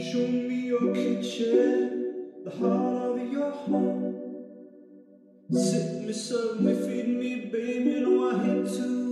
Show 0.00 0.26
me 0.26 0.68
your 0.68 0.94
kitchen, 0.94 2.32
the 2.42 2.50
heart 2.50 3.20
of 3.20 3.30
your 3.30 3.50
home. 3.50 4.16
Sit 5.52 6.06
me, 6.06 6.12
serve 6.14 6.58
me, 6.62 6.72
feed 6.72 7.08
me, 7.08 7.50
baby. 7.52 8.00
No, 8.00 8.30
I 8.30 8.42
hate 8.42 8.66
to. 8.66 9.09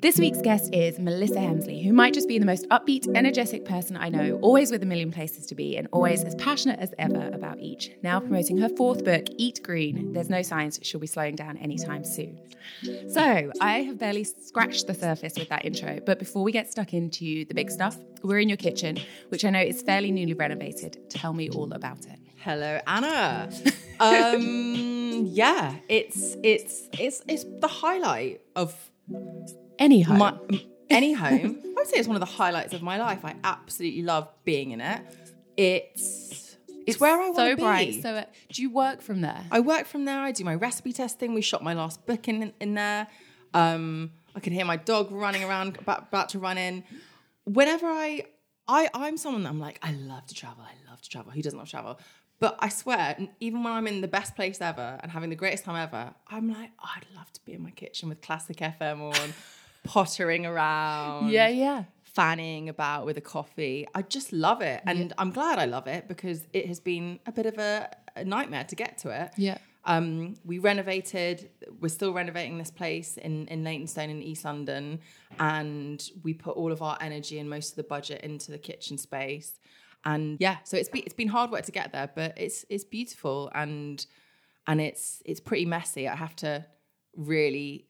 This 0.00 0.18
week's 0.18 0.40
guest 0.40 0.72
is 0.72 0.98
Melissa 0.98 1.34
Hemsley, 1.34 1.84
who 1.84 1.92
might 1.92 2.14
just 2.14 2.26
be 2.26 2.38
the 2.38 2.46
most 2.46 2.66
upbeat, 2.70 3.06
energetic 3.14 3.66
person 3.66 3.98
I 3.98 4.08
know, 4.08 4.38
always 4.40 4.70
with 4.70 4.82
a 4.82 4.86
million 4.86 5.12
places 5.12 5.44
to 5.48 5.54
be, 5.54 5.76
and 5.76 5.88
always 5.92 6.24
as 6.24 6.34
passionate 6.36 6.80
as 6.80 6.94
ever 6.98 7.28
about 7.34 7.58
each. 7.58 7.90
Now 8.02 8.18
promoting 8.18 8.56
her 8.56 8.70
fourth 8.70 9.04
book, 9.04 9.26
Eat 9.36 9.62
Green, 9.62 10.14
there's 10.14 10.30
no 10.30 10.40
signs 10.40 10.80
she'll 10.80 11.00
be 11.00 11.06
slowing 11.06 11.36
down 11.36 11.58
anytime 11.58 12.02
soon. 12.04 12.40
So, 13.10 13.52
I 13.60 13.82
have 13.82 13.98
barely 13.98 14.24
scratched 14.24 14.86
the 14.86 14.94
surface 14.94 15.34
with 15.38 15.50
that 15.50 15.66
intro, 15.66 16.00
but 16.06 16.18
before 16.18 16.42
we 16.44 16.50
get 16.50 16.72
stuck 16.72 16.94
into 16.94 17.44
the 17.44 17.52
big 17.52 17.70
stuff, 17.70 17.98
we're 18.22 18.38
in 18.38 18.48
your 18.48 18.56
kitchen, 18.56 18.98
which 19.28 19.44
I 19.44 19.50
know 19.50 19.60
is 19.60 19.82
fairly 19.82 20.12
newly 20.12 20.32
renovated. 20.32 21.10
Tell 21.10 21.34
me 21.34 21.50
all 21.50 21.70
about 21.74 22.06
it. 22.06 22.18
Hello, 22.38 22.80
Anna. 22.86 23.50
um, 24.00 25.26
yeah, 25.26 25.74
it's 25.90 26.38
it's 26.42 26.88
it's 26.98 27.22
it's 27.28 27.44
the 27.60 27.68
highlight 27.68 28.40
of 28.56 28.74
Any 29.80 30.02
home. 30.02 30.18
my 30.18 30.38
any 30.90 31.12
home. 31.12 31.60
I 31.64 31.72
would 31.74 31.86
say 31.88 31.96
it's 31.96 32.06
one 32.06 32.16
of 32.16 32.20
the 32.20 32.26
highlights 32.26 32.74
of 32.74 32.82
my 32.82 32.98
life. 32.98 33.24
I 33.24 33.34
absolutely 33.42 34.02
love 34.02 34.28
being 34.44 34.70
in 34.70 34.80
it. 34.80 35.02
It's 35.56 36.56
it's, 36.86 37.00
where 37.00 37.12
I 37.12 37.16
want 37.16 37.36
so 37.36 37.48
to 37.50 37.56
be. 37.56 37.62
bright. 37.62 38.02
So, 38.02 38.14
uh, 38.14 38.24
do 38.52 38.62
you 38.62 38.70
work 38.70 39.00
from 39.00 39.20
there? 39.20 39.44
I 39.50 39.60
work 39.60 39.86
from 39.86 40.04
there. 40.04 40.18
I 40.18 40.32
do 40.32 40.44
my 40.44 40.54
recipe 40.54 40.92
testing. 40.92 41.34
We 41.34 41.40
shot 41.40 41.62
my 41.64 41.74
last 41.74 42.06
book 42.06 42.28
in 42.28 42.52
in 42.60 42.74
there. 42.74 43.08
Um, 43.54 44.12
I 44.34 44.40
can 44.40 44.52
hear 44.52 44.64
my 44.64 44.76
dog 44.76 45.10
running 45.10 45.44
around, 45.44 45.78
about, 45.78 46.08
about 46.08 46.28
to 46.30 46.38
run 46.38 46.58
in. 46.58 46.84
Whenever 47.44 47.86
I, 47.86 48.26
I, 48.68 48.88
I'm 48.94 49.16
someone 49.16 49.42
that 49.42 49.48
I'm 49.48 49.58
like, 49.58 49.78
I 49.82 49.92
love 49.92 50.26
to 50.26 50.34
travel. 50.34 50.62
I 50.62 50.90
love 50.90 51.02
to 51.02 51.08
travel. 51.08 51.32
Who 51.32 51.42
doesn't 51.42 51.58
love 51.58 51.66
to 51.66 51.70
travel? 51.72 52.00
But 52.38 52.56
I 52.60 52.68
swear, 52.68 53.16
even 53.40 53.62
when 53.62 53.72
I'm 53.72 53.86
in 53.86 54.00
the 54.00 54.08
best 54.08 54.34
place 54.34 54.60
ever 54.60 54.98
and 55.02 55.12
having 55.12 55.28
the 55.28 55.36
greatest 55.36 55.64
time 55.64 55.76
ever, 55.76 56.14
I'm 56.28 56.48
like, 56.48 56.70
oh, 56.82 56.88
I'd 56.96 57.04
love 57.14 57.30
to 57.32 57.40
be 57.44 57.52
in 57.52 57.62
my 57.62 57.70
kitchen 57.70 58.08
with 58.08 58.22
classic 58.22 58.58
FM 58.58 59.00
on, 59.00 59.34
pottering 59.84 60.46
around 60.46 61.30
yeah, 61.30 61.48
yeah. 61.48 61.84
fanning 62.02 62.68
about 62.68 63.06
with 63.06 63.16
a 63.16 63.20
coffee. 63.20 63.86
I 63.94 64.02
just 64.02 64.32
love 64.32 64.62
it. 64.62 64.82
And 64.86 65.12
I'm 65.18 65.30
glad 65.30 65.58
I 65.58 65.64
love 65.64 65.86
it 65.86 66.08
because 66.08 66.46
it 66.52 66.66
has 66.66 66.80
been 66.80 67.20
a 67.26 67.32
bit 67.32 67.46
of 67.46 67.58
a, 67.58 67.90
a 68.16 68.24
nightmare 68.24 68.64
to 68.64 68.76
get 68.76 68.98
to 68.98 69.10
it. 69.10 69.32
Yeah. 69.36 69.58
Um, 69.84 70.36
we 70.44 70.58
renovated, 70.58 71.50
we're 71.80 71.88
still 71.88 72.12
renovating 72.12 72.58
this 72.58 72.70
place 72.70 73.16
in, 73.16 73.48
in 73.48 73.64
Leytonstone 73.64 74.10
in 74.10 74.22
East 74.22 74.44
London. 74.44 75.00
And 75.38 76.06
we 76.22 76.34
put 76.34 76.56
all 76.56 76.70
of 76.70 76.82
our 76.82 76.98
energy 77.00 77.38
and 77.38 77.48
most 77.48 77.70
of 77.70 77.76
the 77.76 77.84
budget 77.84 78.20
into 78.22 78.50
the 78.50 78.58
kitchen 78.58 78.98
space. 78.98 79.58
And 80.04 80.38
yeah, 80.40 80.58
so 80.64 80.76
it's 80.78 80.88
been, 80.88 81.02
it's 81.04 81.14
been 81.14 81.28
hard 81.28 81.50
work 81.50 81.64
to 81.64 81.72
get 81.72 81.92
there, 81.92 82.10
but 82.14 82.32
it's 82.38 82.64
it's 82.70 82.84
beautiful 82.84 83.50
and 83.54 84.06
and 84.66 84.80
it's 84.80 85.22
it's 85.26 85.40
pretty 85.40 85.66
messy. 85.66 86.08
I 86.08 86.16
have 86.16 86.34
to 86.36 86.64
really 87.16 87.68
you 87.68 87.74
one 87.74 87.84
of 87.84 87.89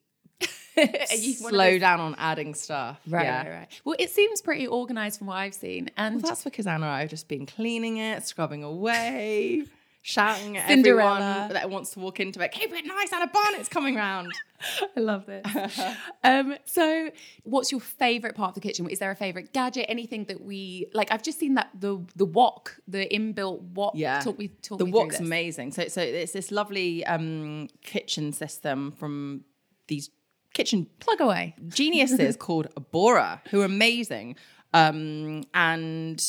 slow 1.36 1.78
down 1.78 2.00
on 2.00 2.14
adding 2.18 2.54
stuff. 2.54 3.00
Right, 3.06 3.24
yeah. 3.24 3.42
right, 3.42 3.50
right. 3.50 3.80
Well, 3.84 3.96
it 3.98 4.10
seems 4.10 4.40
pretty 4.40 4.66
organized 4.66 5.18
from 5.18 5.28
what 5.28 5.36
I've 5.36 5.54
seen. 5.54 5.90
And 5.96 6.16
Well, 6.22 6.30
that's 6.30 6.44
because 6.44 6.66
Anna 6.66 6.86
and 6.86 6.94
I 6.94 7.00
have 7.00 7.10
just 7.10 7.28
been 7.28 7.46
cleaning 7.46 7.98
it, 7.98 8.26
scrubbing 8.26 8.62
away, 8.62 9.64
shouting 10.02 10.56
at 10.56 10.68
Cinderella. 10.68 11.20
everyone 11.20 11.52
that 11.52 11.70
wants 11.70 11.90
to 11.90 12.00
walk 12.00 12.20
into 12.20 12.40
it. 12.40 12.52
Keep 12.52 12.72
it 12.72 12.86
nice, 12.86 13.12
Anna 13.12 13.26
Barnett's 13.26 13.68
coming 13.68 13.94
round. 13.94 14.32
I 14.96 15.00
love 15.00 15.26
this. 15.26 15.80
um, 16.24 16.56
so, 16.64 17.10
what's 17.44 17.70
your 17.70 17.80
favorite 17.80 18.34
part 18.34 18.50
of 18.50 18.54
the 18.54 18.60
kitchen? 18.60 18.88
Is 18.88 18.98
there 18.98 19.10
a 19.10 19.16
favorite 19.16 19.52
gadget? 19.52 19.86
Anything 19.88 20.24
that 20.24 20.42
we 20.42 20.86
like? 20.92 21.10
I've 21.12 21.22
just 21.22 21.38
seen 21.38 21.54
that 21.54 21.70
the 21.78 22.04
the 22.16 22.26
wok, 22.26 22.76
the 22.86 23.06
inbuilt 23.08 23.62
wok. 23.74 23.92
Yeah, 23.94 24.20
talk 24.20 24.38
me 24.38 24.48
talk 24.62 24.78
the 24.78 24.84
me 24.84 24.92
wok's 24.92 25.18
amazing. 25.18 25.72
So, 25.72 25.88
so 25.88 26.02
it's 26.02 26.32
this 26.32 26.50
lovely 26.50 27.04
um, 27.06 27.68
kitchen 27.82 28.32
system 28.32 28.92
from 28.92 29.44
these 29.86 30.10
kitchen 30.54 30.86
Plug 30.98 31.20
away. 31.20 31.54
geniuses 31.68 32.36
called 32.38 32.68
Bora, 32.90 33.42
who 33.50 33.62
are 33.62 33.66
amazing. 33.66 34.36
Um, 34.72 35.44
and 35.54 36.24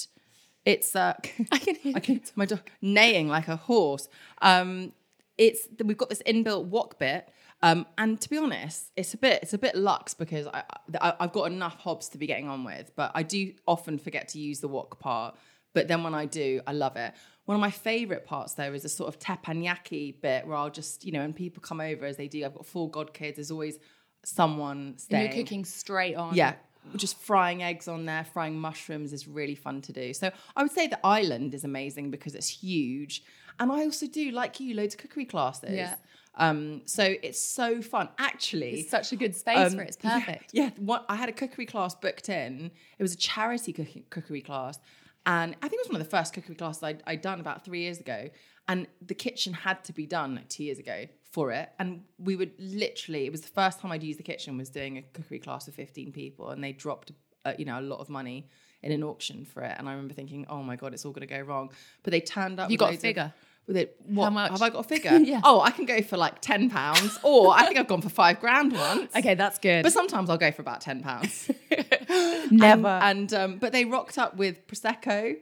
it's 0.65 0.95
uh, 0.95 1.13
I 1.51 1.57
can 1.57 1.75
hear 1.75 1.93
I 1.95 1.99
can 1.99 2.21
my 2.35 2.45
dog 2.45 2.61
neighing 2.81 3.27
like 3.27 3.47
a 3.47 3.55
horse. 3.55 4.07
Um, 4.41 4.93
it's 5.37 5.67
we've 5.83 5.97
got 5.97 6.09
this 6.09 6.21
inbuilt 6.25 6.65
wok 6.65 6.99
bit. 6.99 7.29
Um, 7.63 7.85
and 7.97 8.19
to 8.19 8.29
be 8.29 8.37
honest, 8.37 8.91
it's 8.95 9.13
a 9.13 9.17
bit 9.17 9.39
it's 9.43 9.53
a 9.53 9.57
bit 9.57 9.75
luxe 9.75 10.13
because 10.13 10.47
I, 10.47 10.63
I 10.99 11.13
I've 11.19 11.31
got 11.31 11.51
enough 11.51 11.77
hobs 11.77 12.09
to 12.09 12.17
be 12.17 12.27
getting 12.27 12.47
on 12.47 12.63
with, 12.63 12.91
but 12.95 13.11
I 13.13 13.23
do 13.23 13.53
often 13.67 13.97
forget 13.97 14.29
to 14.29 14.39
use 14.39 14.59
the 14.59 14.67
wok 14.67 14.99
part. 14.99 15.35
But 15.73 15.87
then 15.87 16.03
when 16.03 16.13
I 16.13 16.25
do, 16.25 16.61
I 16.67 16.73
love 16.73 16.97
it. 16.97 17.13
One 17.45 17.55
of 17.55 17.61
my 17.61 17.71
favorite 17.71 18.25
parts 18.25 18.53
though 18.53 18.73
is 18.73 18.83
a 18.83 18.89
sort 18.89 19.13
of 19.13 19.19
teppanyaki 19.19 20.19
bit 20.21 20.45
where 20.47 20.57
I'll 20.57 20.69
just 20.69 21.05
you 21.05 21.11
know, 21.11 21.19
when 21.19 21.33
people 21.33 21.61
come 21.61 21.81
over 21.81 22.05
as 22.05 22.17
they 22.17 22.27
do, 22.27 22.43
I've 22.45 22.55
got 22.55 22.65
four 22.65 22.89
god 22.89 23.13
kids. 23.13 23.37
There's 23.37 23.51
always 23.51 23.77
someone 24.23 24.95
And 25.09 25.35
you're 25.35 25.43
cooking 25.43 25.65
straight 25.65 26.15
on. 26.15 26.35
Yeah. 26.35 26.53
Just 26.95 27.17
frying 27.19 27.61
eggs 27.61 27.87
on 27.87 28.05
there, 28.05 28.23
frying 28.23 28.59
mushrooms 28.59 29.13
is 29.13 29.27
really 29.27 29.55
fun 29.55 29.81
to 29.81 29.93
do. 29.93 30.13
So 30.13 30.31
I 30.55 30.63
would 30.63 30.71
say 30.71 30.87
the 30.87 30.99
island 31.05 31.53
is 31.53 31.63
amazing 31.63 32.09
because 32.09 32.33
it's 32.33 32.47
huge. 32.47 33.23
And 33.59 33.71
I 33.71 33.83
also 33.83 34.07
do, 34.07 34.31
like 34.31 34.59
you, 34.59 34.73
loads 34.73 34.95
of 34.95 34.99
cookery 35.01 35.25
classes. 35.25 35.69
Yeah. 35.71 35.95
Um, 36.35 36.81
so 36.85 37.13
it's 37.21 37.39
so 37.39 37.81
fun. 37.81 38.09
Actually, 38.17 38.79
It's 38.79 38.89
such 38.89 39.11
a 39.11 39.15
good 39.15 39.35
space 39.35 39.71
um, 39.71 39.73
for 39.73 39.81
it. 39.83 39.89
It's 39.89 39.97
perfect. 40.01 40.51
Yeah, 40.53 40.71
what 40.77 41.05
I 41.09 41.15
had 41.15 41.29
a 41.29 41.33
cookery 41.33 41.65
class 41.65 41.93
booked 41.93 42.29
in. 42.29 42.71
It 42.97 43.03
was 43.03 43.13
a 43.13 43.17
charity 43.17 43.73
cooking, 43.73 44.05
cookery 44.09 44.41
class, 44.41 44.79
and 45.25 45.55
I 45.61 45.67
think 45.67 45.81
it 45.81 45.87
was 45.87 45.89
one 45.89 46.01
of 46.01 46.07
the 46.07 46.17
first 46.17 46.33
cookery 46.33 46.55
classes 46.55 46.81
I'd, 46.81 47.03
I'd 47.05 47.21
done 47.21 47.39
about 47.39 47.63
three 47.63 47.81
years 47.81 47.99
ago. 47.99 48.29
And 48.67 48.87
the 49.05 49.13
kitchen 49.13 49.53
had 49.53 49.83
to 49.85 49.93
be 49.93 50.05
done 50.05 50.35
like 50.35 50.47
two 50.47 50.63
years 50.63 50.79
ago 50.79 51.05
for 51.31 51.51
it, 51.51 51.69
and 51.79 52.03
we 52.19 52.35
would 52.35 52.51
literally. 52.59 53.25
It 53.25 53.31
was 53.31 53.41
the 53.41 53.47
first 53.47 53.79
time 53.79 53.91
I'd 53.91 54.03
used 54.03 54.19
the 54.19 54.23
kitchen 54.23 54.57
was 54.57 54.69
doing 54.69 54.97
a 54.97 55.01
cookery 55.01 55.39
class 55.39 55.65
with 55.65 55.75
fifteen 55.75 56.11
people, 56.11 56.49
and 56.49 56.63
they 56.63 56.73
dropped, 56.73 57.11
uh, 57.45 57.53
you 57.57 57.65
know, 57.65 57.79
a 57.79 57.81
lot 57.81 57.99
of 57.99 58.09
money 58.09 58.49
in 58.83 58.91
an 58.91 59.03
auction 59.03 59.45
for 59.45 59.63
it. 59.63 59.75
And 59.77 59.87
I 59.87 59.91
remember 59.91 60.13
thinking, 60.13 60.45
oh 60.49 60.61
my 60.61 60.75
god, 60.75 60.93
it's 60.93 61.05
all 61.05 61.11
going 61.11 61.27
to 61.27 61.33
go 61.33 61.41
wrong. 61.41 61.71
But 62.03 62.11
they 62.11 62.21
turned 62.21 62.59
up. 62.59 62.69
You 62.69 62.77
got 62.77 62.85
a 62.85 62.87
loads 62.89 62.97
of- 62.97 63.01
figure? 63.01 63.33
with 63.67 63.77
it, 63.77 63.95
what 64.07 64.33
much? 64.33 64.51
have 64.51 64.61
I 64.61 64.69
got 64.69 64.79
a 64.79 64.83
figure? 64.87 65.11
Yeah. 65.23 65.39
Oh, 65.43 65.61
I 65.61 65.71
can 65.71 65.85
go 65.85 66.01
for 66.01 66.17
like 66.17 66.41
ten 66.41 66.69
pounds, 66.69 67.17
or 67.23 67.53
I 67.53 67.65
think 67.65 67.77
I've 67.77 67.87
gone 67.87 68.01
for 68.01 68.09
five 68.09 68.39
grand 68.39 68.73
once. 68.73 69.11
Okay, 69.15 69.35
that's 69.35 69.59
good. 69.59 69.83
But 69.83 69.93
sometimes 69.93 70.29
I'll 70.29 70.37
go 70.37 70.51
for 70.51 70.61
about 70.61 70.81
ten 70.81 71.01
pounds. 71.01 71.49
Never. 72.51 72.87
And, 72.87 73.31
and 73.31 73.33
um, 73.33 73.57
but 73.59 73.71
they 73.71 73.85
rocked 73.85 74.17
up 74.17 74.35
with 74.35 74.67
prosecco, 74.67 75.35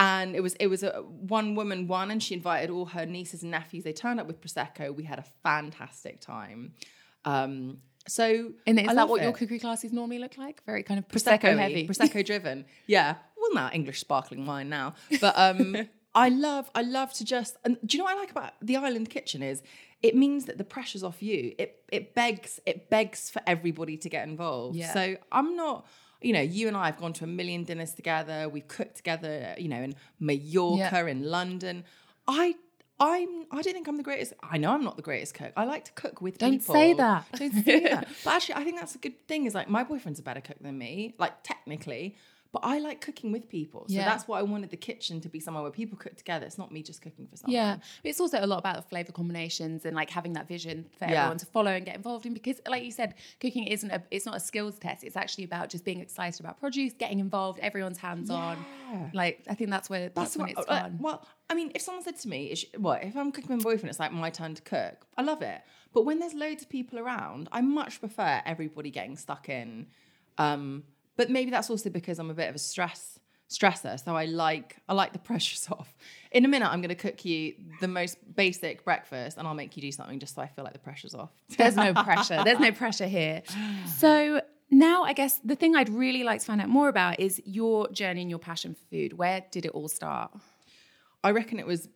and 0.00 0.34
it 0.34 0.40
was 0.40 0.54
it 0.54 0.68
was 0.68 0.82
a 0.82 1.02
one 1.02 1.54
woman 1.54 1.86
one 1.86 2.10
and 2.10 2.22
she 2.22 2.34
invited 2.34 2.70
all 2.70 2.86
her 2.86 3.04
nieces 3.04 3.42
and 3.42 3.50
nephews. 3.50 3.84
They 3.84 3.92
turned 3.92 4.18
up 4.18 4.26
with 4.26 4.40
prosecco. 4.40 4.94
We 4.94 5.04
had 5.04 5.18
a 5.18 5.24
fantastic 5.42 6.20
time. 6.20 6.72
Um, 7.26 7.78
so 8.08 8.52
and 8.66 8.80
is 8.80 8.88
I 8.88 8.94
that 8.94 9.08
what 9.08 9.20
your 9.20 9.30
it. 9.30 9.36
cookery 9.36 9.58
classes 9.58 9.92
normally 9.92 10.18
look 10.18 10.38
like? 10.38 10.64
Very 10.64 10.82
kind 10.82 10.98
of 10.98 11.06
prosecco, 11.06 11.40
prosecco 11.40 11.58
heavy. 11.58 11.86
prosecco 11.86 12.24
driven? 12.30 12.64
Yeah. 12.86 13.16
Well, 13.36 13.54
now 13.54 13.70
English 13.72 14.00
sparkling 14.00 14.46
wine 14.46 14.70
now, 14.70 14.94
but 15.20 15.34
um, 15.36 15.76
I 16.14 16.30
love 16.30 16.70
I 16.74 16.82
love 16.82 17.12
to 17.14 17.24
just. 17.24 17.56
And 17.64 17.76
do 17.84 17.96
you 17.96 17.98
know 17.98 18.04
what 18.04 18.16
I 18.16 18.20
like 18.20 18.30
about 18.30 18.54
the 18.62 18.76
island 18.76 19.10
kitchen 19.10 19.42
is 19.42 19.62
it 20.02 20.16
means 20.16 20.46
that 20.46 20.56
the 20.56 20.64
pressure's 20.64 21.04
off 21.04 21.22
you. 21.22 21.54
It 21.58 21.82
it 21.92 22.14
begs 22.14 22.58
it 22.64 22.88
begs 22.88 23.28
for 23.28 23.42
everybody 23.46 23.98
to 23.98 24.08
get 24.08 24.26
involved. 24.26 24.76
Yeah. 24.76 24.92
So 24.94 25.16
I'm 25.30 25.56
not. 25.56 25.86
You 26.22 26.32
know, 26.32 26.40
you 26.40 26.68
and 26.68 26.76
I 26.76 26.86
have 26.86 26.98
gone 26.98 27.12
to 27.14 27.24
a 27.24 27.26
million 27.26 27.64
dinners 27.64 27.92
together. 27.92 28.48
We've 28.48 28.68
cooked 28.68 28.96
together. 28.96 29.54
You 29.58 29.68
know, 29.68 29.82
in 29.82 29.94
Mallorca, 30.18 31.06
in 31.06 31.24
London. 31.24 31.84
I. 32.28 32.54
I'm. 33.02 33.46
I 33.50 33.62
don't 33.62 33.72
think 33.72 33.88
I'm 33.88 33.96
the 33.96 34.02
greatest. 34.02 34.34
I 34.42 34.58
know 34.58 34.72
I'm 34.72 34.84
not 34.84 34.96
the 34.96 35.02
greatest 35.02 35.32
cook. 35.32 35.52
I 35.56 35.64
like 35.64 35.86
to 35.86 35.92
cook 35.92 36.20
with 36.20 36.36
Don't 36.36 36.58
people. 36.58 36.74
say 36.74 36.92
that. 36.92 37.24
Don't 37.32 37.64
say 37.64 37.80
that. 37.84 38.06
But 38.22 38.34
actually, 38.34 38.56
I 38.56 38.64
think 38.64 38.78
that's 38.78 38.94
a 38.94 38.98
good 38.98 39.26
thing. 39.26 39.46
Is 39.46 39.54
like 39.54 39.70
my 39.70 39.84
boyfriend's 39.84 40.20
a 40.20 40.22
better 40.22 40.42
cook 40.42 40.58
than 40.60 40.76
me, 40.76 41.14
like 41.18 41.42
technically. 41.42 42.16
But 42.52 42.62
I 42.64 42.80
like 42.80 43.00
cooking 43.00 43.30
with 43.30 43.48
people, 43.48 43.86
so 43.88 43.94
Yeah. 43.94 44.04
that's 44.06 44.26
why 44.26 44.40
I 44.40 44.42
wanted 44.42 44.70
the 44.70 44.76
kitchen 44.76 45.20
to 45.20 45.28
be 45.28 45.38
somewhere 45.38 45.62
where 45.62 45.70
people 45.70 45.96
cook 45.96 46.16
together. 46.16 46.44
It's 46.46 46.58
not 46.58 46.72
me 46.72 46.82
just 46.82 47.00
cooking 47.00 47.28
for 47.28 47.36
someone. 47.36 47.54
Yeah, 47.54 47.76
but 47.76 48.08
it's 48.08 48.20
also 48.20 48.44
a 48.44 48.46
lot 48.46 48.58
about 48.58 48.74
the 48.74 48.82
flavor 48.82 49.12
combinations 49.12 49.84
and 49.84 49.94
like 49.94 50.10
having 50.10 50.32
that 50.32 50.48
vision 50.48 50.86
for 50.98 51.04
Yeah. 51.04 51.20
everyone 51.22 51.38
to 51.38 51.46
follow 51.46 51.70
and 51.70 51.84
get 51.86 51.94
involved 51.94 52.26
in. 52.26 52.34
Because, 52.34 52.60
like 52.68 52.82
you 52.82 52.90
said, 52.90 53.14
cooking 53.38 53.68
isn't 53.68 53.90
a 53.92 54.02
it's 54.10 54.26
not 54.26 54.34
a 54.36 54.40
skills 54.40 54.80
test. 54.80 55.04
It's 55.04 55.16
actually 55.16 55.44
about 55.44 55.68
just 55.70 55.84
being 55.84 56.00
excited 56.00 56.40
about 56.40 56.58
produce, 56.58 56.92
getting 56.92 57.20
involved, 57.20 57.60
everyone's 57.60 57.98
hands 57.98 58.30
on. 58.30 58.64
Like 59.14 59.44
I 59.48 59.54
think 59.54 59.70
that's 59.70 59.88
where 59.88 60.08
that's, 60.08 60.36
when 60.36 60.48
what- 60.48 60.58
it's 60.58 60.68
uh, 60.68 60.80
fun. 60.82 60.98
well, 61.00 61.24
I 61.48 61.54
mean, 61.54 61.70
if 61.76 61.82
someone 61.82 62.02
said 62.02 62.16
to 62.18 62.28
me, 62.28 62.52
"What 62.78 63.04
if 63.04 63.16
I'm 63.16 63.30
cooking 63.30 63.50
with 63.54 63.64
my 63.64 63.70
boyfriend? 63.70 63.90
It's 63.90 64.00
like 64.00 64.10
my 64.12 64.30
turn 64.30 64.56
to 64.56 64.62
cook." 64.62 65.06
I 65.16 65.22
love 65.22 65.42
it. 65.42 65.60
But 65.92 66.02
when 66.04 66.18
there's 66.18 66.34
loads 66.34 66.62
of 66.62 66.68
people 66.68 66.98
around, 66.98 67.48
I 67.52 67.60
much 67.60 68.00
prefer 68.00 68.42
everybody 68.44 68.90
getting 68.90 69.16
stuck 69.16 69.48
in. 69.48 69.86
Um, 70.38 70.84
but 71.16 71.30
maybe 71.30 71.50
that's 71.50 71.70
also 71.70 71.90
because 71.90 72.18
I'm 72.18 72.30
a 72.30 72.34
bit 72.34 72.48
of 72.48 72.54
a 72.54 72.58
stress 72.58 73.18
stressor, 73.50 74.02
so 74.02 74.16
I 74.16 74.26
like 74.26 74.76
I 74.88 74.94
like 74.94 75.12
the 75.12 75.18
pressures 75.30 75.68
off. 75.70 75.94
In 76.32 76.44
a 76.44 76.48
minute, 76.48 76.68
I'm 76.70 76.80
going 76.80 76.90
to 76.90 76.94
cook 76.94 77.24
you 77.24 77.54
the 77.80 77.88
most 77.88 78.16
basic 78.34 78.84
breakfast, 78.84 79.36
and 79.36 79.46
I'll 79.46 79.54
make 79.54 79.76
you 79.76 79.82
do 79.82 79.92
something 79.92 80.18
just 80.18 80.34
so 80.36 80.42
I 80.42 80.46
feel 80.46 80.64
like 80.64 80.72
the 80.72 80.78
pressure's 80.78 81.14
off. 81.14 81.30
There's 81.58 81.76
no 81.76 81.92
pressure. 81.92 82.42
There's 82.44 82.60
no 82.60 82.72
pressure 82.72 83.06
here. 83.06 83.42
So 83.98 84.40
now 84.70 85.02
I 85.02 85.12
guess 85.12 85.40
the 85.44 85.56
thing 85.56 85.74
I'd 85.74 85.88
really 85.88 86.22
like 86.22 86.40
to 86.40 86.46
find 86.46 86.60
out 86.60 86.68
more 86.68 86.88
about 86.88 87.18
is 87.18 87.42
your 87.44 87.88
journey 87.90 88.20
and 88.22 88.30
your 88.30 88.38
passion 88.38 88.74
for 88.74 88.84
food. 88.90 89.12
Where 89.14 89.44
did 89.50 89.66
it 89.66 89.72
all 89.72 89.88
start? 89.88 90.30
I 91.24 91.32
reckon 91.32 91.58
it 91.58 91.66
was 91.66 91.88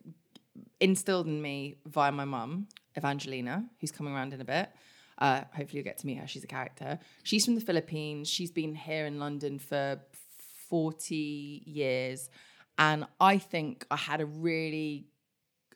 instilled 0.79 1.25
in 1.25 1.41
me 1.41 1.77
via 1.85 2.11
my 2.11 2.25
mum, 2.25 2.67
Evangelina, 2.97 3.65
who's 3.79 3.91
coming 3.91 4.13
around 4.13 4.33
in 4.33 4.41
a 4.41 4.45
bit. 4.45 4.69
Uh, 5.17 5.41
hopefully, 5.55 5.77
you'll 5.77 5.83
get 5.83 5.97
to 5.99 6.05
meet 6.07 6.17
her. 6.17 6.27
She's 6.27 6.43
a 6.43 6.47
character. 6.47 6.99
She's 7.23 7.45
from 7.45 7.55
the 7.55 7.61
Philippines. 7.61 8.27
She's 8.29 8.51
been 8.51 8.75
here 8.75 9.05
in 9.05 9.19
London 9.19 9.59
for 9.59 9.99
40 10.69 11.63
years. 11.65 12.29
And 12.77 13.05
I 13.19 13.37
think 13.37 13.85
I 13.89 13.95
had 13.95 14.19
a 14.21 14.25
really, 14.25 15.07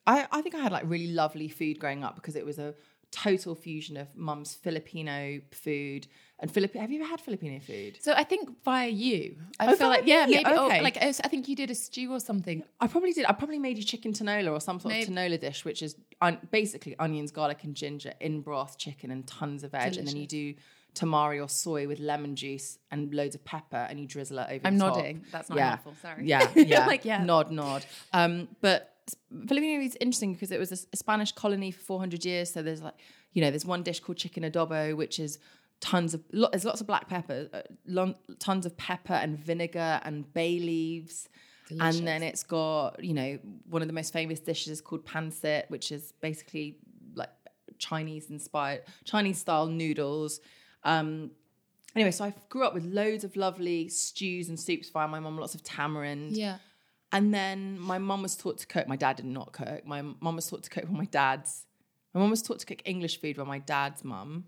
I, 0.06 0.28
I 0.32 0.42
think 0.42 0.56
I 0.56 0.60
had 0.60 0.72
like 0.72 0.84
really 0.86 1.08
lovely 1.14 1.48
food 1.48 1.80
growing 1.80 2.04
up 2.04 2.16
because 2.16 2.36
it 2.36 2.46
was 2.46 2.60
a 2.60 2.74
total 3.12 3.56
fusion 3.56 3.98
of 3.98 4.14
mum's 4.16 4.54
Filipino 4.54 5.40
food 5.52 6.08
and 6.40 6.52
Filipino. 6.52 6.82
Have 6.82 6.92
you 6.92 7.00
ever 7.02 7.10
had 7.10 7.22
Filipino 7.22 7.60
food? 7.60 7.98
So 8.02 8.14
I 8.14 8.24
think 8.24 8.62
via 8.64 8.90
you, 8.90 9.38
I 9.60 9.68
Oh, 9.72 9.76
feel 9.76 9.88
like 9.88 10.06
yeah, 10.06 10.26
me? 10.26 10.36
maybe 10.36 10.50
Okay. 10.52 10.82
like 10.82 10.98
I 10.98 11.12
think 11.14 11.48
you 11.48 11.56
did 11.56 11.72
a 11.72 11.76
stew 11.76 12.12
or 12.12 12.20
something. 12.20 12.64
I 12.80 12.88
probably 12.88 13.14
did. 13.14 13.26
I 13.26 13.32
probably 13.32 13.60
made 13.60 13.78
you 13.78 13.84
chicken 13.84 14.12
tinola 14.14 14.52
or 14.52 14.60
some 14.62 14.80
sort 14.80 14.94
Maybe. 14.94 15.04
of 15.04 15.10
tinola 15.10 15.40
dish, 15.40 15.64
which 15.66 15.82
is 15.82 15.96
un- 16.22 16.40
basically 16.52 16.96
onions, 17.00 17.32
garlic, 17.32 17.64
and 17.64 17.76
ginger 17.76 18.14
in 18.20 18.42
broth, 18.42 18.78
chicken, 18.78 19.12
and 19.12 19.26
tons 19.28 19.64
of 19.64 19.72
veg. 19.72 19.98
And 19.98 20.08
then 20.08 20.18
you 20.18 20.28
do 20.28 20.54
tamari 20.96 21.44
or 21.44 21.48
soy 21.48 21.88
with 21.88 22.00
lemon 22.00 22.36
juice 22.36 22.78
and 22.92 23.14
loads 23.14 23.36
of 23.36 23.44
pepper, 23.46 23.88
and 23.90 24.00
you 24.00 24.08
drizzle 24.08 24.40
it 24.40 24.48
over. 24.50 24.68
I'm 24.68 24.78
the 24.78 24.86
top. 24.86 24.98
nodding. 24.98 25.26
That's 25.32 25.50
not 25.50 25.58
yeah. 25.58 25.68
helpful. 25.70 25.94
Sorry. 26.02 26.28
Yeah, 26.28 26.50
yeah, 26.56 26.86
Like, 26.86 27.06
yeah. 27.06 27.24
Nod, 27.24 27.52
nod. 27.52 27.86
Um, 28.14 28.48
but 28.62 28.94
Filipino 29.48 29.82
is 29.82 29.98
interesting 30.00 30.34
because 30.34 30.52
it 30.52 30.60
was 30.60 30.72
a 30.72 30.98
Spanish 30.98 31.32
colony 31.32 31.72
for 31.72 31.82
400 31.82 32.26
years. 32.26 32.52
So 32.52 32.62
there's 32.62 32.82
like, 32.82 32.96
you 33.34 33.42
know, 33.42 33.50
there's 33.50 33.66
one 33.66 33.84
dish 33.84 34.00
called 34.00 34.18
chicken 34.18 34.44
adobo, 34.44 34.96
which 34.96 35.20
is 35.20 35.40
tons 35.80 36.14
of 36.14 36.24
lo- 36.34 36.50
there's 36.52 36.66
lots 36.66 36.82
of 36.82 36.88
black 36.88 37.08
pepper, 37.08 37.48
uh, 37.54 37.62
lon- 37.86 38.16
tons 38.40 38.66
of 38.66 38.76
pepper 38.78 39.14
and 39.14 39.38
vinegar 39.38 40.02
and 40.04 40.32
bay 40.34 40.60
leaves. 40.60 41.30
And 41.80 42.08
then 42.08 42.24
it's 42.24 42.44
got, 42.44 43.04
you 43.04 43.14
know, 43.14 43.40
one 43.70 43.82
of 43.82 43.88
the 43.88 43.94
most 43.94 44.14
famous 44.14 44.40
dishes 44.40 44.82
called 44.82 45.06
pancit, 45.06 45.70
which 45.70 45.92
is 45.92 46.14
basically 46.22 46.78
like 47.14 47.30
Chinese 47.78 48.30
inspired, 48.30 48.82
Chinese 49.04 49.38
style 49.38 49.68
noodles. 49.68 50.40
Um, 50.84 51.32
anyway, 51.96 52.12
so 52.12 52.26
I 52.26 52.34
grew 52.50 52.64
up 52.64 52.74
with 52.74 52.86
loads 52.86 53.24
of 53.24 53.36
lovely 53.36 53.90
stews 53.90 54.50
and 54.50 54.60
soups 54.60 54.90
via 54.90 55.08
my 55.08 55.20
mum, 55.20 55.38
lots 55.38 55.56
of 55.56 55.64
tamarind. 55.64 56.36
Yeah. 56.36 56.58
And 57.12 57.34
then 57.34 57.80
my 57.80 57.98
mum 57.98 58.22
was 58.22 58.36
taught 58.36 58.60
to 58.60 58.68
cook. 58.68 58.88
My 58.88 58.96
dad 58.96 59.16
did 59.16 59.26
not 59.26 59.52
cook. 59.52 59.86
My 59.86 60.02
mum 60.02 60.36
was 60.36 60.48
taught 60.48 60.64
to 60.64 60.70
cook 60.70 60.86
by 60.86 60.98
my 60.98 61.06
dad's. 61.06 61.66
My 62.14 62.22
mum 62.22 62.30
was 62.30 62.42
taught 62.42 62.60
to 62.60 62.66
cook 62.66 62.82
English 62.86 63.20
food 63.20 63.38
by 63.38 63.44
my 63.44 63.60
dad's 63.60 64.04
mum. 64.04 64.46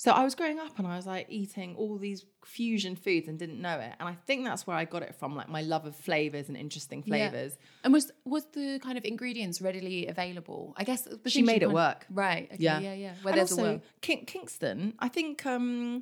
So 0.00 0.12
I 0.12 0.22
was 0.22 0.36
growing 0.36 0.60
up 0.60 0.78
and 0.78 0.86
I 0.86 0.94
was 0.94 1.06
like 1.06 1.26
eating 1.28 1.74
all 1.76 1.98
these 1.98 2.24
fusion 2.44 2.94
foods 2.94 3.26
and 3.26 3.36
didn't 3.36 3.60
know 3.60 3.80
it. 3.80 3.92
And 3.98 4.08
I 4.08 4.14
think 4.28 4.44
that's 4.44 4.64
where 4.64 4.76
I 4.76 4.84
got 4.84 5.02
it 5.02 5.16
from, 5.16 5.34
like 5.34 5.48
my 5.48 5.60
love 5.62 5.86
of 5.86 5.96
flavors 5.96 6.46
and 6.48 6.56
interesting 6.56 7.02
Yeah. 7.04 7.30
flavors. 7.30 7.58
And 7.82 7.92
was 7.92 8.12
was 8.24 8.44
the 8.52 8.78
kind 8.78 8.96
of 8.96 9.04
ingredients 9.04 9.60
readily 9.60 10.06
available? 10.06 10.72
I 10.76 10.84
guess 10.84 11.08
She 11.26 11.42
made 11.42 11.64
it 11.64 11.70
work. 11.72 12.06
Right. 12.10 12.44
Okay, 12.52 12.62
Yeah, 12.62 12.78
yeah. 12.78 12.94
Yeah. 12.94 13.14
Where 13.22 13.32
and 13.32 13.38
there's 13.40 13.50
also, 13.50 13.64
a 13.64 13.72
will. 13.72 13.82
King- 14.00 14.24
Kingston, 14.24 14.94
I 15.00 15.08
think. 15.08 15.44
um 15.44 16.00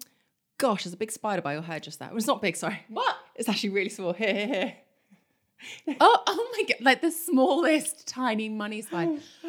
Gosh, 0.59 0.85
there's 0.85 0.95
a 0.95 0.99
big 0.99 1.13
spider 1.13 1.43
by 1.43 1.53
your 1.55 1.63
hair 1.63 1.81
just 1.81 1.99
there. 1.99 2.09
Well, 2.09 2.17
it's 2.19 2.27
not 2.27 2.41
big, 2.41 2.57
sorry. 2.57 2.81
What? 2.89 3.15
It's 3.35 3.47
actually 3.49 3.71
really 3.71 3.91
small. 3.91 4.13
Here, 4.15 4.35
here, 4.35 4.47
here. 4.47 5.97
Oh, 6.01 6.23
oh 6.27 6.49
my 6.53 6.63
god! 6.69 6.77
Like 6.85 7.01
the 7.01 7.11
smallest 7.11 8.07
tiny 8.07 8.49
money 8.51 8.83
spine. 8.83 9.21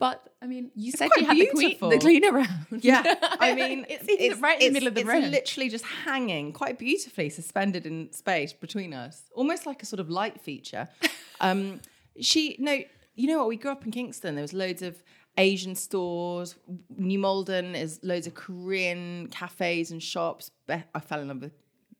But 0.00 0.32
I 0.40 0.46
mean, 0.46 0.70
you 0.74 0.92
said 0.92 1.10
you 1.18 1.26
had 1.26 1.36
the, 1.36 1.46
queen, 1.48 1.76
the 1.78 1.98
clean 1.98 2.24
around. 2.24 2.48
Yeah, 2.82 3.16
I 3.38 3.54
mean, 3.60 3.84
it's, 3.86 4.06
it's, 4.08 4.40
right 4.40 4.58
in 4.58 4.72
the 4.72 4.80
middle 4.80 4.88
of 4.88 4.94
the 4.94 5.04
room. 5.04 5.24
it's 5.24 5.30
literally 5.30 5.68
just 5.68 5.84
hanging 5.84 6.54
quite 6.54 6.78
beautifully, 6.78 7.28
suspended 7.28 7.84
in 7.84 8.10
space 8.10 8.54
between 8.54 8.94
us, 8.94 9.24
almost 9.34 9.66
like 9.66 9.82
a 9.82 9.86
sort 9.86 10.00
of 10.00 10.10
light 10.10 10.40
feature. 10.40 10.88
Um, 11.42 11.80
she, 12.20 12.56
no, 12.58 12.82
you 13.14 13.26
know 13.26 13.38
what? 13.38 13.48
We 13.48 13.56
grew 13.56 13.70
up 13.70 13.86
in 13.86 13.90
Kingston. 13.92 14.34
There 14.34 14.42
was 14.42 14.52
loads 14.52 14.82
of 14.82 15.02
Asian 15.38 15.74
stores. 15.74 16.54
New 16.98 17.18
Malden 17.18 17.74
is 17.74 17.98
loads 18.02 18.26
of 18.26 18.34
Korean 18.34 19.26
cafes 19.28 19.90
and 19.90 20.02
shops. 20.02 20.50
I 20.68 21.00
fell 21.00 21.22
in 21.22 21.28
love 21.28 21.40
with, 21.40 21.54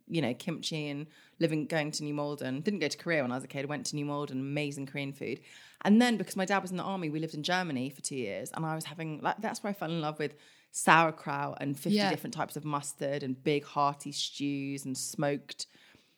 you 0.08 0.20
know, 0.20 0.34
kimchi 0.34 0.88
and 0.90 1.06
living, 1.40 1.66
going 1.66 1.90
to 1.92 2.04
New 2.04 2.14
Malden. 2.14 2.60
Didn't 2.60 2.78
go 2.80 2.88
to 2.88 2.96
Korea 2.98 3.22
when 3.22 3.32
I 3.32 3.34
was 3.34 3.44
a 3.44 3.48
kid. 3.48 3.64
Went 3.66 3.86
to 3.86 3.96
New 3.96 4.04
Malden, 4.04 4.38
amazing 4.38 4.86
Korean 4.86 5.12
food. 5.12 5.40
And 5.82 6.00
then 6.00 6.16
because 6.16 6.36
my 6.36 6.44
dad 6.44 6.60
was 6.60 6.70
in 6.70 6.76
the 6.76 6.82
army, 6.84 7.08
we 7.10 7.18
lived 7.18 7.34
in 7.34 7.42
Germany 7.42 7.90
for 7.90 8.02
two 8.02 8.16
years, 8.16 8.50
and 8.54 8.64
I 8.66 8.74
was 8.74 8.84
having 8.84 9.20
like 9.22 9.40
that's 9.40 9.62
where 9.62 9.70
I 9.70 9.74
fell 9.74 9.90
in 9.90 10.00
love 10.00 10.18
with 10.18 10.34
sauerkraut 10.72 11.58
and 11.60 11.76
50 11.76 11.96
Yeah. 11.96 12.10
different 12.10 12.32
types 12.34 12.54
of 12.56 12.64
mustard 12.64 13.22
and 13.24 13.42
big 13.42 13.64
hearty 13.64 14.12
stews 14.12 14.84
and 14.84 14.96
smoked 14.96 15.66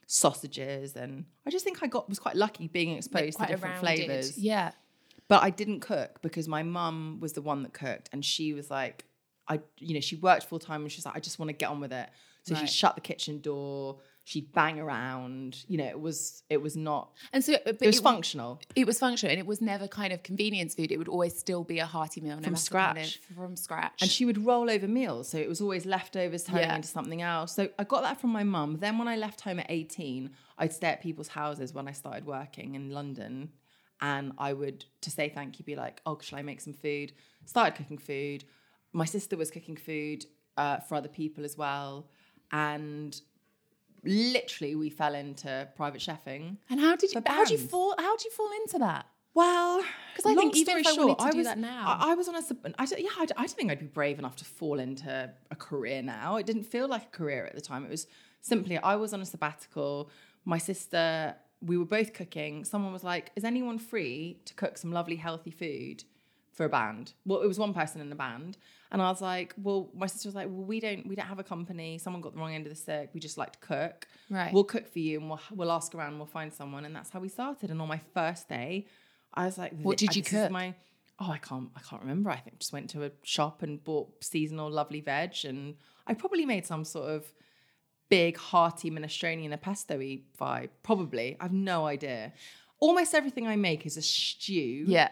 sausages 0.07 0.95
and 0.97 1.25
I 1.47 1.51
just 1.51 1.65
think 1.65 1.83
I 1.83 1.87
got 1.87 2.09
was 2.09 2.19
quite 2.19 2.37
lucky 2.37 2.69
being 2.69 2.97
exposed 2.97 3.39
to 3.39 3.47
different 3.47 3.79
flavors. 3.79 4.37
Yeah. 4.37 4.73
But 5.29 5.43
I 5.43 5.51
didn't 5.51 5.81
cook 5.81 6.21
because 6.21 6.49
my 6.49 6.63
mum 6.63 7.19
was 7.21 7.33
the 7.33 7.41
one 7.43 7.63
that 7.63 7.73
cooked 7.73 8.11
and 8.13 8.25
she 8.25 8.53
was 8.53 8.71
like 8.71 9.07
I 9.49 9.61
you 9.79 9.95
know 9.95 10.01
she 10.01 10.17
worked 10.17 10.45
full 10.45 10.59
time 10.59 10.83
and 10.83 10.93
she's 10.93 11.07
like 11.07 11.17
I 11.17 11.21
just 11.21 11.39
want 11.39 11.49
to 11.49 11.55
get 11.55 11.71
on 11.71 11.81
with 11.81 11.93
it. 11.93 12.11
So 12.43 12.55
Right. 12.55 12.69
she 12.69 12.75
shut 12.75 12.95
the 12.97 13.01
kitchen 13.01 13.41
door, 13.41 14.01
she'd 14.25 14.53
bang 14.53 14.79
around, 14.79 15.65
you 15.67 15.77
know, 15.79 15.85
it 15.87 16.01
was 16.01 16.43
it 16.49 16.63
was 16.63 16.77
not 16.77 17.13
And 17.33 17.43
so, 17.45 17.55
it 17.55 17.81
was 17.81 17.99
it, 17.99 18.03
functional. 18.03 18.61
It 18.77 18.87
was 18.87 18.99
functional, 18.99 19.31
and 19.33 19.41
it 19.41 19.47
was 19.47 19.61
never 19.61 19.89
kind 19.89 20.13
of 20.13 20.23
convenience 20.23 20.75
food. 20.75 20.93
It 20.93 20.97
would 20.97 21.09
always 21.09 21.37
still 21.37 21.65
be 21.65 21.79
a 21.81 21.87
hearty 21.87 22.21
meal 22.21 22.37
no 22.37 22.43
From 22.43 22.53
matter 22.53 22.71
kind 22.71 22.99
scratch. 22.99 23.17
of- 23.31 23.37
from 23.37 23.57
scratch. 23.57 24.03
And 24.03 24.11
she 24.11 24.25
would 24.25 24.45
roll 24.45 24.71
over 24.71 24.87
meals. 24.87 25.29
So 25.29 25.39
it 25.39 25.49
was 25.49 25.61
always 25.61 25.85
leftovers 25.87 26.45
turning 26.45 26.63
Yeah. 26.69 26.77
into 26.77 26.89
something 26.89 27.21
else. 27.23 27.55
So 27.55 27.69
I 27.79 27.85
got 27.85 28.03
that 28.03 28.21
from 28.21 28.31
my 28.31 28.45
mum. 28.45 28.77
Then 28.79 28.99
when 28.99 29.09
I 29.09 29.17
left 29.17 29.41
home 29.43 29.59
at 29.59 29.67
18, 29.69 30.31
I'd 30.59 30.73
stay 30.73 30.89
at 30.89 31.03
people's 31.03 31.29
houses 31.29 31.73
when 31.73 31.89
I 31.89 31.93
started 31.93 32.25
working 32.25 32.75
in 32.77 32.91
London. 32.91 33.51
And 34.01 34.33
I 34.39 34.53
would, 34.53 34.85
to 35.03 35.11
say 35.11 35.29
thank 35.29 35.59
you, 35.59 35.65
be 35.65 35.77
like, 35.77 36.01
oh, 36.07 36.19
shall 36.21 36.39
I 36.39 36.43
make 36.43 36.61
some 36.61 36.73
food? 36.75 37.13
Started 37.45 37.77
cooking 37.77 37.99
food. 37.99 38.45
My 38.93 39.05
sister 39.05 39.37
was 39.37 39.51
cooking 39.51 39.77
food 39.77 40.27
uh, 40.57 40.79
for 40.81 40.95
other 40.97 41.09
people 41.09 41.45
as 41.45 41.57
well. 41.57 42.09
And 42.51 43.21
literally, 44.05 44.75
we 44.75 44.91
fell 44.91 45.15
into 45.15 45.69
private 45.77 46.01
chefing. 46.01 46.57
And 46.71 46.81
how 46.81 46.97
did 46.97 47.13
you? 47.13 47.23
How 47.27 47.45
did 47.45 47.59
you 47.61 47.67
fall? 47.67 47.95
How 47.99 48.17
did 48.17 48.25
you 48.25 48.31
fall 48.31 48.51
into 48.63 48.79
that? 48.79 49.07
Well, 49.35 49.83
because 50.15 50.31
I 50.31 50.35
think 50.35 50.55
even 50.57 50.79
if 50.79 50.87
I 50.87 50.93
short, 50.93 51.19
wanted 51.19 51.25
to 51.25 51.33
do 51.33 51.39
was, 51.39 51.47
that 51.47 51.59
now- 51.59 51.85
I, 51.87 52.13
I 52.13 52.15
was 52.15 52.29
on 52.29 52.35
a, 52.37 52.43
I 52.79 52.85
don't, 52.85 53.01
yeah, 53.01 53.09
I, 53.17 53.23
I 53.23 53.47
don't 53.47 53.51
think 53.51 53.71
I'd 53.71 53.79
be 53.79 53.87
brave 53.87 54.19
enough 54.19 54.37
to 54.37 54.45
fall 54.45 54.79
into 54.79 55.31
a 55.51 55.57
career 55.57 56.03
now. 56.03 56.37
It 56.37 56.45
didn't 56.45 56.65
feel 56.65 56.87
like 56.87 57.05
a 57.05 57.17
career 57.17 57.47
at 57.47 57.55
the 57.55 57.63
time. 57.63 57.85
It 57.85 57.91
was 57.91 58.07
simply, 58.43 58.77
I 58.77 58.97
was 58.97 59.15
on 59.15 59.23
a 59.23 59.27
sabbatical. 59.27 60.11
My 60.45 60.59
sister, 60.59 61.35
we 61.63 61.79
were 61.79 61.87
both 61.87 62.13
cooking. 62.13 62.65
Someone 62.67 62.93
was 62.93 63.05
like, 63.05 63.33
is 63.35 63.45
anyone 63.45 63.79
free 63.79 64.39
to 64.45 64.53
cook 64.53 64.77
some 64.77 64.93
lovely, 64.93 65.17
healthy 65.17 65.51
food 65.51 66.05
for 66.53 66.67
a 66.67 66.69
band? 66.69 67.15
Well, 67.25 67.41
it 67.41 67.47
was 67.49 67.59
one 67.59 67.73
person 67.73 68.03
in 68.03 68.11
the 68.11 68.17
band. 68.17 68.59
And 68.93 69.01
I 69.01 69.09
was 69.09 69.23
like, 69.23 69.55
well, 69.57 69.89
my 69.95 70.07
sister 70.07 70.29
was 70.29 70.35
like, 70.35 70.49
well, 70.49 70.65
we 70.65 70.79
don't, 70.79 71.09
we 71.09 71.17
don't 71.17 71.27
have 71.27 71.39
a 71.39 71.45
company. 71.45 71.97
Someone 71.97 72.21
got 72.21 72.35
the 72.35 72.39
wrong 72.39 72.55
end 72.55 72.67
of 72.67 72.71
the 72.71 72.79
stick. 72.79 73.09
We 73.15 73.21
just 73.21 73.39
like 73.39 73.53
to 73.53 73.59
cook. 73.59 74.07
Right. 74.29 74.53
We'll 74.53 74.65
cook 74.65 74.87
for 74.93 74.99
you 74.99 75.19
and 75.19 75.31
we'll, 75.31 75.41
we'll 75.51 75.73
ask 75.73 75.95
around 75.95 76.09
and 76.11 76.19
we'll 76.19 76.27
find 76.27 76.53
someone. 76.53 76.85
And 76.85 76.95
that's 76.95 77.09
how 77.09 77.19
we 77.19 77.31
started. 77.31 77.71
And 77.71 77.81
on 77.81 77.89
my 77.89 78.01
first 78.13 78.51
day, 78.51 78.87
I 79.33 79.47
was 79.47 79.57
like, 79.57 79.73
What 79.81 79.97
did 79.97 80.15
you 80.15 80.23
cook? 80.23 80.51
My, 80.51 80.75
oh, 81.19 81.31
I 81.31 81.39
can't, 81.39 81.71
I 81.75 81.81
can't 81.81 82.03
remember. 82.03 82.29
I 82.29 82.37
think 82.37 82.59
just 82.59 82.75
went 82.75 82.91
to 82.91 83.05
a 83.05 83.11
shop 83.23 83.63
and 83.63 83.83
bought 83.83 84.23
seasonal 84.23 84.71
lovely 84.71 85.01
veg. 85.01 85.37
And 85.45 85.77
I 86.07 86.13
probably 86.13 86.45
made 86.45 86.67
some 86.67 86.85
sort 86.85 87.09
of 87.09 87.25
big, 88.11 88.37
hearty 88.37 88.91
minestrone 88.91 89.43
and 89.43 89.55
a 89.55 89.59
pesto-y 89.59 90.21
vibe. 90.39 90.69
Probably. 90.83 91.39
I've 91.41 91.55
no 91.55 91.87
idea. 91.87 92.35
Almost 92.79 93.15
everything 93.15 93.47
I 93.47 93.57
make 93.57 93.87
is 93.87 93.97
a 93.97 94.03
stew. 94.03 94.85
Yeah. 94.87 95.09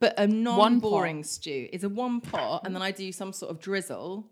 But 0.00 0.18
a 0.18 0.26
non-boring 0.26 1.24
stew 1.24 1.68
is 1.72 1.82
a 1.84 1.88
one 1.88 2.20
pot, 2.20 2.62
and 2.64 2.74
then 2.74 2.82
I 2.82 2.90
do 2.92 3.10
some 3.12 3.32
sort 3.32 3.50
of 3.50 3.60
drizzle, 3.60 4.26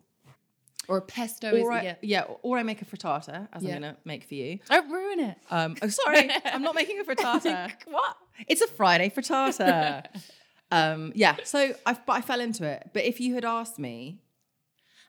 Or 0.88 0.98
a 0.98 1.02
pesto 1.02 1.50
or 1.50 1.56
is 1.72 1.78
I, 1.80 1.82
yeah. 1.82 1.94
yeah, 2.02 2.24
or 2.42 2.56
I 2.58 2.62
make 2.62 2.80
a 2.82 2.84
frittata, 2.84 3.48
as 3.52 3.62
Yeah. 3.64 3.74
I'm 3.74 3.80
gonna 3.82 3.96
make 4.04 4.24
for 4.24 4.34
you. 4.34 4.60
Don't 4.70 4.88
ruin 4.90 5.18
it. 5.20 5.36
Um, 5.50 5.76
oh, 5.82 5.88
sorry, 5.88 6.30
I'm 6.44 6.62
not 6.62 6.74
making 6.76 7.00
a 7.00 7.04
frittata. 7.04 7.72
what? 7.86 8.16
It's 8.46 8.60
a 8.62 8.68
Friday 8.68 9.10
frittata. 9.10 10.04
um, 10.70 11.12
yeah, 11.16 11.36
so 11.42 11.74
I, 11.84 11.94
but 11.94 12.12
I 12.12 12.20
fell 12.20 12.40
into 12.40 12.64
it. 12.64 12.90
But 12.92 13.04
if 13.04 13.18
you 13.20 13.34
had 13.34 13.44
asked 13.44 13.78
me 13.78 14.20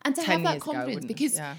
And 0.02 0.14
to 0.16 0.22
10 0.22 0.30
have 0.32 0.42
that 0.44 0.56
ago, 0.56 0.64
confidence 0.64 0.94
wouldn't- 0.94 1.08
because 1.08 1.36
yeah. 1.36 1.54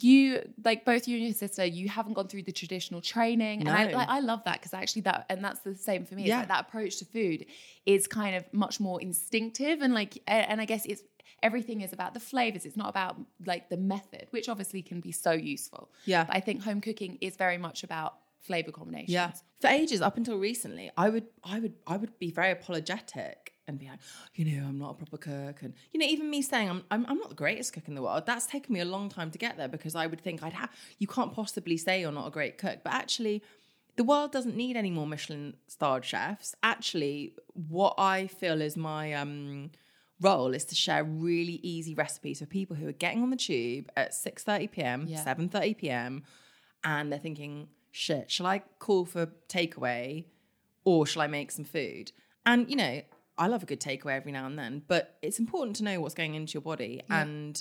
You 0.00 0.40
like 0.64 0.84
both 0.84 1.06
you 1.06 1.16
and 1.18 1.24
your 1.26 1.34
sister 1.34 1.64
you 1.64 1.88
haven't 1.88 2.14
gone 2.14 2.26
through 2.28 2.42
the 2.42 2.52
traditional 2.52 3.00
training 3.00 3.60
and 3.60 3.68
I, 3.68 3.92
like, 3.92 4.08
I 4.08 4.20
love 4.20 4.42
that 4.44 4.54
because 4.58 4.72
actually 4.72 5.02
that 5.02 5.26
and 5.28 5.44
that's 5.44 5.60
the 5.60 5.74
same 5.74 6.04
for 6.06 6.14
me 6.14 6.24
Yeah. 6.26 6.38
like 6.38 6.48
that 6.48 6.62
approach 6.66 6.96
to 7.00 7.04
food 7.04 7.44
is 7.84 8.06
kind 8.06 8.34
of 8.34 8.44
much 8.52 8.80
more 8.80 9.00
instinctive 9.02 9.82
and 9.82 9.92
like 9.92 10.18
and 10.26 10.60
I 10.60 10.64
guess 10.64 10.86
it's 10.86 11.02
everything 11.42 11.80
is 11.82 11.92
about 11.92 12.14
the 12.14 12.20
flavors 12.20 12.64
it's 12.64 12.76
not 12.76 12.88
about 12.88 13.16
like 13.44 13.68
the 13.68 13.76
method 13.76 14.28
which 14.30 14.48
obviously 14.48 14.80
can 14.82 15.00
be 15.00 15.12
so 15.12 15.32
useful 15.32 15.90
Yeah. 16.06 16.24
but 16.24 16.36
I 16.36 16.40
think 16.40 16.62
home 16.62 16.80
cooking 16.80 17.18
is 17.20 17.36
very 17.36 17.58
much 17.58 17.84
about 17.84 18.14
flavor 18.40 18.72
combinations 18.72 19.12
Yeah. 19.12 19.32
For 19.60 19.68
ages, 19.68 20.00
up 20.02 20.16
until 20.16 20.38
recently, 20.38 20.90
I 20.96 21.08
would 21.08 21.26
I 21.44 21.60
would 21.60 21.74
I 21.86 21.96
would 21.96 22.18
be 22.18 22.30
very 22.32 22.50
apologetic 22.50 23.41
and 23.68 23.78
be 23.78 23.86
like, 23.86 23.98
you 24.34 24.44
know, 24.44 24.66
I'm 24.66 24.78
not 24.78 24.90
a 24.90 24.94
proper 24.94 25.16
cook. 25.16 25.62
And, 25.62 25.74
you 25.92 26.00
know, 26.00 26.06
even 26.06 26.28
me 26.30 26.42
saying 26.42 26.68
I'm, 26.68 26.84
I'm, 26.90 27.06
I'm 27.08 27.18
not 27.18 27.28
the 27.28 27.34
greatest 27.34 27.72
cook 27.72 27.84
in 27.88 27.94
the 27.94 28.02
world, 28.02 28.24
that's 28.26 28.46
taken 28.46 28.72
me 28.72 28.80
a 28.80 28.84
long 28.84 29.08
time 29.08 29.30
to 29.30 29.38
get 29.38 29.56
there 29.56 29.68
because 29.68 29.94
I 29.94 30.06
would 30.06 30.20
think 30.20 30.42
I'd 30.42 30.52
have, 30.52 30.70
you 30.98 31.06
can't 31.06 31.32
possibly 31.32 31.76
say 31.76 32.00
you're 32.00 32.12
not 32.12 32.26
a 32.26 32.30
great 32.30 32.58
cook. 32.58 32.80
But 32.82 32.92
actually, 32.92 33.42
the 33.96 34.04
world 34.04 34.32
doesn't 34.32 34.56
need 34.56 34.76
any 34.76 34.90
more 34.90 35.06
Michelin 35.06 35.54
starred 35.68 36.04
chefs. 36.04 36.54
Actually, 36.62 37.34
what 37.54 37.94
I 37.98 38.26
feel 38.26 38.60
is 38.60 38.76
my 38.76 39.12
um, 39.12 39.70
role 40.20 40.54
is 40.54 40.64
to 40.66 40.74
share 40.74 41.04
really 41.04 41.60
easy 41.62 41.94
recipes 41.94 42.40
for 42.40 42.46
people 42.46 42.74
who 42.76 42.88
are 42.88 42.92
getting 42.92 43.22
on 43.22 43.30
the 43.30 43.36
tube 43.36 43.90
at 43.96 44.12
6.30 44.12 44.70
p.m., 44.72 45.06
Yeah. 45.06 45.24
7.30 45.24 45.76
p.m., 45.78 46.22
and 46.84 47.12
they're 47.12 47.18
thinking, 47.20 47.68
shit, 47.92 48.28
shall 48.30 48.46
I 48.46 48.62
call 48.80 49.04
for 49.04 49.26
takeaway 49.48 50.24
or 50.84 51.06
shall 51.06 51.22
I 51.22 51.28
make 51.28 51.52
some 51.52 51.64
food? 51.64 52.10
And, 52.44 52.68
you 52.68 52.74
know, 52.74 53.02
I 53.38 53.46
love 53.46 53.62
a 53.62 53.66
good 53.66 53.80
takeaway 53.80 54.16
every 54.16 54.32
now 54.32 54.46
and 54.46 54.58
then, 54.58 54.82
but 54.88 55.16
it's 55.22 55.38
important 55.38 55.76
to 55.76 55.84
know 55.84 56.00
what's 56.00 56.14
going 56.14 56.34
into 56.34 56.52
your 56.54 56.62
body. 56.62 57.02
And 57.10 57.60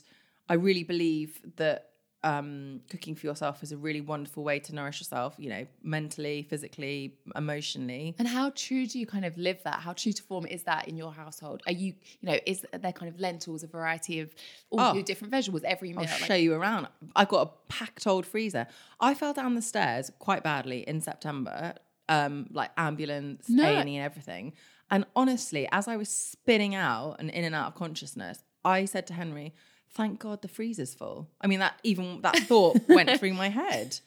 I 0.49 0.55
really 0.55 0.83
believe 0.83 1.39
that 1.55 1.87
um, 2.23 2.81
cooking 2.89 3.15
for 3.15 3.25
yourself 3.25 3.63
is 3.63 3.71
a 3.71 3.77
really 3.77 4.01
wonderful 4.01 4.43
way 4.43 4.59
to 4.59 4.75
nourish 4.75 4.99
yourself, 4.99 5.33
you 5.39 5.49
know, 5.49 5.65
mentally, 5.81 6.43
physically, 6.43 7.15
emotionally. 7.35 8.15
And 8.19 8.27
how 8.27 8.51
true 8.53 8.85
do 8.85 8.99
you 8.99 9.07
kind 9.07 9.25
of 9.25 9.35
live 9.39 9.63
that? 9.63 9.79
How 9.79 9.93
true 9.93 10.11
to 10.11 10.21
form 10.21 10.45
is 10.45 10.61
that 10.63 10.87
in 10.87 10.97
your 10.97 11.11
household? 11.11 11.63
Are 11.65 11.71
you, 11.71 11.95
you 12.19 12.29
know, 12.29 12.37
is 12.45 12.63
there 12.79 12.91
kind 12.91 13.11
of 13.11 13.19
lentils, 13.19 13.63
a 13.63 13.67
variety 13.67 14.19
of 14.19 14.35
all 14.69 14.79
Oh. 14.81 14.93
your 14.93 15.01
different 15.03 15.31
vegetables 15.31 15.63
every 15.63 15.89
meal? 15.93 16.01
I'll 16.01 16.05
Like- 16.05 16.25
show 16.25 16.35
you 16.35 16.53
around. 16.53 16.89
I've 17.15 17.29
got 17.29 17.47
a 17.47 17.51
packed 17.73 18.05
old 18.05 18.27
freezer. 18.27 18.67
I 18.99 19.15
fell 19.15 19.33
down 19.33 19.55
the 19.55 19.61
stairs 19.63 20.11
quite 20.19 20.43
badly 20.43 20.87
in 20.87 21.01
September, 21.01 21.73
um, 22.07 22.47
like 22.51 22.69
ambulance, 22.77 23.49
No. 23.49 23.63
A 23.63 23.77
and 23.77 23.89
E, 23.89 23.95
and 23.95 24.05
everything. 24.05 24.53
And 24.91 25.05
honestly, 25.15 25.67
as 25.71 25.87
I 25.87 25.95
was 25.97 26.09
spinning 26.09 26.75
out 26.75 27.15
and 27.19 27.29
in 27.29 27.43
and 27.45 27.55
out 27.55 27.67
of 27.67 27.75
consciousness, 27.75 28.43
I 28.65 28.85
said 28.85 29.07
to 29.07 29.13
Henry, 29.13 29.53
"Thank 29.89 30.19
God 30.19 30.41
the 30.41 30.47
freezer's 30.49 30.93
full." 30.93 31.29
I 31.39 31.47
mean, 31.47 31.59
that 31.59 31.79
even 31.83 32.21
that 32.21 32.37
thought 32.39 32.77
went 32.89 33.09
through 33.19 33.33
my 33.33 33.49
head 33.49 33.99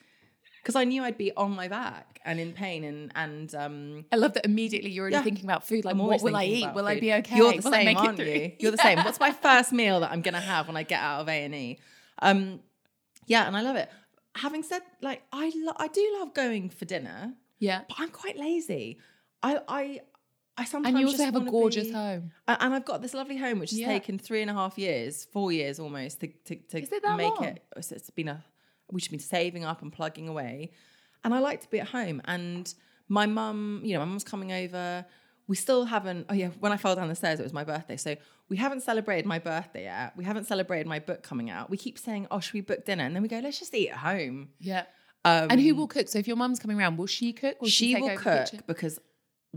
because 0.62 0.76
I 0.76 0.85
knew 0.85 1.03
I'd 1.03 1.19
be 1.19 1.33
on 1.37 1.53
my 1.53 1.69
back 1.69 2.21
and 2.25 2.38
in 2.38 2.53
pain 2.53 2.85
and 2.85 3.11
and 3.14 3.55
um, 3.55 4.05
I 4.12 4.17
love 4.17 4.35
that 4.35 4.45
immediately 4.45 4.91
you're 4.91 5.03
already 5.05 5.17
Yeah. 5.17 5.23
thinking 5.23 5.45
about 5.47 5.67
food. 5.67 5.85
Like, 5.87 5.97
what 5.97 6.23
will 6.23 6.37
I 6.37 6.45
eat? 6.45 6.73
Will 6.75 6.87
I 6.87 7.00
be 7.00 7.12
okay? 7.14 7.37
You're 7.37 7.53
the 7.53 7.62
will 7.62 7.73
same, 7.73 7.97
aren't 7.97 8.19
you? 8.19 8.53
You're 8.59 8.71
the 8.71 8.79
same. 8.79 8.99
What's 8.99 9.21
my 9.21 9.33
first 9.47 9.73
meal 9.73 10.00
that 10.00 10.11
I'm 10.12 10.21
gonna 10.23 10.41
have 10.41 10.67
when 10.69 10.76
I 10.76 10.83
get 10.83 11.00
out 11.00 11.21
of 11.23 11.29
A 11.29 11.45
and 11.45 11.55
E? 11.55 11.79
Um, 12.21 12.61
yeah, 13.26 13.47
and 13.47 13.57
I 13.57 13.62
love 13.62 13.76
it. 13.76 13.91
Having 14.37 14.64
said, 14.64 14.83
like, 15.00 15.23
I 15.33 15.50
lo- 15.57 15.76
I 15.76 15.88
do 15.88 16.17
love 16.19 16.35
going 16.35 16.69
for 16.69 16.85
dinner, 16.85 17.33
Yeah. 17.59 17.83
but 17.88 17.97
I'm 18.00 18.11
quite 18.11 18.37
lazy. 18.38 18.99
I 19.43 19.61
I 19.69 20.00
I 20.57 20.65
sometimes 20.65 20.93
And 20.95 21.01
you 21.01 21.07
also 21.09 21.25
have 21.25 21.37
a 21.37 21.41
gorgeous 21.41 21.89
be- 21.89 21.93
home. 21.95 22.31
And 22.47 22.75
I've 22.75 22.85
got 22.85 23.03
this 23.03 23.13
lovely 23.15 23.37
home 23.37 23.59
which 23.59 23.71
has 23.71 23.81
Yeah. 23.81 23.89
taken 23.89 24.19
three 24.19 24.41
and 24.41 24.51
a 24.51 24.55
half 24.55 24.79
years, 24.79 25.25
four 25.25 25.51
years 25.53 25.81
almost 25.81 26.21
to 26.21 26.29
to, 26.29 26.55
to 26.57 26.79
it 26.79 26.91
make 27.17 27.35
long? 27.41 27.45
it. 27.45 27.65
It's 27.77 28.11
been 28.11 28.29
a 28.29 28.45
we've 28.91 29.09
been 29.11 29.19
saving 29.19 29.65
up 29.65 29.83
and 29.83 29.93
plugging 29.93 30.29
away, 30.29 30.71
and 31.25 31.35
I 31.35 31.39
like 31.41 31.61
to 31.63 31.71
be 31.71 31.81
at 31.81 31.89
home. 31.89 32.23
And 32.27 32.73
my 33.09 33.27
mum, 33.27 33.81
you 33.85 33.95
know, 33.95 33.99
my 34.01 34.05
mum's 34.05 34.25
coming 34.25 34.53
over. 34.53 35.05
We 35.47 35.57
still 35.57 35.85
haven't. 35.85 36.27
Oh 36.29 36.35
yeah, 36.35 36.49
when 36.61 36.73
I 36.73 36.77
fell 36.77 36.95
down 36.97 37.09
the 37.09 37.15
stairs, 37.15 37.41
it 37.41 37.43
was 37.43 37.53
my 37.53 37.65
birthday, 37.65 37.97
so 37.97 38.17
we 38.49 38.57
haven't 38.57 38.83
celebrated 38.83 39.27
my 39.27 39.39
birthday 39.39 39.85
yet. 39.85 40.17
We 40.17 40.25
haven't 40.25 40.45
celebrated 40.47 40.87
my 40.87 41.01
book 41.01 41.23
coming 41.23 41.51
out. 41.51 41.69
We 41.69 41.77
keep 41.77 41.99
saying, 41.99 42.29
"Oh, 42.31 42.41
should 42.41 42.55
we 42.55 42.61
book 42.61 42.85
dinner?" 42.87 43.05
And 43.05 43.15
then 43.15 43.23
we 43.23 43.29
go, 43.29 43.41
"Let's 43.41 43.59
just 43.59 43.75
eat 43.75 43.91
at 43.91 43.99
home." 43.99 44.51
Yeah. 44.61 44.85
Um, 45.27 45.49
and 45.51 45.61
who 45.61 45.75
will 45.75 45.87
cook? 45.89 46.09
So 46.09 46.19
if 46.19 46.27
your 46.29 46.37
mum's 46.37 46.59
coming 46.61 46.79
around, 46.79 46.97
will 46.99 47.07
she 47.07 47.33
cook? 47.33 47.61
Will 47.61 47.69
she 47.69 47.95
take 47.95 48.03
will 48.03 48.17
cook 48.17 48.49
because 48.67 48.99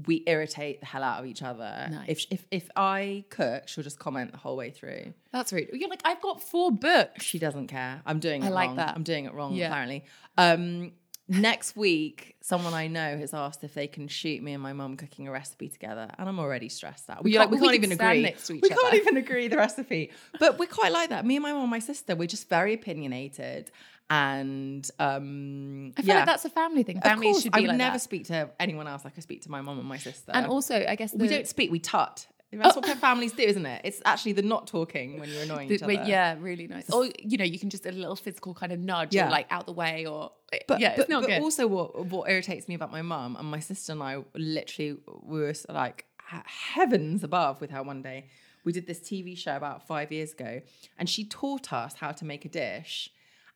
we 0.06 0.24
irritate 0.28 0.80
the 0.80 0.86
hell 0.86 1.04
out 1.04 1.20
of 1.20 1.26
each 1.26 1.42
other. 1.42 1.88
Nice. 1.90 2.06
If 2.08 2.26
if 2.30 2.46
if 2.52 2.70
I 2.76 3.26
cook, 3.30 3.68
she'll 3.68 3.84
just 3.84 3.98
comment 4.00 4.32
the 4.32 4.38
whole 4.38 4.56
way 4.56 4.70
through. 4.70 5.14
That's 5.32 5.52
rude. 5.52 5.70
You're 5.74 5.90
like, 5.90 6.02
I've 6.06 6.22
got 6.22 6.42
four 6.42 6.72
books. 6.72 7.24
She 7.24 7.40
doesn't 7.40 7.68
care. 7.68 8.02
I'm 8.06 8.20
doing 8.20 8.44
it 8.44 8.48
I 8.48 8.50
like 8.50 8.68
wrong. 8.68 8.76
that. 8.78 8.96
I'm 8.96 9.04
doing 9.04 9.26
it 9.26 9.34
wrong, 9.34 9.54
Yeah. 9.56 9.68
apparently. 9.68 10.06
Um, 10.38 10.92
next 11.30 11.76
week, 11.76 12.36
someone 12.42 12.74
I 12.74 12.88
know 12.88 13.18
has 13.18 13.34
asked 13.34 13.64
if 13.64 13.74
they 13.74 13.88
can 13.88 14.08
shoot 14.08 14.42
me 14.42 14.54
and 14.54 14.64
my 14.64 14.74
mum 14.74 14.96
cooking 14.98 15.28
a 15.28 15.32
recipe 15.32 15.68
together, 15.68 16.10
and 16.18 16.30
I'm 16.30 16.40
already 16.40 16.70
stressed 16.70 17.10
out. 17.10 17.24
We 17.24 17.32
You're 17.32 17.42
can't, 17.42 17.52
like, 17.52 17.60
we 17.60 17.66
can't 17.68 17.76
even 17.76 17.92
stand 17.96 18.12
agree. 18.12 18.22
next 18.24 18.48
to 18.48 18.54
each 18.54 18.62
we 18.62 18.70
can't 18.70 18.84
other. 18.86 18.96
even 18.98 19.18
agree 19.18 19.48
the 19.48 19.58
recipe. 19.58 20.12
But 20.40 20.58
we're 20.60 20.68
quite 20.68 20.92
like 20.94 21.10
that. 21.10 21.26
Me 21.26 21.36
and 21.36 21.44
my 21.44 21.52
mum 21.54 21.64
and 21.64 21.72
my 21.72 21.80
sister, 21.80 22.16
we're 22.16 22.28
just 22.28 22.48
very 22.50 22.74
opinionated. 22.74 23.72
And 24.10 24.90
um, 25.00 25.92
I 25.98 26.02
feel 26.02 26.10
yeah. 26.10 26.16
like 26.18 26.26
that's 26.26 26.46
a 26.46 26.50
family 26.50 26.84
thing. 26.84 27.02
Course, 27.02 27.42
should 27.44 27.52
be 27.52 27.58
I 27.58 27.62
would 27.62 27.68
like 27.70 27.78
never 27.78 27.96
that. 27.98 28.02
speak 28.02 28.26
to 28.28 28.50
anyone 28.60 28.88
else 28.88 29.04
like 29.04 29.14
I 29.18 29.22
speak 29.22 29.42
to 29.44 29.52
my 29.52 29.62
mum 29.62 29.80
and 29.80 29.88
my 29.88 29.98
sister. 29.98 30.32
And 30.34 30.46
also, 30.46 30.86
I 30.88 30.96
guess 30.96 31.12
the, 31.12 31.18
we 31.18 31.28
don't 31.28 31.48
speak, 31.48 31.72
we 31.72 31.80
tut. 31.80 32.28
That's 32.54 32.78
what 32.78 32.86
families 33.00 33.34
do, 33.34 33.44
isn't 33.44 33.66
it? 33.66 33.82
It's 33.84 34.02
actually 34.06 34.32
the 34.32 34.42
not 34.42 34.68
talking 34.68 35.20
when 35.20 35.30
you're 35.30 35.44
annoying 35.44 35.68
the- 35.68 35.76
each 35.76 35.84
other. 35.84 35.92
yeah, 35.92 36.36
really 36.40 36.68
nice. 36.68 36.90
Or 36.90 37.10
you 37.20 37.38
know, 37.38 37.44
you 37.44 37.60
can 37.60 37.70
just 37.70 37.86
a 37.86 37.92
little 37.92 38.16
physical 38.16 38.54
kind 38.54 38.72
of 38.72 38.80
nudge 38.80 39.14
Yeah. 39.14 39.28
or 39.28 39.32
like 39.32 39.48
out 39.52 39.66
the 39.66 39.74
way 39.74 40.06
or 40.06 40.32
But, 40.68 40.80
yeah, 40.80 40.96
but, 40.96 41.10
but 41.10 41.42
also 41.42 41.68
what 41.68 42.06
what 42.06 42.30
irritates 42.30 42.70
me 42.70 42.76
about 42.76 42.92
my 42.92 43.02
mum 43.02 43.36
and 43.36 43.52
my 43.52 43.60
sister 43.60 43.92
and 43.92 44.02
I 44.02 44.24
literally 44.34 44.98
we 45.24 45.40
were 45.42 45.54
like 45.68 46.06
heavens 46.46 47.24
above 47.24 47.60
with 47.60 47.72
her 47.72 47.84
one 47.84 48.02
day. 48.02 48.28
We 48.64 48.72
did 48.72 48.88
this 48.88 49.00
TV 49.00 49.38
show 49.38 49.56
about 49.56 49.88
five 49.88 50.12
years 50.12 50.34
ago, 50.34 50.62
and 50.98 51.10
she 51.10 51.24
taught 51.26 51.72
us 51.72 51.96
how 51.96 52.12
to 52.12 52.26
make 52.26 52.44
a 52.44 52.50
dish, 52.50 53.10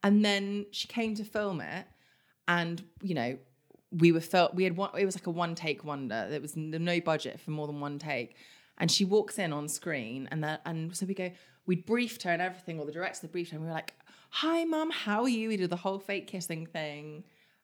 and 0.04 0.26
then 0.26 0.66
she 0.72 0.88
came 0.88 1.16
to 1.16 1.24
film 1.24 1.62
it, 1.62 1.86
and 2.48 2.84
you 3.02 3.16
know 3.16 3.38
we 3.92 4.12
were 4.12 4.22
felt 4.22 4.56
we 4.56 4.64
had 4.64 4.78
one 4.78 4.90
it 4.98 5.06
was 5.06 5.16
like 5.16 5.28
a 5.28 5.32
one 5.32 5.56
take 5.56 5.84
wonder. 5.84 6.28
There 6.30 6.42
was 6.42 6.56
no 6.56 7.00
budget 7.02 7.40
for 7.40 7.52
more 7.52 7.68
than 7.68 7.80
one 7.80 8.00
take. 8.00 8.36
And 8.78 8.90
she 8.90 9.06
walks 9.06 9.38
in 9.38 9.54
on 9.54 9.68
screen 9.68 10.28
and 10.32 10.44
that 10.44 10.62
and 10.66 10.96
so 10.96 11.06
we 11.06 11.14
go 11.14 11.32
we 11.66 11.76
briefed 11.76 12.24
her 12.24 12.32
and 12.32 12.42
everything 12.42 12.80
or 12.80 12.86
the 12.86 12.92
director 12.92 13.28
briefed 13.28 13.52
her 13.52 13.58
and 13.58 13.64
we 13.64 13.70
were 13.70 13.76
like 13.76 13.94
hi 14.30 14.64
mum 14.64 14.92
how 14.92 15.24
are 15.24 15.30
you? 15.30 15.50
We 15.50 15.58
did 15.58 15.70
the 15.70 15.76
whole 15.76 16.00
fake 16.00 16.28
kissing 16.28 16.66
thing. 16.66 17.24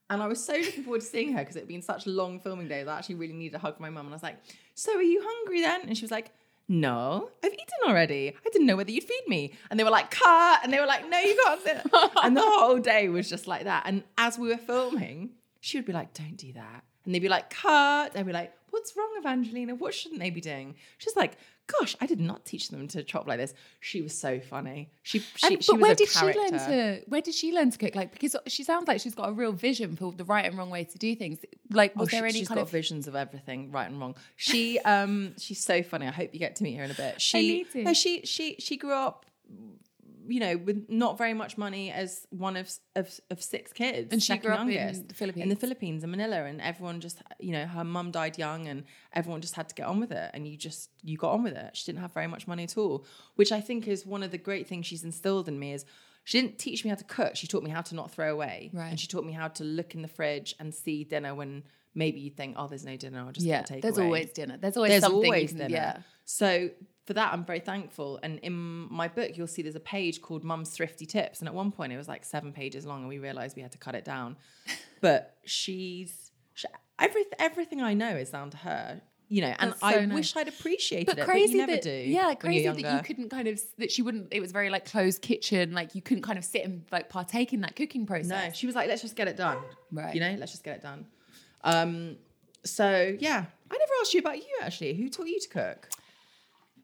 And 0.09 0.21
I 0.21 0.27
was 0.27 0.43
so 0.43 0.53
looking 0.53 0.83
forward 0.83 1.01
to 1.01 1.07
seeing 1.07 1.33
her 1.33 1.39
because 1.39 1.55
it 1.55 1.61
had 1.61 1.67
been 1.67 1.81
such 1.81 2.05
a 2.05 2.09
long 2.09 2.39
filming 2.39 2.67
day 2.67 2.83
that 2.83 2.91
I 2.91 2.97
actually 2.97 3.15
really 3.15 3.33
needed 3.33 3.55
a 3.55 3.59
hug 3.59 3.77
from 3.77 3.83
my 3.83 3.89
mum. 3.89 4.05
And 4.05 4.13
I 4.13 4.15
was 4.15 4.23
like 4.23 4.37
so 4.75 4.95
are 4.95 5.01
you 5.01 5.21
hungry 5.23 5.61
then? 5.61 5.81
And 5.87 5.97
she 5.97 6.03
was 6.03 6.11
like 6.11 6.31
no, 6.67 7.29
I've 7.43 7.53
eaten 7.53 7.65
already. 7.87 8.33
I 8.45 8.49
didn't 8.49 8.67
know 8.67 8.75
whether 8.75 8.91
you'd 8.91 9.03
feed 9.03 9.23
me. 9.27 9.53
And 9.69 9.79
they 9.79 9.83
were 9.83 9.89
like, 9.89 10.11
cut. 10.11 10.59
And 10.63 10.73
they 10.73 10.79
were 10.79 10.85
like, 10.85 11.09
no, 11.09 11.17
you 11.19 11.37
can't. 11.45 11.61
sit." 11.61 11.81
and 12.23 12.35
the 12.35 12.41
whole 12.41 12.79
day 12.79 13.07
was 13.09 13.29
just 13.29 13.47
like 13.47 13.63
that. 13.63 13.83
And 13.85 14.03
as 14.17 14.37
we 14.37 14.49
were 14.49 14.57
filming, 14.57 15.31
she 15.61 15.77
would 15.77 15.85
be 15.85 15.93
like, 15.93 16.13
don't 16.13 16.35
do 16.35 16.51
that. 16.53 16.83
And 17.05 17.15
they'd 17.15 17.19
be 17.19 17.29
like, 17.29 17.49
cut. 17.49 18.17
I'd 18.17 18.25
be 18.25 18.33
like, 18.33 18.53
what's 18.69 18.95
wrong, 18.97 19.09
Evangelina? 19.17 19.75
What 19.75 19.93
shouldn't 19.93 20.19
they 20.19 20.29
be 20.29 20.41
doing? 20.41 20.75
She's 20.97 21.15
like, 21.15 21.37
gosh, 21.67 21.95
I 21.99 22.05
did 22.05 22.19
not 22.19 22.45
teach 22.45 22.69
them 22.69 22.87
to 22.89 23.03
chop 23.03 23.27
like 23.27 23.37
this. 23.39 23.53
She 23.81 24.01
was 24.01 24.17
so 24.17 24.39
funny. 24.39 24.89
She, 25.03 25.19
she, 25.19 25.47
And- 25.55 25.63
she 25.63 25.71
but 25.73 25.81
where 25.81 25.95
did 25.95 26.09
character. 26.09 26.41
she 26.41 26.51
learn 26.51 26.59
to? 26.69 27.01
Where 27.07 27.21
did 27.21 27.33
she 27.35 27.51
learn 27.53 27.71
to 27.71 27.77
cook? 27.77 27.93
Like 27.95 28.11
because 28.13 28.35
she 28.47 28.63
sounds 28.63 28.87
like 28.87 29.01
she's 29.01 29.15
got 29.15 29.29
a 29.29 29.33
real 29.33 29.51
vision 29.51 29.95
for 29.95 30.11
the 30.13 30.23
right 30.23 30.45
and 30.45 30.57
wrong 30.57 30.69
way 30.69 30.83
to 30.85 30.97
do 30.97 31.15
things. 31.15 31.39
Like 31.71 31.95
was 31.95 32.07
Oh, 32.09 32.11
there 32.11 32.21
she, 32.21 32.25
any 32.35 32.39
she's 32.39 32.47
kind 32.47 32.57
got 32.59 32.63
of? 32.63 32.69
visions 32.71 33.07
of 33.07 33.15
everything, 33.15 33.71
right 33.71 33.89
and 33.89 33.99
wrong. 33.99 34.15
She, 34.37 34.79
um, 34.79 35.33
she's 35.37 35.63
so 35.63 35.83
funny. 35.83 36.07
I 36.07 36.11
hope 36.11 36.33
you 36.33 36.39
get 36.39 36.55
to 36.57 36.63
meet 36.63 36.75
her 36.75 36.83
in 36.83 36.91
a 36.91 36.95
bit. 36.95 37.19
She, 37.21 37.37
need 37.39 37.71
to. 37.71 37.83
No, 37.83 37.93
she, 37.93 38.21
she, 38.25 38.55
she 38.59 38.77
grew 38.77 38.93
up, 38.93 39.25
you 40.27 40.39
know, 40.39 40.57
with 40.57 40.85
not 40.89 41.17
very 41.17 41.33
much 41.33 41.57
money 41.57 41.91
as 41.91 42.27
one 42.29 42.55
of 42.57 42.71
of, 42.95 43.19
of 43.29 43.41
six 43.41 43.73
kids, 43.73 44.09
And 44.11 44.21
she 44.21 44.37
grew 44.37 44.53
up 44.53 44.67
in 44.67 45.07
the 45.07 45.13
Philippines? 45.13 45.43
in 45.43 45.49
the 45.49 45.55
Philippines, 45.55 46.03
in 46.03 46.11
Manila, 46.11 46.43
and 46.45 46.61
everyone 46.61 46.99
just, 46.99 47.21
you 47.39 47.51
know, 47.51 47.65
her 47.65 47.83
mum 47.83 48.11
died 48.11 48.37
young, 48.37 48.67
and 48.67 48.83
everyone 49.13 49.41
just 49.41 49.55
had 49.55 49.69
to 49.69 49.75
get 49.75 49.87
on 49.87 49.99
with 49.99 50.11
it, 50.11 50.31
and 50.33 50.47
you 50.47 50.57
just 50.57 50.89
you 51.03 51.17
got 51.17 51.31
on 51.33 51.43
with 51.43 51.53
it. 51.53 51.75
She 51.75 51.85
didn't 51.85 52.01
have 52.01 52.13
very 52.13 52.27
much 52.27 52.47
money 52.47 52.63
at 52.63 52.77
all, 52.77 53.05
which 53.35 53.51
I 53.51 53.61
think 53.61 53.87
is 53.87 54.05
one 54.05 54.23
of 54.23 54.31
the 54.31 54.37
great 54.37 54.67
things 54.67 54.85
she's 54.85 55.03
instilled 55.03 55.47
in 55.47 55.57
me 55.59 55.73
is. 55.73 55.85
She 56.23 56.41
didn't 56.41 56.59
teach 56.59 56.83
me 56.83 56.89
how 56.89 56.97
to 56.97 57.05
cook. 57.05 57.37
She 57.37 57.47
taught 57.47 57.63
me 57.63 57.69
how 57.69 57.79
to 57.79 57.95
not 57.95 58.11
throw 58.11 58.33
away. 58.33 58.69
Right. 58.73 58.89
And 58.89 58.99
she 58.99 59.07
taught 59.07 59.23
me 59.23 59.31
how 59.31 59.47
to 59.47 59.63
look 59.63 59.95
in 59.95 60.01
the 60.01 60.09
fridge 60.09 60.55
and 60.59 60.75
see 60.75 61.05
dinner 61.05 61.33
when 61.33 61.63
maybe 61.97 62.19
you 62.19 62.29
think, 62.29 62.55
oh, 62.57 62.67
there's 62.67 62.85
no 62.85 62.95
dinner. 62.95 63.19
I'll 63.19 63.31
just 63.31 63.45
yeah, 63.45 63.63
take 63.63 63.81
there's 63.81 63.97
away. 63.97 64.05
always 64.05 64.31
dinner. 64.31 64.57
There's 64.57 64.77
always 64.77 64.91
there's 64.91 65.03
something. 65.03 65.25
always 65.25 65.51
dinner. 65.51 65.67
Yeah. 65.69 65.97
So 66.25 66.69
for 67.05 67.13
that, 67.13 67.33
I'm 67.33 67.43
very 67.43 67.59
thankful. 67.59 68.19
And 68.21 68.39
in 68.39 68.53
my 68.53 69.07
book, 69.07 69.31
you'll 69.37 69.47
see 69.47 69.61
there's 69.61 69.75
a 69.75 69.79
page 69.79 70.21
called 70.21 70.43
Mum's 70.43 70.69
Thrifty 70.69 71.05
Tips. 71.05 71.39
And 71.39 71.47
at 71.47 71.53
one 71.53 71.71
point, 71.71 71.91
it 71.93 71.97
was 71.97 72.07
like 72.07 72.23
seven 72.23 72.53
pages 72.53 72.85
long, 72.85 72.99
and 72.99 73.09
we 73.09 73.17
realized 73.17 73.55
we 73.55 73.61
had 73.63 73.71
to 73.71 73.77
cut 73.77 73.95
it 73.95 74.05
down. 74.05 74.37
But 74.99 75.35
she's 75.45 76.31
she, 76.55 76.67
every, 76.97 77.23
everything 77.37 77.83
I 77.83 77.93
know 77.93 78.15
is 78.15 78.31
down 78.31 78.49
to 78.49 78.57
her. 78.57 79.01
You 79.29 79.41
know, 79.41 79.53
and 79.59 79.71
That's 79.71 79.83
I 79.83 80.05
nice. 80.05 80.15
wish 80.15 80.35
I'd 80.37 80.47
appreciated 80.47 81.05
But 81.07 81.19
it, 81.19 81.25
crazy 81.25 81.47
but 81.47 81.51
you 81.51 81.57
never 81.57 81.71
that 81.73 81.81
do. 81.83 81.91
yeah, 81.91 82.33
crazy 82.33 82.67
that 82.81 82.93
you 82.93 83.01
couldn't 83.03 83.29
kind 83.29 83.47
of 83.47 83.61
that 83.77 83.91
she 83.91 84.01
wouldn't. 84.01 84.29
It 84.31 84.39
was 84.39 84.51
very 84.53 84.69
like 84.69 84.85
closed 84.89 85.21
kitchen. 85.21 85.73
Like 85.73 85.93
you 85.95 86.01
couldn't 86.01 86.23
kind 86.23 86.37
of 86.39 86.45
sit 86.45 86.63
and 86.63 86.83
like 86.91 87.09
partake 87.09 87.51
in 87.53 87.61
that 87.61 87.75
cooking 87.75 88.05
process. 88.07 88.29
No, 88.29 88.51
she 88.53 88.65
was 88.65 88.75
like, 88.75 88.87
let's 88.87 89.01
just 89.01 89.15
get 89.17 89.27
it 89.27 89.35
done. 89.37 89.57
Right. 89.91 90.15
You 90.15 90.21
know, 90.21 90.35
let's 90.39 90.51
just 90.53 90.63
get 90.63 90.77
it 90.77 90.81
done. 90.81 91.05
Um, 91.63 92.17
so 92.63 93.15
yeah, 93.19 93.45
I 93.71 93.77
never 93.77 93.91
asked 94.01 94.13
you 94.13 94.19
about 94.19 94.37
you 94.37 94.57
actually. 94.61 94.93
Who 94.95 95.09
taught 95.09 95.27
you 95.27 95.39
to 95.39 95.49
cook? 95.49 95.89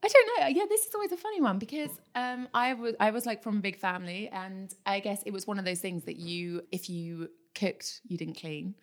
I 0.04 0.08
don't 0.10 0.42
know. 0.42 0.48
Yeah, 0.48 0.66
this 0.68 0.86
is 0.86 0.94
always 0.94 1.14
a 1.14 1.18
funny 1.18 1.40
one 1.40 1.60
because 1.60 1.92
um, 2.16 2.50
I 2.54 2.74
was 2.74 2.94
I 3.00 3.12
was 3.12 3.26
like 3.26 3.42
from 3.42 3.58
a 3.58 3.62
big 3.62 3.78
family, 3.78 4.28
and 4.30 4.74
I 4.86 5.00
guess 5.00 5.24
it 5.26 5.32
was 5.32 5.48
one 5.48 5.60
of 5.60 5.66
those 5.66 5.80
things 5.80 6.04
that 6.06 6.18
you, 6.18 6.64
if 6.74 6.90
you 6.90 7.30
cooked, 7.56 8.02
you 8.06 8.18
didn't 8.18 8.36
clean, 8.36 8.76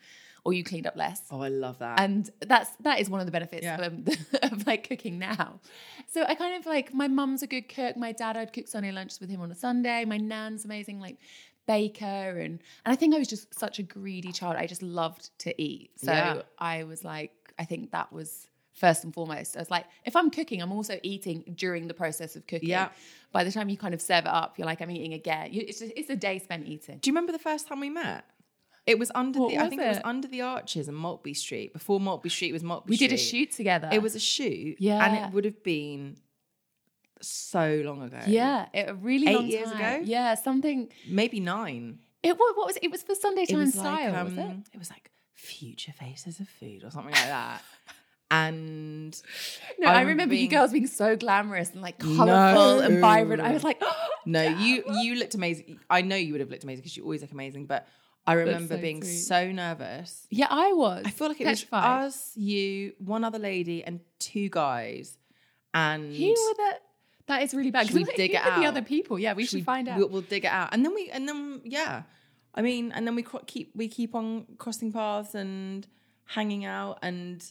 or 0.44 0.54
you 0.54 0.64
cleaned 0.64 0.86
up 0.86 0.96
less. 0.96 1.20
Oh, 1.30 1.42
I 1.42 1.48
love 1.48 1.78
that. 1.80 2.00
And 2.00 2.30
that's 2.40 2.70
that 2.80 3.00
is 3.00 3.10
one 3.10 3.20
of 3.20 3.26
the 3.26 3.32
benefits 3.32 3.64
Yeah. 3.64 3.82
of, 3.82 4.08
of 4.52 4.66
like 4.66 4.88
cooking 4.88 5.18
now. 5.18 5.60
So 6.06 6.24
I 6.24 6.34
kind 6.34 6.56
of 6.58 6.64
like 6.64 6.94
my 6.94 7.06
mum's 7.08 7.42
a 7.42 7.46
good 7.46 7.68
cook. 7.68 7.98
My 7.98 8.12
dad, 8.12 8.38
I'd 8.38 8.54
cook 8.54 8.66
Sunday 8.66 8.90
lunches 8.90 9.20
with 9.20 9.28
him 9.28 9.42
on 9.42 9.50
a 9.50 9.54
Sunday. 9.54 10.06
My 10.06 10.16
nan's 10.16 10.64
amazing, 10.64 11.00
like 11.00 11.18
baker, 11.66 12.04
and 12.04 12.60
and 12.84 12.92
I 12.92 12.96
think 12.96 13.14
I 13.14 13.18
was 13.18 13.28
just 13.28 13.58
such 13.58 13.78
a 13.78 13.82
greedy 13.82 14.32
child. 14.32 14.56
I 14.56 14.66
just 14.66 14.82
loved 14.82 15.30
to 15.40 15.60
eat. 15.62 15.90
So 15.96 16.12
Yeah. 16.12 16.42
I 16.58 16.84
was 16.84 17.04
like, 17.04 17.32
I 17.58 17.64
think 17.64 17.92
that 17.92 18.12
was 18.12 18.46
first 18.72 19.04
and 19.04 19.12
foremost. 19.12 19.56
I 19.56 19.60
was 19.60 19.70
like, 19.70 19.84
if 20.04 20.16
I'm 20.16 20.30
cooking, 20.30 20.62
I'm 20.62 20.72
also 20.72 20.98
eating 21.02 21.44
during 21.54 21.86
the 21.88 21.94
process 21.94 22.36
of 22.36 22.46
cooking. 22.46 22.68
Yeah. 22.70 22.88
By 23.32 23.44
the 23.44 23.52
time 23.52 23.68
you 23.68 23.76
kind 23.76 23.94
of 23.94 24.00
serve 24.00 24.24
it 24.24 24.28
up, 24.30 24.58
you're 24.58 24.66
like, 24.66 24.80
I'm 24.80 24.90
eating 24.90 25.12
again. 25.12 25.52
You, 25.52 25.64
it's 25.68 25.80
just, 25.80 25.92
it's 25.96 26.08
a 26.10 26.16
day 26.16 26.38
spent 26.38 26.66
eating. 26.66 26.98
Do 26.98 27.10
you 27.10 27.12
remember 27.12 27.32
the 27.32 27.38
first 27.38 27.68
time 27.68 27.80
we 27.80 27.90
met? 27.90 28.24
It 28.86 28.98
was 28.98 29.12
under 29.14 29.38
What 29.40 29.50
the. 29.50 29.58
I 29.58 29.68
think 29.68 29.82
it? 29.82 29.88
was 29.88 30.00
under 30.04 30.26
the 30.26 30.40
arches 30.40 30.88
in 30.88 30.94
Maltby 30.94 31.34
Street 31.34 31.72
before 31.74 32.00
Maltby 32.00 32.30
Street 32.30 32.52
was 32.52 32.62
Maltby 32.64 32.90
We 32.90 32.96
Street. 32.96 33.04
We 33.10 33.16
did 33.16 33.20
a 33.20 33.22
shoot 33.22 33.52
together. 33.52 33.90
It 33.92 34.00
was 34.02 34.14
a 34.14 34.18
shoot. 34.20 34.76
Yeah. 34.80 35.04
and 35.04 35.16
it 35.16 35.34
would 35.34 35.44
have 35.44 35.62
been 35.62 36.16
so 37.22 37.82
long 37.84 38.02
ago. 38.02 38.20
yeah, 38.26 38.66
it, 38.72 38.94
really 39.00 39.26
Eight 39.28 39.34
long 39.36 39.46
years 39.46 39.70
time. 39.70 40.00
ago? 40.00 40.04
Yeah, 40.06 40.34
something. 40.34 40.88
maybe 41.08 41.40
nine. 41.40 41.98
It 42.22 42.36
was 42.36 42.52
what 42.56 42.66
was 42.66 42.76
it? 42.76 42.84
It 42.84 42.90
was 42.90 43.02
for 43.02 43.14
Sunday 43.14 43.42
It 43.42 43.48
time 43.50 43.58
was 43.60 43.72
style, 43.74 44.12
like 44.12 44.24
was 44.24 44.32
it? 44.38 44.40
um, 44.40 44.64
it 44.72 44.78
was 44.78 44.90
like 44.90 45.10
future 45.34 45.92
faces 45.92 46.38
of 46.40 46.48
food 46.48 46.84
or 46.84 46.90
something 46.90 47.12
like 47.14 47.24
that. 47.26 47.62
and 48.30 49.20
No, 49.78 49.88
I 49.88 49.90
I, 49.90 50.00
remember 50.00 50.08
remember 50.10 50.34
you 50.34 50.48
girls 50.48 50.72
being 50.72 50.86
so 50.86 51.16
glamorous 51.16 51.70
and 51.72 51.82
like 51.82 51.98
colourful 51.98 52.80
and 52.80 53.00
vibrant. 53.00 53.42
I 53.42 53.52
was 53.52 53.64
like, 53.64 53.82
no, 54.26 54.42
you 54.42 54.84
you 55.02 55.16
looked 55.16 55.34
amazing. 55.34 55.78
I 55.88 56.02
know 56.02 56.16
you 56.16 56.32
would 56.32 56.40
have 56.40 56.50
looked 56.50 56.64
amazing 56.64 56.82
because 56.82 56.96
you 56.96 57.02
always 57.04 57.22
look 57.22 57.32
amazing. 57.32 57.66
But 57.66 57.86
I 58.26 58.34
remember 58.34 58.76
so 58.76 58.80
being 58.80 59.02
sweet. 59.02 59.16
so 59.16 59.50
nervous. 59.50 60.26
yeah, 60.30 60.46
I 60.50 60.72
was. 60.74 61.04
I 61.06 61.10
feel 61.10 61.28
like 61.28 61.40
it 61.40 61.44
petrified. 61.46 62.04
was 62.04 62.14
us, 62.14 62.32
you, 62.36 62.92
one 62.98 63.24
other 63.24 63.38
lady, 63.38 63.82
and 63.82 64.00
two 64.18 64.48
guys. 64.50 65.16
And 65.72 66.14
Who 66.14 66.28
were 66.28 66.54
the? 66.54 66.72
That 67.30 67.42
is 67.42 67.54
really 67.54 67.70
bad. 67.70 67.86
Should 67.86 67.94
we 67.94 68.04
dig 68.04 68.34
it 68.34 68.44
were 68.44 68.50
The 68.50 68.56
out? 68.56 68.64
other 68.66 68.82
people, 68.82 69.16
yeah, 69.18 69.34
we 69.34 69.46
should, 69.46 69.60
we- 69.60 69.62
find 69.62 69.88
out. 69.88 69.96
We'll, 69.98 70.08
we'll 70.08 70.22
dig 70.22 70.44
it 70.44 70.48
out, 70.50 70.70
and 70.72 70.84
then 70.84 70.92
we 70.94 71.08
and 71.10 71.28
then 71.28 71.60
yeah, 71.64 72.02
I 72.54 72.60
mean, 72.62 72.90
and 72.92 73.06
then 73.06 73.14
we 73.14 73.24
keep 73.46 73.70
we 73.74 73.86
keep 73.88 74.14
on 74.16 74.46
crossing 74.58 74.92
paths 74.92 75.34
and 75.34 75.86
hanging 76.24 76.64
out 76.64 76.98
and 77.02 77.44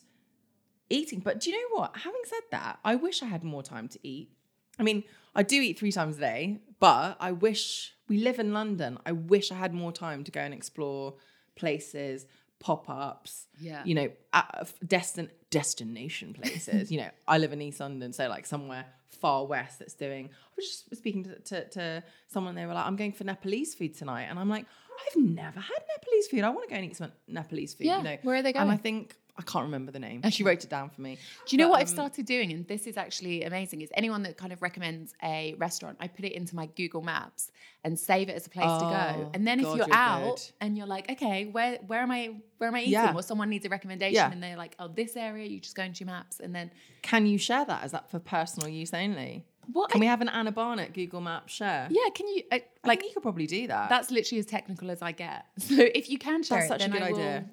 eating. 0.89 1.19
But 1.19 1.39
do 1.39 1.49
you 1.49 1.55
know 1.57 1.77
what? 1.79 1.95
Having 1.95 2.21
said 2.25 2.43
that, 2.51 2.79
I 2.83 2.95
wish 2.95 3.23
I 3.23 3.27
had 3.27 3.43
more 3.43 3.63
time 3.63 3.87
to 3.89 3.99
eat. 4.03 4.31
I 4.77 4.83
mean, 4.83 5.03
I 5.33 5.43
do 5.43 5.55
eat 5.61 5.79
three 5.79 5.91
times 5.93 6.17
a 6.17 6.21
day, 6.21 6.59
but 6.79 7.15
I 7.19 7.31
wish 7.31 7.93
we 8.09 8.17
live 8.17 8.39
in 8.39 8.53
London. 8.53 8.97
I 9.05 9.13
wish 9.13 9.51
I 9.51 9.55
had 9.55 9.73
more 9.73 9.91
time 9.93 10.23
to 10.25 10.31
go 10.31 10.41
and 10.41 10.53
explore 10.53 11.15
places, 11.55 12.25
pop 12.59 12.89
ups. 12.89 13.47
Yeah. 13.59 13.81
you 13.85 13.95
know, 13.95 14.09
uh, 14.33 14.65
destin 14.85 15.29
destination 15.51 16.33
places. 16.33 16.91
you 16.93 16.99
know, 16.99 17.09
I 17.27 17.37
live 17.37 17.53
in 17.53 17.61
East 17.61 17.79
London, 17.79 18.11
so 18.13 18.27
like 18.27 18.45
somewhere 18.45 18.85
far 19.09 19.45
west 19.45 19.79
that's 19.79 19.93
doing. 19.93 20.29
I 20.31 20.53
was 20.55 20.67
just 20.67 20.95
speaking 20.95 21.23
to, 21.25 21.39
to, 21.39 21.69
to 21.69 22.03
someone. 22.27 22.55
They 22.55 22.65
were 22.65 22.73
like, 22.73 22.85
"I'm 22.85 22.95
going 22.95 23.11
for 23.11 23.23
Nepalese 23.23 23.75
food 23.75 23.95
tonight," 23.95 24.23
and 24.23 24.39
I'm 24.39 24.49
like, 24.49 24.65
"I've 24.65 25.21
never 25.21 25.59
had 25.59 25.79
Nepalese 25.97 26.27
food. 26.27 26.43
I 26.43 26.49
want 26.49 26.69
to 26.69 26.69
go 26.69 26.75
and 26.75 26.85
eat 26.85 26.97
some 26.97 27.11
Nepalese 27.27 27.73
food." 27.73 27.87
Yeah, 27.87 27.97
you 27.97 28.03
know, 28.03 28.17
where 28.23 28.35
are 28.35 28.41
they 28.41 28.53
going? 28.53 28.63
And 28.63 28.71
I 28.71 28.77
think 28.77 29.15
I 29.39 29.41
can't 29.43 29.63
remember 29.63 29.91
the 29.91 29.99
name. 29.99 30.19
And 30.23 30.33
She 30.33 30.43
wrote 30.43 30.63
it 30.65 30.69
down 30.69 30.89
for 30.89 31.01
me. 31.01 31.17
Do 31.47 31.55
you 31.55 31.57
know 31.57 31.65
But, 31.67 31.71
what 31.71 31.81
I've 31.81 31.87
um, 31.87 31.93
started 31.93 32.25
doing? 32.25 32.51
And 32.51 32.67
this 32.67 32.85
is 32.85 32.97
actually 32.97 33.43
amazing. 33.43 33.81
Is 33.81 33.89
anyone 33.95 34.21
that 34.23 34.35
kind 34.37 34.51
of 34.51 34.61
recommends 34.61 35.13
a 35.23 35.55
restaurant, 35.57 35.97
I 36.01 36.07
put 36.09 36.25
it 36.25 36.33
into 36.33 36.55
my 36.55 36.65
Google 36.75 37.01
Maps 37.01 37.49
and 37.85 37.97
save 37.97 38.27
it 38.29 38.33
as 38.35 38.45
a 38.45 38.49
place 38.49 38.65
to 38.65 38.85
Oh, 38.85 38.89
go. 38.89 39.31
And 39.33 39.47
then 39.47 39.59
if 39.61 39.65
God, 39.65 39.77
you're 39.77 39.87
you're 39.87 39.95
out 39.95 40.35
good. 40.35 40.41
and 40.59 40.77
you're 40.77 40.87
like, 40.87 41.09
okay, 41.09 41.45
where 41.45 41.77
where 41.87 42.01
am 42.01 42.11
I 42.11 42.35
where 42.57 42.67
am 42.67 42.75
I 42.75 42.81
eating? 42.81 42.91
Yeah. 42.93 43.13
Or 43.15 43.23
someone 43.23 43.49
needs 43.49 43.65
a 43.65 43.69
recommendation 43.69 44.15
Yeah. 44.15 44.29
and 44.31 44.43
they're 44.43 44.57
like, 44.57 44.75
oh, 44.77 44.89
this 44.89 45.15
area, 45.15 45.47
you 45.47 45.61
just 45.61 45.75
go 45.75 45.83
into 45.83 46.01
your 46.01 46.07
maps 46.07 46.41
and 46.41 46.53
then 46.53 46.69
Can 47.01 47.25
you 47.25 47.37
share 47.37 47.63
that? 47.65 47.85
Is 47.85 47.91
that 47.93 48.11
for 48.11 48.19
personal 48.19 48.67
use 48.69 48.93
only? 48.93 49.45
what 49.71 49.91
Can 49.91 49.99
I- 49.99 50.03
we 50.03 50.07
have 50.07 50.19
an 50.21 50.29
Anna 50.29 50.51
Barnett 50.51 50.93
Google 50.93 51.21
Maps 51.21 51.53
share? 51.53 51.87
yeah, 51.91 52.09
can 52.13 52.27
you 52.27 52.41
I 52.51 52.63
like 52.83 53.03
you 53.03 53.11
could 53.13 53.21
probably 53.23 53.45
do 53.47 53.67
that. 53.67 53.87
that's 53.89 54.09
literally 54.11 54.39
as 54.39 54.45
technical 54.47 54.89
as 54.91 55.01
I 55.01 55.11
get. 55.13 55.45
So 55.59 55.75
if 55.77 56.09
you 56.09 56.17
can 56.17 56.43
share 56.43 56.67
That's 56.67 56.71
it, 56.71 56.79
such 56.81 56.87
a 56.89 56.91
good 56.91 57.01
idea. 57.03 57.45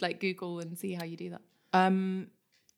Like 0.00 0.20
Google 0.20 0.60
and 0.60 0.78
see 0.78 0.92
how 0.94 1.04
you 1.04 1.16
do 1.16 1.30
that. 1.30 1.40
um, 1.72 2.28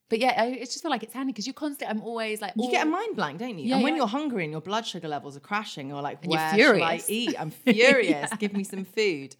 But 0.09 0.19
yeah, 0.19 0.33
I, 0.37 0.47
it's 0.47 0.71
just 0.73 0.81
feel 0.83 0.91
like 0.91 1.03
it's 1.03 1.13
handy 1.13 1.31
because 1.31 1.45
you're 1.47 1.53
constantly. 1.53 1.95
I'm 1.95 2.01
always 2.03 2.41
like, 2.41 2.53
You 2.55 2.69
get 2.71 2.87
a 2.87 2.89
mind 2.89 3.15
blank, 3.15 3.39
don't 3.39 3.57
you? 3.59 3.67
Yeah, 3.69 3.75
and 3.75 3.83
when 3.83 3.93
yeah. 3.93 3.99
you're 3.99 4.07
hungry 4.07 4.43
and 4.43 4.51
your 4.51 4.61
blood 4.61 4.85
sugar 4.85 5.07
levels 5.07 5.37
are 5.37 5.41
crashing, 5.41 5.89
you're 5.89 6.01
like, 6.01 6.23
And 6.23 6.31
you're 6.31 6.73
where 6.73 6.79
shall 6.79 6.83
I 6.83 7.01
eat? 7.07 7.35
I'm 7.39 7.51
furious. 7.65 8.29
Yeah. 8.31 8.37
Give 8.37 8.53
me 8.53 8.63
some 8.63 8.85
food. 8.85 9.35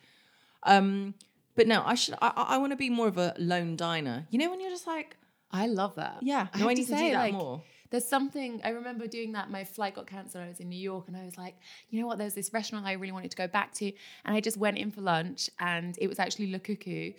Um, 0.63 1.13
but 1.55 1.67
no, 1.67 1.83
I 1.86 1.95
should. 1.95 2.15
I, 2.21 2.31
I 2.36 2.57
want 2.57 2.71
to 2.71 2.77
be 2.77 2.89
more 2.89 3.07
of 3.07 3.17
a 3.17 3.33
lone 3.38 3.75
diner. 3.75 4.27
You 4.29 4.39
know, 4.39 4.49
when 4.49 4.60
you're 4.62 4.69
just 4.69 4.88
like, 4.88 5.17
I 5.51 5.67
love 5.67 5.95
that. 5.95 6.19
yeah, 6.21 6.47
I 6.53 6.60
no, 6.60 6.65
I 6.65 6.69
have 6.69 6.77
need 6.77 6.88
to, 6.88 6.95
do 6.95 7.12
that 7.12 7.13
like, 7.13 7.33
more. 7.33 7.63
There's 7.89 8.05
something 8.07 8.62
I 8.63 8.69
remember 8.69 9.07
doing 9.07 9.31
that. 9.31 9.49
My 9.49 9.63
flight 9.63 9.95
got 9.95 10.05
cancelled. 10.05 10.43
I 10.43 10.47
was 10.47 10.60
in 10.60 10.69
New 10.69 10.79
York, 10.79 11.07
and 11.07 11.17
I 11.17 11.25
was 11.25 11.38
like, 11.38 11.55
you 11.89 11.99
know 11.99 12.05
what? 12.07 12.19
There's 12.19 12.36
this 12.36 12.53
restaurant 12.53 12.86
I 12.86 12.93
really 12.93 13.12
wanted 13.12 13.31
to 13.31 13.38
go 13.38 13.47
back 13.47 13.73
to, 13.75 13.86
and 14.25 14.36
I 14.36 14.41
just 14.41 14.57
went 14.57 14.77
in 14.77 14.91
for 14.91 15.01
lunch, 15.01 15.49
and 15.60 15.97
it 15.99 16.07
was 16.07 16.19
actually 16.19 16.51
Le 16.51 16.60
Coucou, 16.60 17.15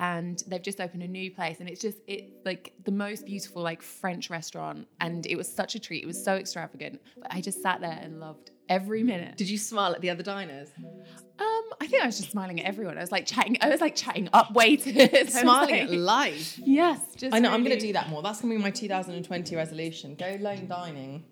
and 0.00 0.42
they've 0.48 0.62
just 0.62 0.80
opened 0.80 1.02
a 1.02 1.08
new 1.08 1.30
place, 1.30 1.60
and 1.60 1.68
it's 1.68 1.80
just 1.80 1.98
it 2.06 2.30
like 2.44 2.72
the 2.84 2.90
most 2.90 3.26
beautiful 3.26 3.62
like 3.62 3.82
French 3.82 4.30
restaurant, 4.30 4.88
and 5.00 5.26
it 5.26 5.36
was 5.36 5.46
such 5.52 5.74
a 5.74 5.78
treat. 5.78 6.02
It 6.02 6.06
was 6.06 6.22
so 6.24 6.34
extravagant, 6.34 7.00
but 7.18 7.32
I 7.32 7.42
just 7.42 7.62
sat 7.62 7.80
there 7.82 7.98
and 8.02 8.18
loved 8.18 8.50
every 8.70 9.02
minute. 9.02 9.36
Did 9.36 9.50
you 9.50 9.58
smile 9.58 9.92
at 9.92 10.00
the 10.00 10.08
other 10.08 10.22
diners? 10.22 10.70
Um, 10.78 11.62
I 11.80 11.86
think 11.86 12.02
I 12.02 12.06
was 12.06 12.18
just 12.18 12.30
smiling 12.30 12.60
at 12.60 12.66
everyone. 12.66 12.96
I 12.96 13.02
was 13.02 13.12
like 13.12 13.26
chatting. 13.26 13.58
I 13.60 13.68
was 13.68 13.80
like 13.82 13.94
chatting 13.94 14.30
up 14.32 14.52
waiters, 14.54 15.32
Smiling 15.34 15.70
like- 15.70 15.82
at 15.82 15.90
life. 15.90 16.58
Yes, 16.64 17.00
just 17.16 17.34
I 17.34 17.38
know. 17.38 17.50
I'm 17.52 17.62
gonna 17.62 17.78
do 17.78 17.92
that 17.92 18.08
more. 18.08 18.22
That's 18.22 18.40
going 18.40 18.52
to 18.52 18.56
be 18.58 18.62
my 18.62 18.70
2020 18.70 19.54
resolution. 19.54 20.14
Go 20.14 20.38
lone 20.40 20.66
dining, 20.66 21.24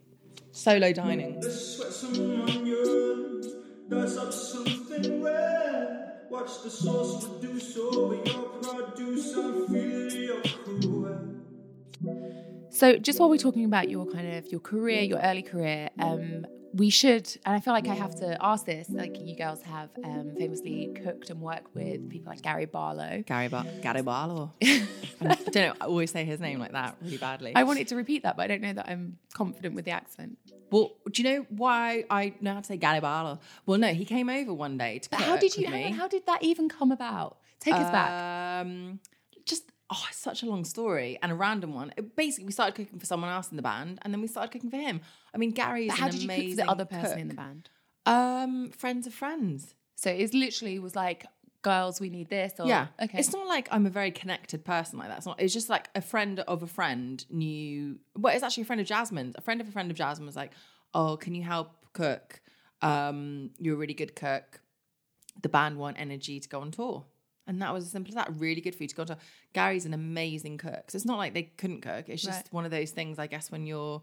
solo 0.52 0.92
dining. 0.92 1.40
Let's 6.30 6.60
sweat 6.60 6.72
some 6.72 6.96
onions, 6.96 7.24
dice 7.42 7.68
up 7.70 7.72
something 7.72 7.72
red. 7.72 7.72
Watch 7.72 7.72
the 7.72 7.72
sauce 7.72 7.74
reduce 7.74 7.76
over 7.76 8.14
your 8.14 8.50
produce. 8.62 9.36
I'm 9.36 10.12
your 10.18 10.42
cruel. 10.42 11.18
So, 12.70 12.96
just 12.96 13.18
while 13.18 13.30
we're 13.30 13.38
talking 13.38 13.64
about 13.64 13.88
your 13.88 14.06
kind 14.06 14.34
of 14.34 14.46
your 14.52 14.60
career, 14.60 15.02
your 15.02 15.18
early 15.20 15.42
career, 15.42 15.90
um, 15.98 16.46
we 16.74 16.90
should, 16.90 17.26
and 17.46 17.56
I 17.56 17.60
feel 17.60 17.72
like 17.72 17.88
I 17.88 17.94
have 17.94 18.14
to 18.16 18.36
ask 18.40 18.66
this. 18.66 18.88
Like 18.90 19.18
you 19.18 19.36
girls 19.36 19.62
have 19.62 19.88
um, 20.04 20.34
famously 20.36 20.94
cooked 21.02 21.30
and 21.30 21.40
worked 21.40 21.74
with 21.74 22.08
people 22.10 22.30
like 22.30 22.42
Gary 22.42 22.66
Barlow. 22.66 23.24
Gary, 23.26 23.48
ba- 23.48 23.66
Gary 23.82 24.02
Barlow. 24.02 24.52
I 24.62 24.84
don't 25.20 25.54
know. 25.56 25.74
I 25.80 25.86
always 25.86 26.10
say 26.10 26.24
his 26.24 26.40
name 26.40 26.58
like 26.58 26.72
that 26.72 26.96
really 27.02 27.16
badly. 27.16 27.52
I 27.54 27.64
wanted 27.64 27.88
to 27.88 27.96
repeat 27.96 28.22
that, 28.24 28.36
but 28.36 28.42
I 28.44 28.46
don't 28.48 28.60
know 28.60 28.74
that 28.74 28.88
I'm 28.88 29.18
confident 29.34 29.74
with 29.74 29.86
the 29.86 29.90
accent. 29.92 30.38
Well, 30.70 30.96
do 31.10 31.22
you 31.22 31.28
know 31.28 31.46
why 31.48 32.04
I 32.10 32.34
know 32.40 32.54
how 32.54 32.60
to 32.60 32.66
say 32.66 32.76
Gary 32.76 33.00
Barlow? 33.00 33.38
Well, 33.66 33.78
no, 33.78 33.88
he 33.94 34.04
came 34.04 34.28
over 34.28 34.52
one 34.52 34.76
day 34.78 34.98
to 35.00 35.10
But 35.10 35.20
how 35.20 35.36
did 35.36 35.56
you? 35.56 35.66
on, 35.66 35.92
how 35.92 36.08
did 36.08 36.26
that 36.26 36.42
even 36.42 36.68
come 36.68 36.92
about? 36.92 37.38
Take 37.60 37.74
us 37.74 37.90
back. 37.90 38.60
Um, 38.62 39.00
just 39.44 39.64
oh, 39.90 40.04
it's 40.08 40.18
such 40.18 40.42
a 40.42 40.46
long 40.46 40.64
story 40.64 41.18
and 41.22 41.32
a 41.32 41.34
random 41.34 41.74
one. 41.74 41.92
It- 41.96 42.14
basically, 42.14 42.46
we 42.46 42.52
started 42.52 42.74
cooking 42.74 42.98
for 42.98 43.06
someone 43.06 43.30
else 43.30 43.50
in 43.50 43.56
the 43.56 43.62
band, 43.62 43.98
and 44.02 44.12
then 44.12 44.20
we 44.20 44.26
started 44.28 44.50
cooking 44.52 44.70
for 44.70 44.76
him. 44.76 45.00
I 45.34 45.38
mean, 45.38 45.50
Gary 45.52 45.86
is 45.86 45.92
But 45.92 45.98
how 45.98 46.06
an 46.06 46.12
did 46.12 46.22
you 46.22 46.28
cook 46.28 46.50
for 46.50 46.56
the 46.56 46.70
other 46.70 46.84
person 46.84 47.10
cook. 47.10 47.18
in 47.18 47.28
the 47.28 47.34
band? 47.34 47.70
Um, 48.06 48.70
friends 48.70 49.06
of 49.06 49.14
friends. 49.14 49.74
So 49.96 50.10
it's 50.10 50.32
literally 50.34 50.78
was 50.78 50.94
like, 50.94 51.26
girls, 51.62 52.00
we 52.00 52.08
need 52.10 52.28
this. 52.28 52.52
Or, 52.58 52.66
yeah. 52.66 52.88
Okay. 53.02 53.18
It's 53.18 53.32
not 53.32 53.46
like 53.46 53.68
I'm 53.70 53.86
a 53.86 53.90
very 53.90 54.10
connected 54.10 54.64
person 54.64 54.98
like 54.98 55.08
that. 55.08 55.18
It's 55.18 55.26
not. 55.26 55.40
It's 55.40 55.52
just 55.54 55.68
like 55.68 55.88
a 55.94 56.00
friend 56.00 56.40
of 56.40 56.62
a 56.62 56.66
friend 56.66 57.24
knew. 57.30 57.98
Well, 58.16 58.34
it's 58.34 58.42
actually 58.42 58.62
a 58.64 58.66
friend 58.66 58.80
of 58.80 58.86
Jasmine's. 58.86 59.34
A 59.36 59.40
friend 59.40 59.60
of 59.60 59.68
a 59.68 59.70
friend 59.72 59.90
of 59.90 59.96
Jasmine 59.96 60.26
was 60.26 60.36
like, 60.36 60.52
"Oh, 60.94 61.16
can 61.16 61.34
you 61.34 61.42
help 61.42 61.70
cook? 61.92 62.40
Um, 62.82 63.50
you're 63.58 63.74
a 63.74 63.78
really 63.78 63.94
good 63.94 64.14
cook. 64.14 64.60
The 65.42 65.48
band 65.48 65.78
want 65.78 65.98
energy 65.98 66.40
to 66.40 66.48
go 66.48 66.60
on 66.60 66.70
tour." 66.70 67.06
And 67.46 67.62
that 67.62 67.72
was 67.72 67.84
as 67.86 67.92
simple 67.92 68.10
as 68.10 68.14
that. 68.14 68.30
Really 68.36 68.60
good 68.60 68.74
food 68.74 68.90
to 68.90 68.94
go 68.94 69.02
on 69.02 69.06
tour. 69.06 69.16
Gary's 69.54 69.86
an 69.86 69.94
amazing 69.94 70.58
cook. 70.58 70.90
So 70.90 70.96
it's 70.96 71.06
not 71.06 71.16
like 71.16 71.32
they 71.32 71.44
couldn't 71.44 71.80
cook. 71.80 72.08
It's 72.08 72.22
just 72.22 72.38
Right. 72.44 72.52
one 72.52 72.64
of 72.66 72.70
those 72.70 72.90
things, 72.90 73.18
I 73.18 73.26
guess, 73.26 73.50
when 73.50 73.66
you're 73.66 74.02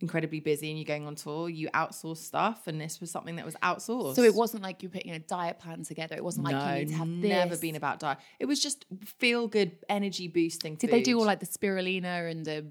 incredibly 0.00 0.40
busy 0.40 0.70
and 0.70 0.78
you're 0.78 0.84
going 0.86 1.06
on 1.06 1.14
tour, 1.14 1.48
you 1.48 1.68
outsource 1.70 2.18
stuff. 2.18 2.66
And 2.66 2.80
this 2.80 3.00
was 3.00 3.10
something 3.10 3.36
that 3.36 3.44
was 3.44 3.56
outsourced. 3.56 4.14
so 4.16 4.22
it 4.22 4.34
wasn't 4.34 4.62
like 4.62 4.82
you 4.82 4.88
putting 4.88 5.12
a 5.12 5.18
diet 5.18 5.58
plan 5.58 5.82
together. 5.84 6.14
It 6.16 6.24
wasn't 6.24 6.46
like 6.46 6.54
you 6.78 6.84
need 6.84 6.88
to 6.90 6.94
have 6.94 7.08
this. 7.08 7.30
never 7.30 7.56
been 7.56 7.76
about 7.76 7.98
diet. 7.98 8.18
It 8.38 8.46
was 8.46 8.60
just 8.62 8.84
feel 9.04 9.48
good, 9.48 9.72
energy 9.88 10.28
boosting. 10.28 10.76
Did 10.76 10.90
they 10.90 11.02
do 11.02 11.18
all 11.18 11.26
like 11.26 11.40
the 11.40 11.46
spirulina 11.46 12.30
and 12.30 12.44
the 12.44 12.66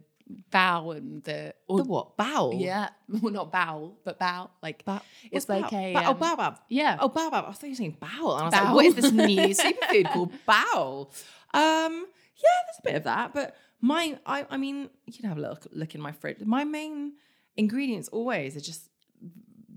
bow 0.52 0.92
and 0.92 1.24
the 1.24 1.54
or 1.68 1.80
the 1.80 1.84
what 1.86 2.18
bowel? 2.18 2.54
Yeah, 2.54 2.90
well, 3.10 3.32
not 3.34 3.52
bowel, 3.52 3.98
but 4.04 4.20
bow. 4.20 4.50
Like 4.62 4.84
Ba- 4.86 5.02
it's 5.32 5.48
what's 5.48 5.62
like 5.62 5.72
bow? 5.72 5.78
a 5.78 5.94
oh 6.06 6.12
um, 6.12 6.18
baobab. 6.20 6.60
yeah. 6.70 6.98
Oh 7.00 7.10
baobab. 7.10 7.46
I 7.48 7.52
thought 7.52 7.64
you 7.64 7.70
were 7.70 7.76
saying 7.76 7.98
bowel, 8.00 8.36
and 8.38 8.42
I 8.44 8.46
was 8.46 8.54
like, 8.54 8.74
what 8.74 8.86
is 8.86 8.96
this 8.96 9.12
new 9.12 9.38
superfood 9.56 10.12
called 10.14 10.32
bowel? 10.46 11.12
Um, 11.54 12.06
yeah, 12.36 12.58
there's 12.68 12.80
a 12.80 12.84
bit 12.84 12.96
of 12.96 13.04
that, 13.06 13.34
but 13.34 13.56
my, 13.82 14.18
I, 14.26 14.46
I 14.50 14.58
mean, 14.58 14.90
you 15.06 15.14
can 15.14 15.28
have 15.30 15.38
a 15.38 15.42
look 15.42 15.68
look 15.72 15.96
in 15.96 16.02
my 16.02 16.12
fridge. 16.12 16.40
My 16.42 16.64
main 16.64 17.14
ingredients 17.56 18.08
always 18.10 18.56
are 18.56 18.60
just 18.62 18.90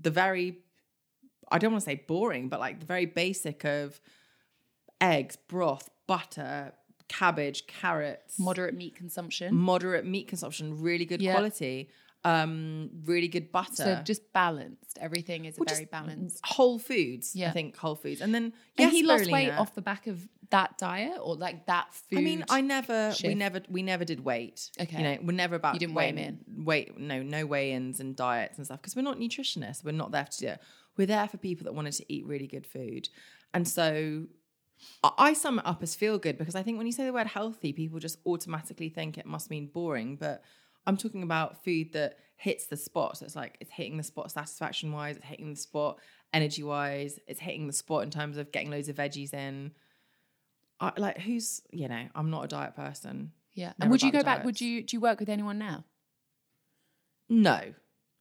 the 0.01 0.09
very, 0.09 0.57
I 1.51 1.57
don't 1.59 1.71
want 1.71 1.83
to 1.83 1.89
say 1.89 2.03
boring, 2.07 2.49
but 2.49 2.59
like 2.59 2.79
the 2.79 2.85
very 2.85 3.05
basic 3.05 3.63
of 3.65 3.99
eggs, 4.99 5.35
broth, 5.35 5.89
butter, 6.07 6.73
cabbage, 7.07 7.67
carrots, 7.67 8.39
Moderate 8.39 8.73
meat 8.75 8.95
consumption. 8.95 9.55
moderate 9.55 10.05
meat 10.05 10.27
consumption, 10.27 10.81
really 10.81 11.05
good 11.05 11.21
Yeah. 11.21 11.33
quality, 11.33 11.89
um, 12.23 12.89
really 13.05 13.27
good 13.27 13.51
butter. 13.51 13.73
So 13.75 14.01
just 14.03 14.31
balanced. 14.33 14.97
Everything 15.01 15.45
is 15.45 15.57
Well, 15.57 15.65
very 15.73 15.85
balanced. 15.85 16.39
Whole 16.45 16.77
foods, 16.79 17.35
Yeah. 17.35 17.49
I 17.49 17.51
think 17.51 17.75
whole 17.77 17.95
foods, 17.95 18.21
and 18.21 18.33
then 18.33 18.43
And 18.45 18.53
yes, 18.77 18.91
he 18.93 19.03
lost 19.03 19.29
weight 19.31 19.51
off 19.51 19.73
the 19.73 19.81
back 19.81 20.07
of 20.07 20.27
that 20.51 20.77
diet 20.77 21.17
or 21.21 21.35
like 21.35 21.65
that 21.67 21.93
food. 21.93 22.19
I 22.19 22.21
mean, 22.21 22.43
I 22.49 22.61
never, 22.61 23.13
we 23.23 23.33
never, 23.35 23.61
we 23.69 23.81
never 23.81 24.03
did 24.05 24.19
weight. 24.23 24.69
Okay. 24.79 24.97
you 24.97 25.03
know, 25.03 25.17
we're 25.23 25.31
never 25.31 25.55
about 25.55 25.73
You 25.75 25.79
didn't 25.79 25.95
weigh 25.95 26.09
'em 26.09 26.39
weight- 26.65 26.97
no, 26.99 27.23
no 27.23 27.45
weigh-ins 27.45 27.99
and 27.99 28.15
diets 28.15 28.57
and 28.57 28.65
stuff 28.67 28.81
because 28.81 28.95
we're 28.95 29.01
not 29.01 29.17
nutritionists. 29.17 29.83
We're 29.83 29.93
not 29.93 30.11
there 30.11 30.25
to 30.25 30.39
do 30.39 30.47
it. 30.49 30.59
We're 30.97 31.07
there 31.07 31.27
for 31.27 31.37
people 31.37 31.63
that 31.63 31.73
wanted 31.73 31.93
to 31.93 32.13
eat 32.13 32.25
really 32.25 32.47
good 32.47 32.67
food, 32.67 33.07
and 33.53 33.67
so 33.67 34.27
I- 35.03 35.13
I 35.29 35.33
sum 35.33 35.59
it 35.59 35.65
up 35.65 35.81
as 35.83 35.95
feel 35.95 36.17
good 36.19 36.37
because 36.37 36.55
I 36.55 36.63
think 36.63 36.77
when 36.77 36.85
you 36.87 36.91
say 36.93 37.05
the 37.05 37.13
word 37.13 37.27
healthy, 37.27 37.71
people 37.71 37.99
just 37.99 38.17
automatically 38.25 38.89
think 38.89 39.17
it 39.17 39.25
must 39.25 39.49
mean 39.49 39.67
boring, 39.67 40.15
but 40.17 40.43
I'm 40.87 40.97
talking 40.97 41.23
about 41.23 41.63
food 41.63 41.93
that 41.93 42.17
hits 42.35 42.67
the 42.67 42.77
spot. 42.77 43.17
So 43.17 43.25
it's 43.25 43.35
like 43.35 43.57
it's 43.59 43.71
hitting 43.71 43.97
the 43.97 44.03
spot 44.03 44.31
satisfaction 44.31 44.91
wise, 44.91 45.17
it's 45.17 45.25
hitting 45.25 45.51
the 45.51 45.59
spot 45.59 45.99
energy 46.33 46.63
wise, 46.63 47.19
it's 47.27 47.39
hitting 47.39 47.67
the 47.67 47.73
spot 47.73 48.03
in 48.03 48.09
terms 48.09 48.37
of 48.37 48.51
getting 48.51 48.71
loads 48.71 48.89
of 48.89 48.95
veggies 48.95 49.33
in. 49.33 49.71
I, 50.79 50.91
like 50.97 51.19
who's 51.19 51.61
you 51.71 51.87
know 51.87 52.07
I'm 52.15 52.31
not 52.31 52.45
a 52.45 52.47
diet 52.47 52.75
person. 52.75 53.31
yeah. 53.53 53.73
And 53.79 53.91
would 53.91 54.01
you 54.01 54.11
go 54.11 54.23
back? 54.23 54.43
Would 54.45 54.59
you 54.59 54.83
do 54.83 54.95
you 54.95 55.01
work 55.01 55.19
with 55.19 55.29
anyone 55.29 55.59
now? 55.59 55.85
No, 57.29 57.61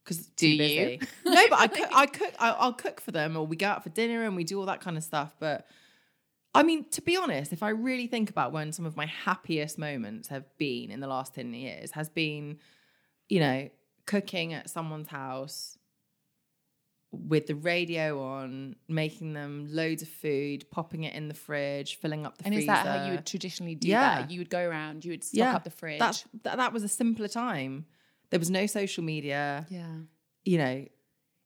because 0.04 0.26
Do 0.26 0.48
you? 0.48 0.98
no, 1.24 1.48
but 1.48 1.58
I 1.58 1.66
cook. 1.66 1.88
I 1.92 2.06
cook. 2.06 2.34
I'll 2.38 2.72
cook 2.72 3.00
for 3.00 3.10
them, 3.10 3.36
or 3.36 3.46
we 3.46 3.56
go 3.56 3.68
out 3.68 3.82
for 3.82 3.90
dinner 3.90 4.24
and 4.24 4.36
we 4.36 4.44
do 4.44 4.58
all 4.58 4.66
that 4.66 4.80
kind 4.80 4.96
of 4.96 5.04
stuff. 5.04 5.34
But 5.38 5.66
I 6.54 6.62
mean, 6.64 6.84
to 6.90 7.02
be 7.02 7.16
honest, 7.16 7.52
if 7.52 7.62
I 7.62 7.70
really 7.70 8.06
think 8.08 8.28
about 8.30 8.52
when 8.52 8.72
some 8.72 8.84
of 8.86 8.96
my 8.96 9.06
happiest 9.06 9.78
moments 9.78 10.28
have 10.28 10.44
been 10.58 10.90
in 10.90 11.00
the 11.00 11.06
last 11.06 11.34
ten 11.34 11.54
years, 11.54 11.92
has 11.92 12.08
been, 12.08 12.58
you 13.28 13.40
know, 13.40 13.68
cooking 14.06 14.52
at 14.52 14.68
someone's 14.68 15.08
house 15.08 15.78
with 17.12 17.46
the 17.46 17.54
radio 17.54 18.22
on, 18.22 18.76
making 18.88 19.32
them 19.32 19.66
loads 19.70 20.02
of 20.02 20.08
food, 20.08 20.64
popping 20.70 21.04
it 21.04 21.14
in 21.14 21.26
the 21.28 21.34
fridge, 21.34 21.96
filling 21.96 22.24
up 22.24 22.38
the 22.38 22.44
fridge. 22.44 22.52
And 22.52 22.54
freezer. 22.64 22.72
is 22.72 22.84
that 22.84 22.86
how 22.86 23.06
you 23.06 23.12
would 23.12 23.26
traditionally 23.26 23.74
do 23.74 23.88
Yeah. 23.88 24.20
that? 24.20 24.30
You 24.30 24.38
would 24.38 24.50
go 24.50 24.60
around, 24.60 25.04
you 25.04 25.10
would 25.12 25.24
stock 25.24 25.54
up 25.56 25.64
the 25.64 25.70
fridge. 25.70 25.98
That's, 25.98 26.24
that, 26.44 26.56
that 26.58 26.72
was 26.72 26.84
a 26.84 26.88
simpler 26.88 27.26
time. 27.28 27.86
There 28.30 28.38
was 28.38 28.50
no 28.50 28.66
social 28.66 29.02
media. 29.02 29.66
yeah. 29.70 29.96
You 30.44 30.58
know, 30.58 30.86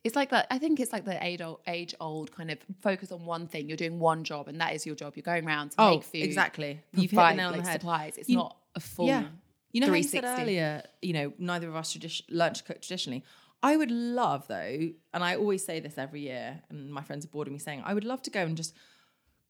It's 0.04 0.14
like 0.14 0.30
that. 0.30 0.46
I 0.50 0.58
think 0.58 0.80
it's 0.80 0.92
like 0.92 1.04
the 1.06 1.22
age 1.24 1.40
old, 1.40 1.60
age 1.66 1.94
old 1.98 2.30
kind 2.30 2.50
of 2.50 2.58
focus 2.82 3.10
on 3.10 3.24
one 3.24 3.46
thing. 3.46 3.68
You're 3.68 3.76
doing 3.78 3.98
one 3.98 4.22
job, 4.22 4.48
and 4.48 4.60
that 4.60 4.74
is 4.74 4.84
your 4.84 4.94
job. 4.94 5.14
You're 5.16 5.22
going 5.22 5.46
around 5.46 5.70
to 5.70 5.76
oh, 5.78 5.90
make 5.92 6.04
food. 6.04 6.22
exactly. 6.22 6.80
You've 6.92 7.10
hit 7.10 7.16
the 7.16 7.32
nail 7.32 7.48
on 7.48 7.52
like, 7.54 7.64
the 7.64 7.68
head. 7.70 7.80
Supplies. 7.80 8.18
It's 8.18 8.28
You- 8.28 8.36
not 8.36 8.56
a 8.74 8.80
full. 8.80 9.06
Yeah. 9.06 9.24
You 9.72 9.80
know 9.80 9.88
how 9.88 9.94
you 9.94 10.04
said 10.04 10.24
earlier, 10.24 10.84
you 11.02 11.12
know, 11.14 11.32
neither 11.36 11.68
of 11.68 11.74
us 11.74 11.92
tradi- 11.96 12.22
learned 12.30 12.54
to 12.56 12.62
cook 12.62 12.80
traditionally. 12.80 13.24
I 13.60 13.76
would 13.76 13.90
love 13.90 14.46
though, 14.46 14.90
and 15.14 15.24
I 15.24 15.34
always 15.36 15.64
say 15.64 15.80
this 15.80 15.98
every 15.98 16.20
year, 16.20 16.60
and 16.68 16.92
my 16.92 17.02
friends 17.02 17.24
are 17.24 17.28
bored 17.28 17.48
of 17.48 17.52
me 17.52 17.58
saying, 17.58 17.82
I 17.84 17.92
would 17.94 18.04
love 18.04 18.22
to 18.22 18.30
go 18.30 18.42
and 18.42 18.56
just 18.56 18.72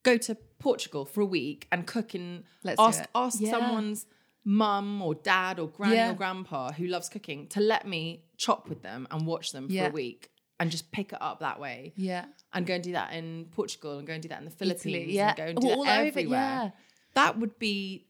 go 0.03 0.17
to 0.17 0.35
Portugal 0.57 1.05
for 1.05 1.21
a 1.21 1.25
week 1.25 1.67
and 1.71 1.85
cook 1.85 2.13
and 2.15 2.43
Let's 2.63 2.79
ask 2.79 3.03
ask 3.13 3.39
Yeah. 3.41 3.51
someone's 3.51 4.05
mum 4.43 5.01
or 5.01 5.15
dad 5.15 5.59
or 5.59 5.67
granny 5.67 5.95
Yeah. 5.95 6.11
or 6.11 6.13
grandpa 6.13 6.71
who 6.71 6.87
loves 6.87 7.09
cooking 7.09 7.47
to 7.49 7.59
let 7.59 7.85
me 7.87 8.23
chop 8.37 8.69
with 8.69 8.83
them 8.83 9.07
and 9.11 9.27
watch 9.27 9.51
them 9.51 9.67
for 9.67 9.73
Yeah. 9.73 9.87
a 9.89 9.91
week 9.91 10.29
and 10.59 10.71
just 10.71 10.91
pick 10.91 11.11
it 11.13 11.21
up 11.21 11.39
that 11.41 11.59
way. 11.59 11.93
Yeah. 11.95 12.25
And 12.53 12.65
go 12.65 12.75
and 12.75 12.83
do 12.83 12.93
that 12.93 13.13
in 13.13 13.45
Portugal 13.51 13.97
and 13.97 14.07
go 14.07 14.13
and 14.13 14.21
do 14.23 14.29
that 14.29 14.39
in 14.39 14.45
the 14.45 14.51
Philippines 14.51 14.85
Italy, 14.85 15.13
yeah. 15.15 15.29
and 15.29 15.37
go 15.37 15.43
and 15.45 15.59
do 15.59 15.69
All 15.69 15.83
that 15.85 15.99
over, 15.99 16.07
everywhere. 16.07 16.39
yeah. 16.39 16.69
That 17.15 17.37
would 17.39 17.59
be, 17.59 18.07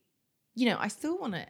you 0.56 0.68
know, 0.70 0.78
I 0.80 0.88
still 0.90 1.18
want 1.18 1.34
to. 1.34 1.46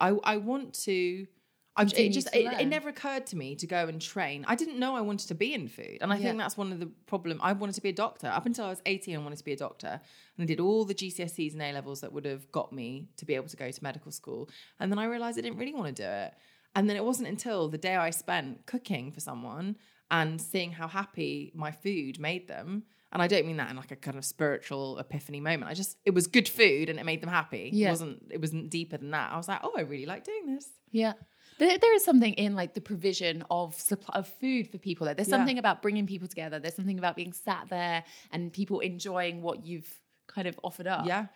I 0.00 0.08
I 0.24 0.36
want 0.38 0.74
to. 0.84 1.26
I'm, 1.74 1.86
it 1.96 2.10
just 2.10 2.28
it, 2.36 2.44
it 2.60 2.66
never 2.66 2.90
occurred 2.90 3.24
to 3.28 3.36
me 3.36 3.56
to 3.56 3.66
go 3.66 3.86
and 3.86 3.98
train. 3.98 4.44
I 4.46 4.56
didn't 4.56 4.78
know 4.78 4.94
I 4.94 5.00
wanted 5.00 5.28
to 5.28 5.34
be 5.34 5.54
in 5.54 5.68
food, 5.68 5.98
and 6.02 6.12
I 6.12 6.16
Yeah. 6.16 6.24
think 6.28 6.38
that's 6.38 6.54
one 6.56 6.70
of 6.70 6.80
the 6.80 6.90
problem. 7.06 7.40
I 7.42 7.54
wanted 7.54 7.74
to 7.76 7.80
be 7.80 7.88
a 7.88 7.94
doctor 7.94 8.26
up 8.26 8.44
until 8.44 8.66
I 8.66 8.68
was 8.68 8.82
18. 8.84 9.14
I 9.16 9.18
wanted 9.22 9.38
to 9.38 9.44
be 9.44 9.54
a 9.54 9.56
doctor, 9.56 9.88
and 10.36 10.42
I 10.42 10.44
did 10.44 10.60
all 10.60 10.84
the 10.84 10.94
GCSEs 10.94 11.54
and 11.54 11.62
A 11.62 11.72
levels 11.72 12.02
that 12.02 12.12
would 12.12 12.26
have 12.26 12.50
got 12.52 12.74
me 12.74 13.08
to 13.16 13.24
be 13.24 13.34
able 13.34 13.48
to 13.48 13.56
go 13.56 13.70
to 13.70 13.82
medical 13.82 14.12
school. 14.12 14.50
And 14.80 14.92
then 14.92 14.98
I 14.98 15.06
realized 15.06 15.38
I 15.38 15.40
didn't 15.40 15.56
really 15.58 15.72
want 15.72 15.96
to 15.96 16.02
do 16.02 16.08
it. 16.08 16.34
And 16.74 16.88
then 16.90 16.96
it 16.96 17.04
wasn't 17.04 17.28
until 17.28 17.68
the 17.68 17.78
day 17.78 17.96
I 17.96 18.10
spent 18.10 18.66
cooking 18.66 19.10
for 19.12 19.20
someone 19.20 19.76
and 20.12 20.40
seeing 20.40 20.70
how 20.70 20.86
happy 20.86 21.50
my 21.54 21.72
food 21.72 22.20
made 22.20 22.46
them. 22.46 22.84
And 23.12 23.20
I 23.20 23.26
don't 23.26 23.46
mean 23.46 23.56
that 23.58 23.68
in 23.70 23.76
like 23.76 23.90
a 23.90 23.96
kind 23.96 24.16
of 24.16 24.24
spiritual 24.24 24.98
epiphany 24.98 25.40
moment. 25.40 25.70
I 25.70 25.74
just 25.74 25.96
it 26.04 26.12
was 26.14 26.26
good 26.28 26.48
food 26.48 26.88
and 26.88 26.98
it 27.00 27.04
made 27.04 27.20
them 27.20 27.28
happy. 27.28 27.68
Yeah. 27.72 27.88
It 27.88 27.90
wasn't 27.90 28.22
it 28.30 28.40
wasn't 28.40 28.70
deeper 28.70 28.96
than 28.96 29.10
that. 29.10 29.32
I 29.32 29.36
was 29.36 29.48
like, 29.48 29.60
oh, 29.64 29.72
I 29.76 29.80
really 29.82 30.06
like 30.06 30.24
doing 30.24 30.46
this. 30.54 30.68
Yeah. 30.92 31.14
There, 31.58 31.76
there 31.76 31.94
is 31.94 32.04
something 32.04 32.32
in 32.34 32.54
like 32.54 32.72
the 32.74 32.80
provision 32.80 33.44
of 33.50 33.74
supply 33.74 34.14
of 34.18 34.26
food 34.40 34.68
for 34.70 34.78
people. 34.78 35.06
Like, 35.06 35.16
there's 35.16 35.28
Yeah. 35.28 35.36
something 35.36 35.58
about 35.58 35.82
bringing 35.82 36.06
people 36.06 36.26
together. 36.28 36.58
There's 36.58 36.74
something 36.74 36.98
about 36.98 37.14
being 37.16 37.32
sat 37.34 37.66
there 37.68 38.04
and 38.32 38.50
people 38.52 38.80
enjoying 38.80 39.42
what 39.42 39.66
you've 39.66 39.88
kind 40.26 40.48
of 40.48 40.58
offered 40.64 40.86
up. 40.86 41.06
Yeah. 41.06 41.26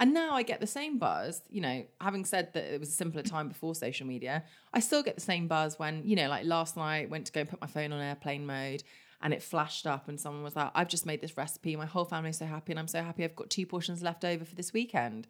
And 0.00 0.12
now 0.12 0.34
I 0.34 0.42
get 0.42 0.60
the 0.60 0.66
same 0.66 0.98
buzz, 0.98 1.40
you 1.48 1.60
know, 1.60 1.84
having 2.00 2.24
said 2.24 2.52
that 2.54 2.64
it 2.74 2.80
was 2.80 2.88
a 2.88 2.92
simpler 2.92 3.22
time 3.22 3.48
before 3.48 3.74
social 3.74 4.06
media, 4.06 4.42
I 4.72 4.80
still 4.80 5.02
get 5.02 5.14
the 5.14 5.20
same 5.20 5.46
buzz 5.46 5.78
when, 5.78 6.02
you 6.04 6.16
know, 6.16 6.28
like 6.28 6.44
last 6.44 6.76
night 6.76 7.10
went 7.10 7.26
to 7.26 7.32
go 7.32 7.40
and 7.40 7.48
put 7.48 7.60
my 7.60 7.68
phone 7.68 7.92
on 7.92 8.00
airplane 8.00 8.44
mode 8.44 8.82
and 9.22 9.32
it 9.32 9.42
flashed 9.42 9.86
up 9.86 10.08
and 10.08 10.20
someone 10.20 10.42
was 10.42 10.56
like, 10.56 10.70
I've 10.74 10.88
just 10.88 11.06
made 11.06 11.20
this 11.20 11.36
recipe. 11.36 11.76
My 11.76 11.86
whole 11.86 12.04
family's 12.04 12.38
so 12.38 12.46
happy 12.46 12.72
and 12.72 12.80
I'm 12.80 12.88
so 12.88 13.02
happy 13.02 13.22
I've 13.24 13.36
got 13.36 13.50
two 13.50 13.66
portions 13.66 14.02
left 14.02 14.24
over 14.24 14.44
for 14.44 14.56
this 14.56 14.72
weekend. 14.72 15.28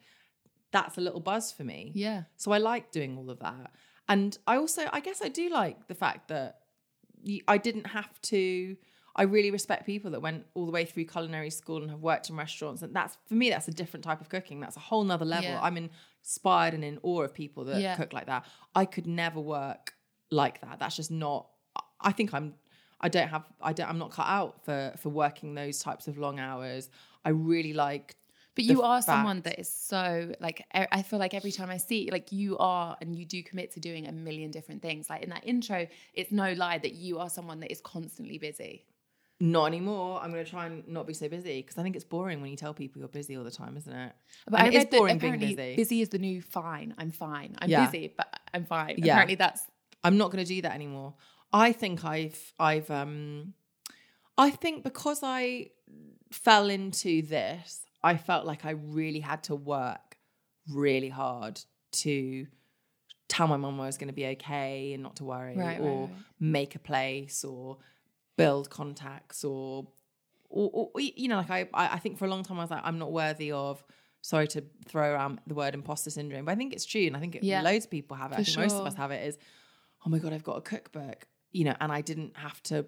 That's 0.71 0.97
a 0.97 1.01
little 1.01 1.19
buzz 1.19 1.51
for 1.51 1.63
me. 1.63 1.91
Yeah. 1.93 2.23
So 2.35 2.51
I 2.51 2.57
like 2.57 2.91
doing 2.91 3.17
all 3.17 3.29
of 3.29 3.39
that. 3.39 3.71
And 4.09 4.37
I 4.47 4.57
also, 4.57 4.89
I 4.91 4.99
guess 4.99 5.21
I 5.21 5.29
do 5.29 5.49
like 5.49 5.87
the 5.87 5.95
fact 5.95 6.27
that 6.29 6.59
I 7.47 7.57
didn't 7.57 7.87
have 7.87 8.21
to. 8.23 8.77
I 9.17 9.23
really 9.23 9.49
respect 9.49 9.85
people 9.85 10.11
that 10.11 10.19
went 10.21 10.45
all 10.55 10.65
the 10.65 10.71
way 10.71 10.83
through 10.83 11.05
culinary 11.05 11.49
school 11.49 11.81
and 11.81 11.89
have 11.89 12.01
worked 12.01 12.29
in 12.29 12.35
restaurants. 12.35 12.81
And 12.81 12.93
that's, 12.93 13.17
for 13.27 13.35
me, 13.35 13.49
that's 13.49 13.67
a 13.69 13.71
different 13.71 14.03
type 14.03 14.19
of 14.19 14.27
cooking. 14.27 14.59
That's 14.59 14.75
a 14.75 14.81
whole 14.81 15.05
nother 15.05 15.23
level. 15.25 15.51
Yeah. 15.51 15.61
I'm 15.61 15.77
inspired 15.77 16.73
and 16.73 16.83
in 16.83 16.99
awe 17.01 17.21
of 17.21 17.33
people 17.33 17.63
that 17.65 17.79
Yeah. 17.81 17.95
cook 17.95 18.11
like 18.11 18.25
that. 18.25 18.45
I 18.75 18.83
could 18.85 19.07
never 19.07 19.39
work 19.39 19.93
like 20.31 20.59
that. 20.61 20.79
That's 20.79 20.97
just 20.97 21.11
not, 21.11 21.47
I 22.01 22.11
think 22.11 22.33
I'm, 22.33 22.55
I 22.99 23.07
don't 23.07 23.29
have, 23.29 23.45
I 23.61 23.71
don't, 23.71 23.87
I'm 23.87 23.99
not 23.99 24.11
cut 24.11 24.27
out 24.27 24.65
for, 24.65 24.93
for 24.97 25.09
working 25.09 25.55
those 25.55 25.79
types 25.79 26.07
of 26.07 26.17
long 26.17 26.39
hours. 26.39 26.89
I 27.23 27.29
really 27.29 27.73
like 27.73 28.17
But 28.55 28.65
you 28.65 28.81
are 28.81 29.01
someone 29.01 29.41
that 29.41 29.59
is 29.59 29.69
so 29.71 30.33
like 30.39 30.65
I 30.71 31.01
feel 31.01 31.19
like 31.19 31.33
every 31.33 31.51
time 31.51 31.69
I 31.69 31.77
see 31.77 32.09
like 32.11 32.31
you 32.31 32.57
are 32.57 32.95
and 33.01 33.15
you 33.15 33.25
do 33.25 33.41
commit 33.43 33.71
to 33.71 33.79
doing 33.79 34.07
a 34.07 34.11
million 34.11 34.51
different 34.51 34.81
things. 34.81 35.09
Like 35.09 35.23
in 35.23 35.29
that 35.29 35.45
intro, 35.45 35.87
it's 36.13 36.31
no 36.31 36.53
lie 36.53 36.77
that 36.79 36.93
you 36.93 37.19
are 37.19 37.29
someone 37.29 37.59
that 37.61 37.71
is 37.71 37.81
constantly 37.81 38.37
busy. 38.37 38.85
Not 39.39 39.65
anymore. 39.65 40.19
I'm 40.21 40.31
going 40.31 40.45
to 40.45 40.49
try 40.49 40.65
and 40.65 40.87
not 40.87 41.05
be 41.07 41.13
so 41.13 41.27
busy 41.27 41.61
because 41.61 41.77
I 41.77 41.83
think 41.83 41.95
it's 41.97 42.05
boring 42.05 42.41
when 42.41 42.51
you 42.51 42.55
tell 42.57 42.73
people 42.73 42.99
you're 42.99 43.09
busy 43.09 43.35
all 43.35 43.43
the 43.43 43.51
time, 43.51 43.75
isn't 43.75 43.91
it? 43.93 44.13
But 44.47 44.59
And 44.61 44.69
I 44.69 44.77
read 44.77 44.89
boring 44.89 45.17
being 45.17 45.33
apparently 45.33 45.75
busy. 45.75 46.01
is 46.01 46.09
the 46.09 46.19
new 46.19 46.41
fine. 46.41 46.95
I'm 46.97 47.11
fine. 47.11 47.55
I'm 47.59 47.69
Yeah. 47.69 47.85
busy, 47.85 48.13
but 48.15 48.27
I'm 48.53 48.65
fine. 48.65 48.95
Yeah. 48.97 49.13
Apparently 49.13 49.35
that's 49.35 49.61
I'm 50.03 50.17
not 50.17 50.31
going 50.31 50.43
to 50.43 50.47
do 50.47 50.61
that 50.61 50.73
anymore. 50.73 51.15
I 51.51 51.73
think 51.73 52.05
I've 52.05 52.53
I've 52.59 52.89
um 52.89 53.53
I 54.37 54.51
think 54.51 54.83
because 54.83 55.19
I 55.23 55.71
fell 56.31 56.69
into 56.69 57.21
this, 57.21 57.81
I 58.03 58.15
felt 58.17 58.45
like 58.45 58.63
I 58.65 58.71
really 58.71 59.19
had 59.21 59.43
to 59.43 59.55
work 59.55 60.17
really 60.71 61.09
hard 61.09 61.59
to 62.03 62.47
tell 63.27 63.47
my 63.47 63.57
mum 63.57 63.79
I 63.81 63.87
was 63.87 63.97
going 63.97 64.07
to 64.07 64.13
be 64.13 64.25
okay 64.27 64.93
and 64.93 65.03
not 65.03 65.15
to 65.17 65.23
worry 65.25 65.55
Right, 65.57 65.79
right, 65.79 65.81
or 65.81 66.01
right. 66.07 66.15
make 66.39 66.75
a 66.75 66.79
place 66.79 67.43
or 67.43 67.77
build 68.37 68.69
contacts 68.69 69.43
or 69.43 69.87
or, 70.49 70.89
or 70.93 71.01
you 71.01 71.27
know 71.27 71.37
like 71.37 71.49
I 71.49 71.67
I 71.73 71.99
think 71.99 72.17
for 72.17 72.25
a 72.25 72.29
long 72.29 72.43
time 72.43 72.57
I 72.59 72.63
was 72.63 72.71
like 72.71 72.81
I'm 72.83 72.99
not 72.99 73.11
worthy 73.11 73.51
of 73.51 73.83
sorry 74.21 74.47
to 74.49 74.63
throw 74.87 75.11
around 75.13 75.39
the 75.47 75.53
word 75.53 75.73
imposter 75.73 76.09
syndrome 76.09 76.45
but 76.45 76.51
I 76.51 76.55
think 76.55 76.73
it's 76.73 76.85
true 76.85 77.05
and 77.07 77.15
I 77.15 77.19
think 77.19 77.35
it, 77.35 77.43
Yeah. 77.43 77.61
loads 77.61 77.85
of 77.85 77.91
people 77.91 78.17
have 78.17 78.31
it. 78.31 78.39
I 78.39 78.43
think 78.43 78.57
most 78.57 78.79
of 78.79 78.85
us 78.85 78.95
have 78.95 79.11
it 79.11 79.27
is 79.27 79.37
oh 80.05 80.09
my 80.09 80.19
god 80.19 80.33
I've 80.33 80.43
got 80.43 80.57
a 80.57 80.61
cookbook 80.61 81.27
you 81.51 81.63
know 81.65 81.75
and 81.79 81.91
I 81.91 82.01
didn't 82.01 82.35
have 82.37 82.61
to 82.63 82.85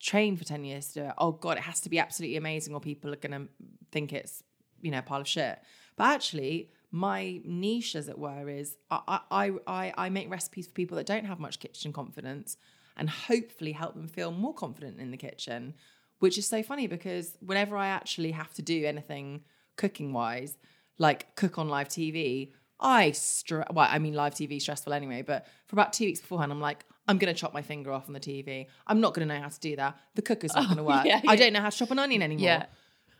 train 0.00 0.36
for 0.36 0.44
10 0.44 0.64
years 0.64 0.88
to 0.88 0.94
do 1.00 1.06
it. 1.06 1.14
Oh 1.18 1.32
god 1.32 1.56
it 1.58 1.62
has 1.64 1.80
to 1.82 1.90
be 1.90 1.98
absolutely 1.98 2.36
amazing 2.36 2.74
or 2.74 2.80
people 2.80 3.12
are 3.12 3.16
going 3.16 3.32
to 3.32 3.48
think 3.90 4.12
it's 4.12 4.42
you 4.80 4.90
know 4.90 4.98
a 4.98 5.02
pile 5.02 5.20
of 5.20 5.28
shit. 5.28 5.58
But 5.96 6.04
actually 6.04 6.70
my 6.90 7.40
niche 7.44 7.94
as 7.96 8.08
it 8.08 8.18
were 8.18 8.48
is 8.48 8.76
I, 8.90 9.20
I 9.30 9.50
i 9.66 9.92
i 9.96 10.08
make 10.10 10.30
recipes 10.30 10.66
for 10.66 10.72
people 10.72 10.96
that 10.98 11.06
don't 11.06 11.24
have 11.24 11.38
much 11.40 11.58
kitchen 11.58 11.90
confidence 11.92 12.56
and 12.96 13.08
hopefully 13.08 13.72
help 13.72 13.94
them 13.94 14.08
feel 14.08 14.30
more 14.30 14.54
confident 14.54 15.00
in 15.00 15.10
the 15.10 15.16
kitchen 15.16 15.74
which 16.18 16.38
is 16.38 16.46
so 16.46 16.62
funny 16.62 16.86
because 16.86 17.36
whenever 17.40 17.76
i 17.76 17.86
actually 17.86 18.30
have 18.30 18.52
to 18.54 18.62
do 18.62 18.84
anything 18.84 19.42
cooking 19.76 20.12
wise 20.12 20.56
like 20.98 21.34
cook 21.36 21.58
on 21.58 21.68
live 21.68 21.88
tv 21.88 22.52
i 22.80 23.10
stre- 23.10 23.72
well 23.72 23.88
i 23.90 23.98
mean 23.98 24.14
live 24.14 24.34
tv 24.34 24.60
stressful 24.60 24.92
anyway 24.92 25.22
but 25.22 25.46
for 25.66 25.74
about 25.76 25.92
two 25.92 26.04
weeks 26.04 26.20
beforehand 26.20 26.52
i'm 26.52 26.60
like 26.60 26.84
i'm 27.08 27.18
going 27.18 27.32
to 27.32 27.38
chop 27.38 27.52
my 27.52 27.62
finger 27.62 27.92
off 27.92 28.06
on 28.06 28.12
the 28.12 28.20
tv 28.20 28.66
i'm 28.86 29.00
not 29.00 29.14
going 29.14 29.26
to 29.26 29.34
know 29.34 29.40
how 29.40 29.48
to 29.48 29.60
do 29.60 29.74
that. 29.76 29.98
The 30.14 30.22
cooker's 30.22 30.54
not 30.54 30.64
oh, 30.64 30.66
going 30.66 30.76
to 30.78 30.84
work. 30.84 31.04
yeah, 31.06 31.20
i 31.26 31.36
don't 31.36 31.52
know 31.52 31.60
how 31.60 31.70
to 31.70 31.76
chop 31.76 31.90
an 31.90 31.98
onion 31.98 32.22
anymore. 32.22 32.44
Yeah. 32.44 32.66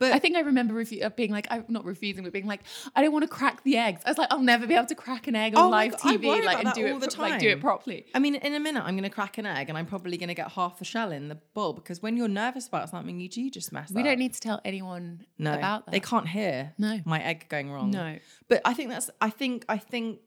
But 0.03 0.13
I 0.15 0.19
think 0.19 0.37
I 0.37 0.41
remember 0.41 0.75
refu- 0.75 1.05
uh, 1.05 1.11
being 1.11 1.31
like, 1.31 1.47
I'm 1.49 1.65
not 1.69 1.85
refusing, 1.85 2.25
but 2.25 2.33
being 2.33 2.49
like, 2.49 2.63
I 2.97 3.03
don't 3.03 3.13
want 3.13 3.23
to 3.23 3.29
crack 3.29 3.63
the 3.63 3.77
eggs. 3.77 4.01
I 4.05 4.11
was 4.11 4.19
like, 4.19 4.33
I'll 4.33 4.41
never 4.43 4.67
be 4.67 4.75
able 4.75 4.87
to 4.87 4.97
crack 4.97 5.29
an 5.29 5.37
egg 5.37 5.55
on 5.57 5.67
Oh 5.67 5.69
live 5.69 5.93
God, 5.93 6.01
TV, 6.01 6.45
like, 6.45 6.65
and 6.65 6.75
do 6.75 6.89
all 6.89 6.97
it 6.97 7.09
the 7.09 7.17
pro- 7.17 7.29
like 7.29 7.39
do 7.39 7.49
it 7.51 7.61
properly. 7.61 8.07
I 8.13 8.19
mean, 8.19 8.35
in 8.35 8.53
a 8.53 8.59
minute, 8.59 8.83
I'm 8.85 8.97
going 8.97 9.09
to 9.09 9.15
crack 9.15 9.39
an 9.39 9.47
egg 9.47 9.69
and 9.69 9.79
I'm 9.79 9.87
probably 9.87 10.17
going 10.17 10.27
to 10.29 10.35
get 10.35 10.51
half 10.51 10.81
the 10.81 10.85
shell 10.85 11.13
in 11.13 11.29
the 11.29 11.37
bowl 11.55 11.73
because 11.73 12.03
when 12.03 12.17
you're 12.17 12.27
nervous 12.27 12.67
about 12.67 12.91
something, 12.91 13.21
you 13.21 13.29
do 13.29 13.49
just 13.49 13.71
mess 13.73 13.93
We 13.93 14.01
up. 14.01 14.07
don't 14.09 14.19
need 14.19 14.35
to 14.35 14.41
tell 14.41 14.61
anyone 14.65 15.25
no, 15.39 15.55
about 15.55 15.87
that. 15.87 15.93
They 15.93 16.01
can't 16.01 16.27
hear 16.29 16.73
No. 16.79 16.99
my 17.05 17.23
egg 17.23 17.47
going 17.49 17.71
wrong. 17.71 17.93
No. 17.93 18.19
But 18.49 18.61
I 18.65 18.75
think 18.75 18.91
that's 18.91 19.09
I 19.21 19.31
think 19.31 19.65
I 19.69 19.79
think 19.79 20.19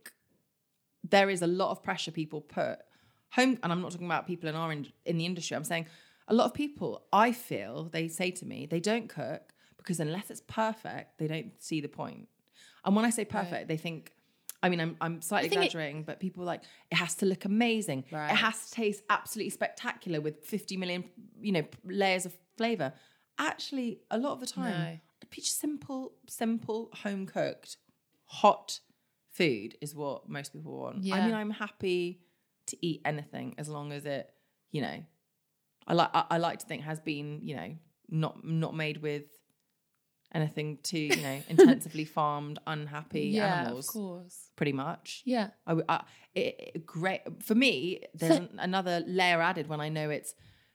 there 1.03 1.29
is 1.29 1.41
a 1.41 1.47
lot 1.47 1.71
of 1.71 1.83
pressure 1.83 2.11
people 2.11 2.39
put 2.39 2.79
home 3.31 3.59
and 3.61 3.73
I'm 3.73 3.81
not 3.81 3.91
talking 3.91 4.07
about 4.07 4.25
people 4.25 4.47
in 4.47 4.55
our 4.55 4.71
in, 4.71 4.87
in 5.05 5.17
the 5.17 5.25
industry. 5.25 5.57
I'm 5.57 5.65
saying 5.65 5.87
a 6.29 6.33
lot 6.33 6.45
of 6.45 6.53
people 6.53 7.03
I 7.11 7.33
feel 7.33 7.89
they 7.91 8.07
say 8.07 8.31
to 8.31 8.45
me 8.45 8.65
they 8.65 8.79
don't 8.79 9.09
cook 9.09 9.51
because 9.85 9.99
unless 9.99 10.31
it's 10.31 10.41
perfect, 10.47 11.19
they 11.19 11.27
don't 11.27 11.51
see 11.59 11.79
the 11.79 11.87
point. 11.87 12.27
And 12.83 12.95
when 12.95 13.05
I 13.05 13.11
say 13.11 13.23
perfect, 13.25 13.67
they 13.67 13.77
think 13.77 14.11
I 14.63 14.69
mean, 14.69 14.79
I'm, 14.79 14.97
I'm 14.99 15.21
slightly 15.21 15.49
think 15.49 15.61
it- 15.61 15.65
exaggerating, 15.65 16.03
but 16.03 16.19
people 16.19 16.41
are 16.41 16.47
like 16.47 16.63
it 16.89 16.95
has 16.95 17.13
to 17.15 17.27
look 17.27 17.45
amazing. 17.45 18.05
Right. 18.11 18.31
It 18.31 18.35
has 18.37 18.65
to 18.69 18.71
taste 18.71 19.03
absolutely 19.11 19.51
spectacular 19.51 20.19
with 20.21 20.43
50 20.43 20.77
million, 20.77 21.03
you 21.39 21.51
know, 21.51 21.63
layers 21.83 22.25
of 22.25 22.33
flavor. 22.57 22.93
Actually, 23.37 23.99
a 24.09 24.17
lot 24.17 24.31
of 24.31 24.39
the 24.39 24.47
time, 24.47 24.71
No. 25.21 25.27
just 25.31 25.59
simple, 25.59 26.13
simple, 26.27 26.89
home 27.03 27.27
cooked, 27.27 27.77
hot 28.25 28.79
food 29.33 29.75
is 29.81 29.93
what 29.93 30.27
most 30.29 30.53
people 30.53 30.79
want. 30.79 31.05
I 31.11 31.23
mean, 31.25 31.35
I'm 31.35 31.51
happy 31.51 32.21
to 32.67 32.77
eat 32.83 33.01
anything 33.05 33.53
as 33.59 33.69
long 33.69 33.91
as 33.91 34.05
it, 34.05 34.31
you 34.71 34.81
know, 34.81 35.03
I 35.85 35.93
like 35.93 36.09
I, 36.13 36.25
I 36.31 36.37
like 36.37 36.59
to 36.59 36.65
think 36.65 36.83
has 36.83 36.99
been, 36.99 37.41
you 37.43 37.55
know, 37.55 37.75
not 38.09 38.43
not 38.43 38.75
made 38.75 38.97
with 39.01 39.25
anything 40.33 40.79
too, 40.83 40.99
you 40.99 41.15
know, 41.21 41.39
intensively 41.49 42.05
farmed, 42.05 42.59
unhappy 42.67 43.21
yeah, 43.27 43.61
animals. 43.61 43.87
of 43.87 43.93
course. 43.93 44.49
Pretty 44.55 44.73
much. 44.73 45.21
Yeah. 45.25 45.49
I, 45.65 45.73
I- 45.73 45.81
uh, 45.95 46.01
it, 46.33 46.71
it- 46.75 46.85
great 46.85 47.21
for 47.43 47.55
me. 47.55 48.01
There's 48.13 48.37
an, 48.37 48.49
another 48.59 49.03
layer 49.07 49.41
added 49.41 49.67
when 49.67 49.79
I 49.81 49.89
know 49.89 50.09
it's, 50.09 50.33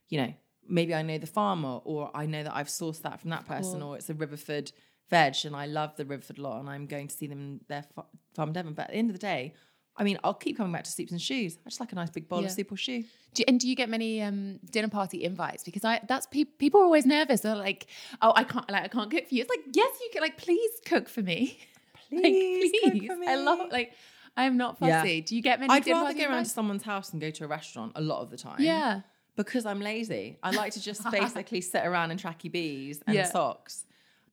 you 0.08 0.20
know, 0.20 0.32
maybe 0.68 0.94
I 0.94 1.02
know 1.02 1.18
the 1.18 1.26
farmer 1.26 1.80
or 1.84 2.10
I 2.14 2.26
know 2.26 2.42
that 2.42 2.54
I've 2.54 2.68
sourced 2.68 3.02
that 3.02 3.20
from 3.20 3.30
that 3.30 3.46
person 3.46 3.82
or 3.82 3.96
it's 3.96 4.08
a 4.08 4.14
Riverford 4.14 4.72
veg 5.10 5.34
and 5.44 5.54
I 5.56 5.66
love 5.66 5.96
the 5.96 6.04
Riverford 6.04 6.38
lot 6.38 6.60
and 6.60 6.70
I'm 6.70 6.86
going 6.86 7.08
to 7.08 7.14
see 7.14 7.26
them 7.26 7.38
in 7.40 7.60
their 7.68 7.84
fa- 7.94 8.04
farm 8.34 8.52
Devon. 8.52 8.74
But 8.74 8.82
at 8.86 8.88
the 8.92 8.96
end 8.96 9.10
of 9.10 9.14
the 9.14 9.20
day, 9.20 9.54
I 10.00 10.02
mean, 10.02 10.18
I'll 10.24 10.34
keep 10.34 10.56
coming 10.56 10.72
back 10.72 10.84
to 10.84 10.90
soups 10.90 11.12
and 11.12 11.20
shoes. 11.20 11.58
I 11.64 11.68
just 11.68 11.78
like 11.78 11.92
a 11.92 11.94
nice 11.94 12.10
big 12.10 12.28
bowl 12.28 12.40
Yeah. 12.40 12.46
of 12.46 12.52
soup 12.52 12.72
or 12.72 12.76
shoe. 12.76 13.02
Do 13.34 13.42
you, 13.42 13.44
and 13.46 13.60
do 13.60 13.68
you 13.68 13.76
get 13.76 13.88
many 13.88 14.20
um, 14.22 14.58
dinner 14.70 14.88
party 14.88 15.22
invites? 15.22 15.62
Because 15.62 15.84
I 15.84 16.00
that's 16.08 16.26
pe- 16.26 16.44
people 16.44 16.80
are 16.80 16.84
always 16.84 17.06
nervous. 17.06 17.42
They're 17.42 17.54
like, 17.54 17.86
"Oh, 18.22 18.32
I 18.34 18.42
can't 18.44 18.68
like 18.70 18.82
I 18.84 18.88
can't 18.88 19.10
cook 19.10 19.28
for 19.28 19.34
you." 19.34 19.42
It's 19.42 19.50
like, 19.50 19.66
yes, 19.72 19.92
you 20.00 20.08
can. 20.12 20.22
Like, 20.22 20.36
please 20.38 20.70
cook 20.86 21.08
for 21.08 21.22
me. 21.22 21.58
Like, 22.12 22.22
Please 22.22 22.72
cook 22.82 22.92
please. 22.92 23.06
for 23.06 23.30
I 23.30 23.36
love 23.36 23.58
me. 23.60 23.66
like 23.70 23.92
I'm 24.36 24.56
not 24.56 24.78
Yeah. 24.80 25.00
fussy. 25.02 25.20
Do 25.20 25.36
you 25.36 25.42
get 25.42 25.60
many? 25.60 25.72
I'd 25.72 25.86
rather 25.86 26.12
go 26.12 26.24
around 26.28 26.42
to 26.44 26.50
someone's 26.50 26.82
house 26.82 27.12
and 27.12 27.20
go 27.20 27.30
to 27.30 27.44
a 27.44 27.46
restaurant 27.46 27.92
a 27.94 28.00
lot 28.00 28.22
of 28.22 28.30
the 28.30 28.36
time. 28.36 28.56
Yeah. 28.58 29.02
because 29.36 29.64
I'm 29.64 29.80
lazy. 29.80 30.36
I 30.42 30.50
like 30.50 30.72
to 30.72 30.82
just 30.82 31.08
basically 31.20 31.60
sit 31.60 31.84
around 31.86 32.10
in 32.10 32.18
tracky 32.18 32.50
bees 32.50 33.00
and 33.06 33.14
Yeah. 33.14 33.26
socks. 33.26 33.86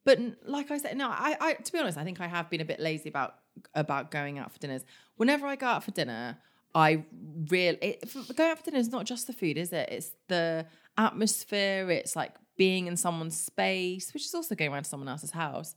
But 0.04 0.18
like 0.46 0.70
I 0.72 0.78
said, 0.78 0.96
no, 0.96 1.08
I, 1.08 1.36
I 1.40 1.52
to 1.54 1.72
be 1.72 1.78
honest, 1.78 1.96
I 1.98 2.02
think 2.04 2.20
I 2.20 2.26
have 2.26 2.50
been 2.50 2.60
a 2.60 2.64
bit 2.64 2.80
lazy 2.80 3.08
about 3.08 3.36
about 3.74 4.10
going 4.10 4.38
out 4.38 4.52
for 4.52 4.58
dinners. 4.58 4.84
Whenever 5.16 5.46
I 5.46 5.56
go 5.56 5.66
out 5.66 5.84
for 5.84 5.90
dinner, 5.90 6.38
I 6.74 7.04
really 7.50 7.78
it, 7.80 8.36
going 8.36 8.50
out 8.50 8.58
for 8.58 8.64
dinner 8.64 8.78
is 8.78 8.90
not 8.90 9.06
just 9.06 9.26
the 9.26 9.32
food, 9.32 9.56
is 9.56 9.72
it? 9.72 9.88
It's 9.90 10.10
the 10.28 10.66
atmosphere. 10.96 11.90
It's 11.90 12.14
like 12.16 12.34
being 12.56 12.86
in 12.86 12.96
someone's 12.96 13.38
space, 13.40 14.12
which 14.12 14.24
is 14.24 14.34
also 14.34 14.54
going 14.54 14.72
around 14.72 14.82
to 14.84 14.88
someone 14.88 15.08
else's 15.08 15.30
house. 15.30 15.74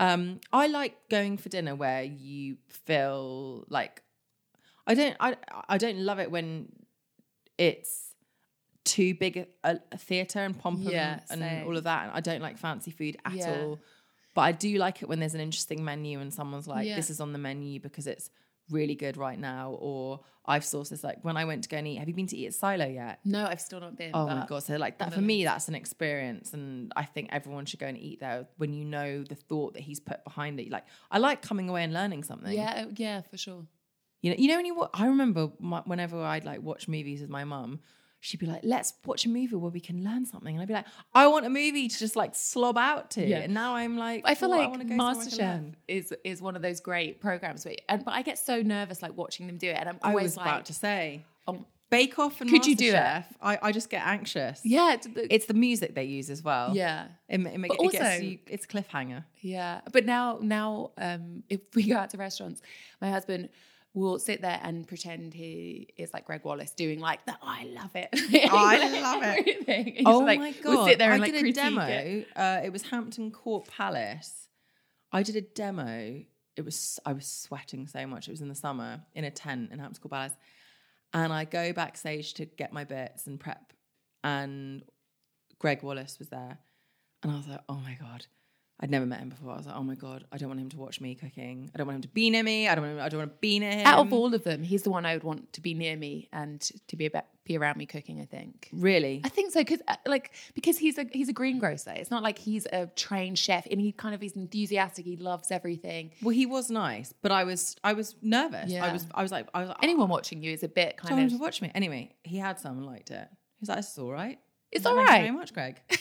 Um, 0.00 0.40
I 0.52 0.66
like 0.66 0.96
going 1.10 1.36
for 1.38 1.48
dinner 1.48 1.74
where 1.74 2.02
you 2.02 2.56
feel 2.68 3.64
like 3.68 4.02
I 4.86 4.94
don't 4.94 5.16
I 5.20 5.36
I 5.68 5.78
don't 5.78 5.98
love 5.98 6.18
it 6.18 6.30
when 6.30 6.68
it's 7.58 8.12
too 8.84 9.14
big 9.14 9.46
a, 9.64 9.78
a 9.90 9.98
theatre 9.98 10.40
and 10.40 10.56
pomp 10.58 10.80
and- 10.80 10.90
Yeah, 10.90 11.20
and 11.30 11.40
same. 11.40 11.66
all 11.66 11.76
of 11.76 11.84
that. 11.84 12.04
And 12.04 12.12
I 12.12 12.20
don't 12.20 12.40
like 12.40 12.56
fancy 12.58 12.90
food 12.90 13.16
at 13.24 13.32
Yeah. 13.34 13.50
all. 13.62 13.80
But 14.36 14.42
I 14.42 14.52
do 14.52 14.76
like 14.76 15.02
it 15.02 15.08
when 15.08 15.18
there's 15.18 15.34
an 15.34 15.40
interesting 15.40 15.82
menu 15.82 16.20
and 16.20 16.32
someone's 16.32 16.68
like, 16.68 16.86
Yeah. 16.86 16.94
this 16.94 17.08
is 17.08 17.20
on 17.20 17.32
the 17.32 17.38
menu 17.38 17.80
because 17.80 18.06
it's 18.06 18.28
really 18.70 18.94
good 18.94 19.16
right 19.16 19.38
now. 19.38 19.76
Or 19.80 20.20
I've 20.44 20.62
sourced 20.62 20.90
this 20.90 21.02
like 21.02 21.24
when 21.24 21.38
I 21.38 21.46
went 21.46 21.62
to 21.64 21.70
go 21.70 21.78
and 21.78 21.88
eat, 21.88 21.96
have 21.96 22.06
you 22.06 22.14
been 22.14 22.26
to 22.26 22.36
eat 22.36 22.48
at 22.48 22.54
Silo 22.54 22.86
yet? 22.86 23.20
No, 23.24 23.46
I've 23.46 23.62
still 23.62 23.80
not 23.80 23.96
been. 23.96 24.10
Oh 24.12 24.26
my 24.26 24.44
god! 24.46 24.62
So 24.62 24.76
like 24.76 24.98
that 24.98 25.14
for 25.14 25.22
me, 25.22 25.42
that's 25.44 25.68
an 25.68 25.74
experience, 25.74 26.52
and 26.52 26.92
I 26.94 27.04
think 27.04 27.30
everyone 27.32 27.64
should 27.64 27.80
go 27.80 27.86
and 27.86 27.96
eat 27.98 28.20
there 28.20 28.46
when 28.58 28.74
you 28.74 28.84
know 28.84 29.22
the 29.22 29.34
thought 29.34 29.72
that 29.74 29.82
he's 29.82 30.00
put 30.00 30.22
behind 30.22 30.60
it. 30.60 30.70
Like 30.70 30.84
I 31.10 31.18
like 31.18 31.40
coming 31.40 31.68
away 31.70 31.82
and 31.82 31.92
learning 31.94 32.22
something. 32.22 32.52
Yeah, 32.52 32.84
oh, 32.86 32.92
yeah, 32.94 33.22
for 33.22 33.38
sure. 33.38 33.64
You 34.20 34.30
know, 34.30 34.36
you 34.38 34.48
know 34.48 34.56
when 34.56 34.66
you. 34.66 34.86
I 34.92 35.06
remember 35.06 35.50
my, 35.58 35.80
whenever 35.86 36.22
I'd 36.22 36.44
like 36.44 36.60
watch 36.60 36.88
movies 36.88 37.22
with 37.22 37.30
my 37.30 37.44
mum, 37.44 37.80
she'd 38.26 38.40
be 38.40 38.46
like, 38.46 38.60
"Let's 38.64 38.92
watch 39.04 39.24
a 39.24 39.28
movie 39.28 39.54
where 39.56 39.70
we 39.70 39.80
can 39.80 40.02
learn 40.04 40.26
something," 40.26 40.54
and 40.54 40.60
I'd 40.62 40.68
be 40.68 40.74
like, 40.74 40.86
"I 41.14 41.26
want 41.28 41.46
a 41.46 41.50
movie 41.50 41.88
to 41.88 41.98
just 41.98 42.16
like 42.16 42.34
slob 42.34 42.76
out 42.76 43.10
to." 43.12 43.24
Yeah. 43.24 43.38
And 43.38 43.54
now 43.54 43.76
I'm 43.76 43.96
like, 43.96 44.22
I 44.24 44.34
feel 44.34 44.52
"Oh, 44.52 44.56
like 44.58 44.70
wanna 44.70 44.84
go 44.84 44.96
somewhere 44.96 45.14
I 45.14 45.26
MasterChef 45.60 45.72
is 45.88 46.12
is 46.24 46.42
one 46.42 46.56
of 46.56 46.62
those 46.62 46.80
great 46.80 47.20
programs, 47.20 47.64
where, 47.64 47.76
and 47.88 48.04
but 48.04 48.12
I 48.14 48.22
get 48.22 48.38
so 48.38 48.62
nervous 48.62 49.00
like 49.02 49.16
watching 49.16 49.46
them 49.46 49.58
do 49.58 49.68
it, 49.70 49.76
and 49.78 49.88
I'm 49.88 49.98
I 50.02 50.10
always 50.10 50.24
was 50.24 50.36
like, 50.38 50.46
about 50.46 50.66
to 50.66 50.74
say, 50.74 51.24
oh, 51.46 51.64
Bake 51.88 52.18
Off 52.18 52.40
and 52.40 52.50
Could 52.50 52.66
you 52.66 52.74
do 52.74 52.88
it? 52.88 52.94
MasterChef, 52.94 53.24
I, 53.40 53.58
I 53.62 53.70
just 53.72 53.88
get 53.90 54.04
anxious. 54.04 54.60
yeah, 54.64 54.94
it's, 54.94 55.06
the- 55.06 55.32
It's 55.32 55.46
the 55.46 55.54
music 55.54 55.94
they 55.94 56.02
use 56.04 56.30
as 56.30 56.42
well. 56.42 56.74
yeah. 56.74 57.06
It, 57.28 57.38
ma- 57.38 57.50
it, 57.50 57.58
make, 57.58 57.68
But 57.70 57.78
it 57.80 57.92
gets 57.92 58.22
you, 58.22 58.38
it's 58.48 58.66
cliffhanger. 58.66 59.22
Yeah, 59.40 59.82
but 59.92 60.04
now 60.04 60.38
now 60.42 60.90
um, 60.98 61.44
if 61.48 61.60
we 61.76 61.84
go 61.84 61.96
out 61.96 62.10
to 62.10 62.16
restaurants, 62.16 62.60
my 63.00 63.08
husband 63.10 63.50
will 64.02 64.18
sit 64.18 64.42
there 64.42 64.60
and 64.62 64.86
pretend 64.86 65.32
he 65.32 65.88
is 65.96 66.12
like 66.12 66.26
Greg 66.26 66.44
Wallace 66.44 66.72
doing 66.72 67.00
like 67.00 67.24
the 67.24 67.36
I 67.42 67.64
love 67.64 67.94
it. 67.94 68.08
I 68.52 69.00
love 69.00 69.22
it. 69.24 69.96
He's 69.96 70.06
oh 70.06 70.18
like, 70.18 70.38
my 70.38 70.52
god! 70.52 70.64
We'll 70.64 70.86
sit 70.86 70.98
there 70.98 71.10
I 71.10 71.14
and 71.14 71.22
like 71.22 71.32
did 71.32 71.46
a 71.46 71.52
demo. 71.52 71.86
it. 71.86 72.28
Uh, 72.36 72.60
it 72.62 72.72
was 72.72 72.82
Hampton 72.82 73.30
Court 73.30 73.66
Palace. 73.68 74.48
I 75.12 75.22
did 75.22 75.36
a 75.36 75.40
demo. 75.40 76.20
It 76.56 76.64
was 76.64 77.00
I 77.06 77.14
was 77.14 77.26
sweating 77.26 77.86
so 77.86 78.06
much. 78.06 78.28
It 78.28 78.32
was 78.32 78.42
in 78.42 78.48
the 78.48 78.54
summer 78.54 79.00
in 79.14 79.24
a 79.24 79.30
tent 79.30 79.72
in 79.72 79.78
Hampton 79.78 80.02
Court 80.02 80.12
Palace, 80.12 80.36
and 81.14 81.32
I 81.32 81.44
go 81.44 81.72
backstage 81.72 82.34
to 82.34 82.44
get 82.44 82.72
my 82.72 82.84
bits 82.84 83.26
and 83.26 83.40
prep, 83.40 83.72
and 84.22 84.82
Greg 85.58 85.82
Wallace 85.82 86.18
was 86.18 86.28
there, 86.28 86.58
and 87.22 87.32
I 87.32 87.36
was 87.36 87.48
like, 87.48 87.60
oh 87.68 87.76
my 87.76 87.96
god. 87.98 88.26
I'd 88.78 88.90
never 88.90 89.06
met 89.06 89.20
him 89.20 89.30
before. 89.30 89.52
I 89.52 89.56
was 89.56 89.66
like, 89.66 89.74
"Oh 89.74 89.82
my 89.82 89.94
god, 89.94 90.26
I 90.30 90.36
don't 90.36 90.48
want 90.48 90.60
him 90.60 90.68
to 90.70 90.76
watch 90.76 91.00
me 91.00 91.14
cooking. 91.14 91.70
I 91.74 91.78
don't 91.78 91.86
want 91.86 91.96
him 91.96 92.02
to 92.02 92.08
be 92.08 92.28
near 92.28 92.42
me. 92.42 92.68
I 92.68 92.74
don't 92.74 92.84
want. 92.84 92.98
Him, 92.98 93.04
I 93.04 93.08
don't 93.08 93.18
want 93.18 93.32
to 93.32 93.38
be 93.40 93.58
near 93.58 93.72
him." 93.72 93.86
Out 93.86 94.00
of 94.00 94.12
all 94.12 94.34
of 94.34 94.44
them, 94.44 94.62
he's 94.62 94.82
the 94.82 94.90
one 94.90 95.06
I 95.06 95.14
would 95.14 95.24
want 95.24 95.54
to 95.54 95.62
be 95.62 95.72
near 95.72 95.96
me 95.96 96.28
and 96.30 96.60
to 96.88 96.96
be 96.96 97.06
about, 97.06 97.24
be 97.44 97.56
around 97.56 97.78
me 97.78 97.86
cooking. 97.86 98.20
I 98.20 98.26
think. 98.26 98.68
really, 98.74 99.22
I 99.24 99.30
think 99.30 99.52
so 99.52 99.60
because 99.60 99.80
uh, 99.88 99.96
like 100.04 100.32
because 100.54 100.76
he's 100.76 100.98
a 100.98 101.06
he's 101.10 101.30
a 101.30 101.32
greengrocer. 101.32 101.92
It's 101.96 102.10
not 102.10 102.22
like 102.22 102.36
he's 102.36 102.66
a 102.66 102.86
trained 102.96 103.38
chef 103.38 103.66
and 103.70 103.80
he 103.80 103.92
kind 103.92 104.14
of 104.14 104.20
he's 104.20 104.36
enthusiastic. 104.36 105.06
He 105.06 105.16
loves 105.16 105.50
everything. 105.50 106.10
Well, 106.20 106.34
he 106.34 106.44
was 106.44 106.70
nice, 106.70 107.14
but 107.22 107.32
I 107.32 107.44
was 107.44 107.76
I 107.82 107.94
was 107.94 108.14
nervous. 108.20 108.74
I 108.74 108.92
was 108.92 109.06
I 109.14 109.22
was 109.22 109.32
like 109.32 109.48
I 109.54 109.60
was 109.60 109.68
like, 109.70 109.78
Anyone 109.82 110.10
oh. 110.10 110.12
watching 110.12 110.42
you 110.42 110.52
is 110.52 110.62
a 110.62 110.68
bit 110.68 110.98
kind 110.98 111.24
of 111.24 111.30
to 111.30 111.38
watch 111.38 111.62
me. 111.62 111.72
Anyway, 111.74 112.14
he 112.24 112.36
had 112.36 112.60
some 112.60 112.76
and 112.76 112.86
liked 112.86 113.10
it. 113.10 113.26
He 113.30 113.62
was 113.62 113.70
like, 113.70 113.78
"This 113.78 113.92
is 113.92 113.98
all 113.98 114.12
right." 114.12 114.38
It's 114.70 114.84
all 114.84 114.96
like, 114.96 115.06
Thank 115.06 115.20
you 115.20 115.26
very 115.28 115.38
much, 115.38 115.54
Greg. 115.54 115.80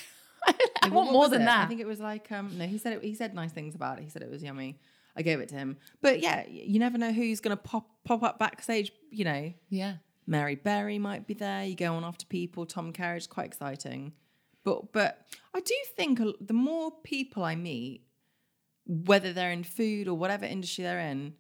I 0.84 0.90
want 0.90 1.12
more 1.12 1.28
than 1.30 1.42
it? 1.44 1.46
that. 1.46 1.66
I 1.66 1.68
think 1.68 1.80
it 1.82 1.88
was 1.88 2.00
like 2.00 2.32
um 2.32 2.58
no, 2.58 2.66
he 2.66 2.78
said 2.78 2.94
it, 2.94 3.04
he 3.04 3.16
said 3.16 3.34
nice 3.34 3.52
things 3.52 3.76
about 3.76 4.00
it. 4.00 4.04
He 4.04 4.10
said 4.10 4.22
it 4.22 4.30
was 4.30 4.44
yummy. 4.44 4.80
I 5.18 5.22
gave 5.22 5.40
it 5.40 5.50
to 5.50 5.56
him. 5.56 5.78
But 6.02 6.20
yeah, 6.20 6.46
you 6.48 6.78
never 6.80 6.98
know 6.98 7.12
who's 7.12 7.40
gonna 7.40 7.56
pop 7.58 7.88
pop 8.04 8.22
up 8.24 8.38
backstage. 8.40 8.92
You 9.10 9.26
know, 9.26 9.54
yeah. 9.70 9.96
Mary 10.28 10.56
Berry 10.56 10.98
might 11.00 11.28
be 11.28 11.34
there. 11.36 11.64
You 11.66 11.76
go 11.76 11.94
on 11.96 12.04
after 12.04 12.26
people. 12.26 12.66
Tom 12.66 12.92
Kerridge, 12.92 13.30
quite 13.30 13.46
exciting. 13.46 14.14
But 14.64 14.92
but 14.92 15.26
I 15.54 15.60
do 15.60 15.76
think 15.96 16.20
a- 16.20 16.34
the 16.42 16.54
more 16.54 16.92
people 17.04 17.44
I 17.44 17.56
meet, 17.56 18.02
whether 18.86 19.34
they're 19.34 19.52
in 19.52 19.64
food 19.64 20.08
or 20.08 20.16
whatever 20.18 20.46
industry 20.46 20.84
they're 20.84 21.00
in, 21.00 21.34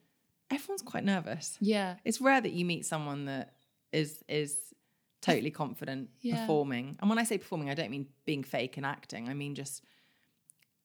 everyone's 0.51 0.81
quite 0.83 1.03
nervous. 1.03 1.57
Yeah. 1.59 1.95
It's 2.05 2.21
rare 2.21 2.41
that 2.41 2.51
you 2.53 2.65
meet 2.65 2.85
someone 2.85 3.25
that 3.25 3.53
is 3.91 4.23
is 4.27 4.57
totally 5.25 5.51
confident 5.51 6.09
Yeah. 6.21 6.35
performing. 6.39 6.85
And 6.99 7.09
when 7.09 7.19
I 7.19 7.23
say 7.23 7.38
performing, 7.38 7.69
I 7.69 7.75
don't 7.79 7.91
mean 7.91 8.07
being 8.25 8.43
fake 8.43 8.77
and 8.77 8.85
acting. 8.85 9.29
I 9.29 9.33
mean 9.33 9.55
just 9.55 9.83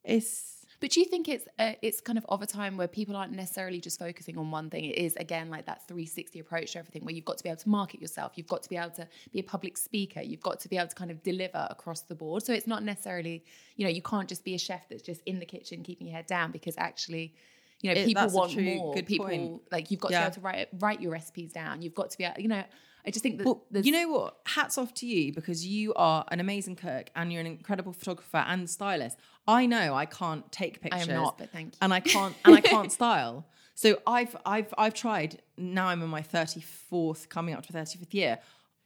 it's 0.02 0.64
But 0.80 0.90
do 0.92 1.00
you 1.00 1.06
think 1.06 1.28
it's 1.28 1.46
uh, 1.58 1.74
it's 1.82 2.00
kind 2.00 2.16
of 2.16 2.24
of 2.28 2.40
a 2.40 2.46
time 2.46 2.78
where 2.78 2.88
people 2.88 3.14
aren't 3.16 3.32
necessarily 3.32 3.80
just 3.80 3.98
focusing 3.98 4.38
on 4.38 4.50
one 4.50 4.70
thing? 4.70 4.84
It 4.86 4.96
is 4.96 5.14
again 5.16 5.50
like 5.50 5.66
that 5.66 5.86
360 5.88 6.40
approach 6.40 6.72
to 6.72 6.78
everything, 6.78 7.04
where 7.04 7.14
you've 7.14 7.26
got 7.30 7.36
to 7.38 7.42
be 7.42 7.50
able 7.50 7.60
to 7.60 7.68
market 7.68 8.00
yourself, 8.00 8.32
you've 8.36 8.48
got 8.54 8.62
to 8.62 8.68
be 8.70 8.76
able 8.78 8.90
to 9.00 9.06
be 9.30 9.40
a 9.40 9.42
public 9.54 9.76
speaker, 9.76 10.22
you've 10.22 10.40
got 10.40 10.58
to 10.60 10.68
be 10.68 10.76
able 10.78 10.88
to 10.88 10.94
kind 10.94 11.10
of 11.10 11.22
deliver 11.22 11.66
across 11.70 12.00
the 12.02 12.14
board. 12.14 12.42
So 12.46 12.52
it's 12.54 12.66
not 12.66 12.82
necessarily, 12.82 13.44
you 13.76 13.84
know, 13.84 13.90
you 13.90 14.02
can't 14.02 14.28
just 14.28 14.42
be 14.42 14.54
a 14.54 14.58
chef 14.58 14.88
that's 14.88 15.02
just 15.02 15.20
in 15.26 15.38
the 15.38 15.46
kitchen 15.46 15.82
keeping 15.82 16.06
your 16.06 16.16
head 16.16 16.26
down 16.26 16.50
because 16.50 16.76
actually, 16.78 17.34
You 17.82 17.94
know, 17.94 18.00
It- 18.00 18.06
people 18.06 18.28
want 18.30 18.56
more. 18.60 18.94
good 18.94 19.06
people 19.06 19.26
point. 19.26 19.62
like 19.72 19.90
you've 19.90 20.00
got 20.00 20.10
Yeah. 20.10 20.18
to 20.20 20.22
be 20.22 20.26
able 20.26 20.34
to 20.34 20.40
write 20.58 20.68
write 20.78 21.00
your 21.00 21.12
recipes 21.12 21.52
down. 21.52 21.82
You've 21.82 21.94
got 21.94 22.10
to 22.10 22.18
be 22.18 22.24
able, 22.24 22.40
you 22.40 22.48
know. 22.48 22.64
I 23.06 23.10
just 23.10 23.22
think 23.22 23.38
that 23.38 23.46
Well, 23.46 23.64
there's- 23.70 23.86
you 23.86 23.92
know 23.92 24.08
what? 24.10 24.40
Hats 24.44 24.76
off 24.76 24.92
to 24.94 25.06
you 25.06 25.32
because 25.32 25.66
you 25.66 25.94
are 25.94 26.26
an 26.30 26.38
amazing 26.38 26.76
cook 26.76 27.08
and 27.16 27.32
you're 27.32 27.40
an 27.40 27.46
incredible 27.46 27.94
photographer 27.94 28.44
and 28.46 28.68
stylist. 28.68 29.16
I 29.48 29.64
know 29.64 29.94
I 29.94 30.04
can't 30.04 30.52
take 30.52 30.76
I 30.76 30.88
pictures. 30.90 31.08
am 31.08 31.14
not, 31.14 31.38
but 31.38 31.50
thank 31.50 31.74
you. 31.74 31.78
and 31.80 31.94
I 31.94 32.00
can't 32.14 32.36
and 32.44 32.54
I 32.54 32.60
can't 32.60 32.92
style. 32.92 33.46
So 33.74 33.98
I've 34.06 34.36
I've 34.44 34.74
I've 34.76 34.92
tried. 34.92 35.40
Now 35.56 35.86
I'm 35.86 36.02
in 36.02 36.10
my 36.10 36.20
34th, 36.20 37.30
coming 37.30 37.54
up 37.54 37.64
to 37.66 37.72
35th 37.72 38.12
year. 38.12 38.38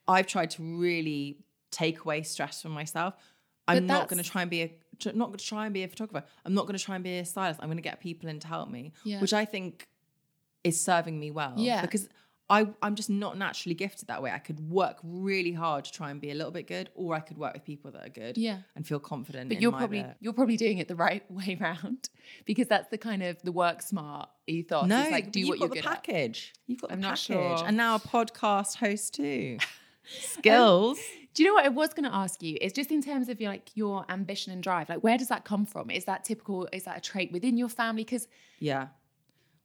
I've 0.06 0.28
tried 0.28 0.50
to 0.52 0.62
really 0.62 1.38
take 1.72 2.04
away 2.04 2.22
stress 2.22 2.62
from 2.62 2.70
myself. 2.70 3.14
I'm 3.66 3.86
not 3.86 4.08
going 4.08 4.22
to 4.22 4.28
try 4.30 4.42
and 4.42 4.50
be 4.50 4.62
a 4.62 4.70
tr- 4.98 5.10
not 5.14 5.26
going 5.28 5.38
to 5.38 5.44
try 5.44 5.64
and 5.66 5.74
be 5.74 5.82
a 5.82 5.88
photographer. 5.88 6.26
I'm 6.44 6.54
not 6.54 6.62
going 6.66 6.76
to 6.78 6.84
try 6.84 6.94
and 6.94 7.04
be 7.04 7.18
a 7.18 7.24
stylist. 7.24 7.60
I'm 7.62 7.68
going 7.68 7.76
to 7.78 7.82
get 7.82 8.00
people 8.00 8.28
in 8.28 8.40
to 8.40 8.46
help 8.48 8.70
me, 8.70 8.92
Yeah. 9.04 9.20
which 9.20 9.32
I 9.32 9.44
think 9.44 9.88
is 10.62 10.80
serving 10.80 11.18
me 11.20 11.30
well. 11.30 11.54
Yeah. 11.56 11.82
because 11.82 12.08
I 12.50 12.68
I'm 12.82 12.94
just 12.94 13.08
not 13.08 13.38
naturally 13.38 13.74
gifted 13.74 14.08
that 14.08 14.22
way. 14.22 14.30
I 14.30 14.38
could 14.38 14.60
work 14.70 14.98
really 15.02 15.52
hard 15.52 15.86
to 15.86 15.92
try 15.92 16.10
and 16.10 16.20
be 16.20 16.30
a 16.30 16.34
little 16.34 16.50
bit 16.52 16.66
good, 16.66 16.90
or 16.94 17.14
I 17.14 17.20
could 17.20 17.38
work 17.38 17.54
with 17.54 17.64
people 17.64 17.90
that 17.92 18.04
are 18.04 18.10
good. 18.10 18.36
Yeah. 18.36 18.58
and 18.76 18.86
feel 18.86 18.98
confident. 19.00 19.48
but 19.48 19.56
in 19.56 19.62
you're 19.62 19.72
my 19.72 19.78
probably 19.78 20.02
bit. 20.02 20.16
you're 20.20 20.34
probably 20.34 20.58
doing 20.58 20.76
it 20.76 20.86
the 20.86 20.94
right 20.94 21.22
way 21.30 21.56
round 21.58 22.10
because 22.44 22.66
that's 22.68 22.88
the 22.90 22.98
kind 22.98 23.22
of 23.22 23.40
the 23.42 23.50
work 23.52 23.80
smart 23.80 24.28
ethos. 24.46 24.86
No, 24.86 25.00
it's 25.00 25.10
like 25.10 25.32
do 25.32 25.40
you've 25.40 25.48
what 25.48 25.58
got 25.58 25.60
you're 25.64 25.68
the 25.70 25.74
good 25.76 25.86
at. 25.86 25.94
package. 26.04 26.52
You've 26.66 26.82
got 26.82 26.92
I'm 26.92 27.00
the 27.00 27.06
package, 27.08 27.24
sure. 27.24 27.64
and 27.66 27.78
now 27.78 27.94
a 27.94 27.98
podcast 28.00 28.76
host 28.76 29.14
too. 29.14 29.56
Skills. 30.20 30.98
Um, 30.98 31.23
Do 31.34 31.42
you 31.42 31.48
know 31.48 31.54
what 31.54 31.64
I 31.64 31.68
was 31.68 31.92
going 31.92 32.08
to 32.08 32.14
ask 32.14 32.42
you? 32.42 32.56
Is 32.60 32.72
just 32.72 32.90
in 32.90 33.02
terms 33.02 33.28
of 33.28 33.40
your 33.40 33.50
like 33.50 33.70
your 33.74 34.04
ambition 34.08 34.52
and 34.52 34.62
drive. 34.62 34.88
Like, 34.88 35.02
where 35.02 35.18
does 35.18 35.28
that 35.28 35.44
come 35.44 35.66
from? 35.66 35.90
Is 35.90 36.04
that 36.04 36.24
typical? 36.24 36.68
Is 36.72 36.84
that 36.84 36.96
a 36.96 37.00
trait 37.00 37.32
within 37.32 37.56
your 37.56 37.68
family? 37.68 38.04
Because 38.04 38.28
yeah. 38.60 38.88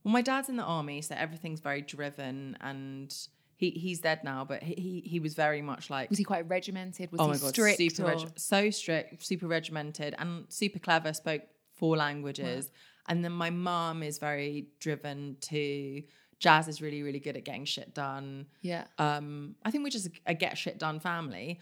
Well, 0.04 0.14
my 0.14 0.22
dad's 0.22 0.50
in 0.50 0.56
the 0.56 0.64
army, 0.64 1.02
so 1.02 1.14
everything's 1.16 1.60
very 1.60 1.82
driven, 1.82 2.58
and 2.62 3.14
he 3.56 3.72
he's 3.72 4.00
dead 4.00 4.24
now, 4.24 4.46
but 4.46 4.64
he 4.64 4.74
he, 4.74 5.02
he 5.06 5.20
was 5.20 5.36
very 5.36 5.62
much 5.62 5.90
like 5.90 6.10
was 6.10 6.18
he 6.18 6.24
quite 6.24 6.48
regimented? 6.48 7.12
Was 7.12 7.22
oh 7.22 7.26
he 7.26 7.32
my 7.32 7.38
god, 7.38 7.50
strict? 7.50 7.78
super 7.78 8.06
reg- 8.06 8.32
so 8.40 8.70
strict, 8.70 9.26
super 9.26 9.48
regimented, 9.48 10.16
and 10.18 10.46
super 10.50 10.80
clever. 10.80 11.14
Spoke 11.14 11.42
four 11.74 11.98
languages, 11.98 12.72
and 13.08 13.24
then 13.24 13.34
my 13.34 13.50
mom 13.50 14.02
is 14.02 14.18
very 14.18 14.70
driven 14.80 15.36
too. 15.42 16.04
Jazz 16.40 16.68
is 16.68 16.82
really 16.82 17.04
really 17.04 17.20
good 17.20 17.36
at 17.38 17.44
getting 17.44 17.66
shit 17.66 17.94
done. 17.94 18.48
yeah. 18.62 18.86
Um, 18.98 19.56
I 19.64 19.72
think 19.72 19.84
we're 19.84 19.90
just 19.90 20.08
a, 20.08 20.12
a 20.28 20.34
get 20.34 20.58
shit 20.58 20.78
done 20.80 21.00
family. 21.00 21.60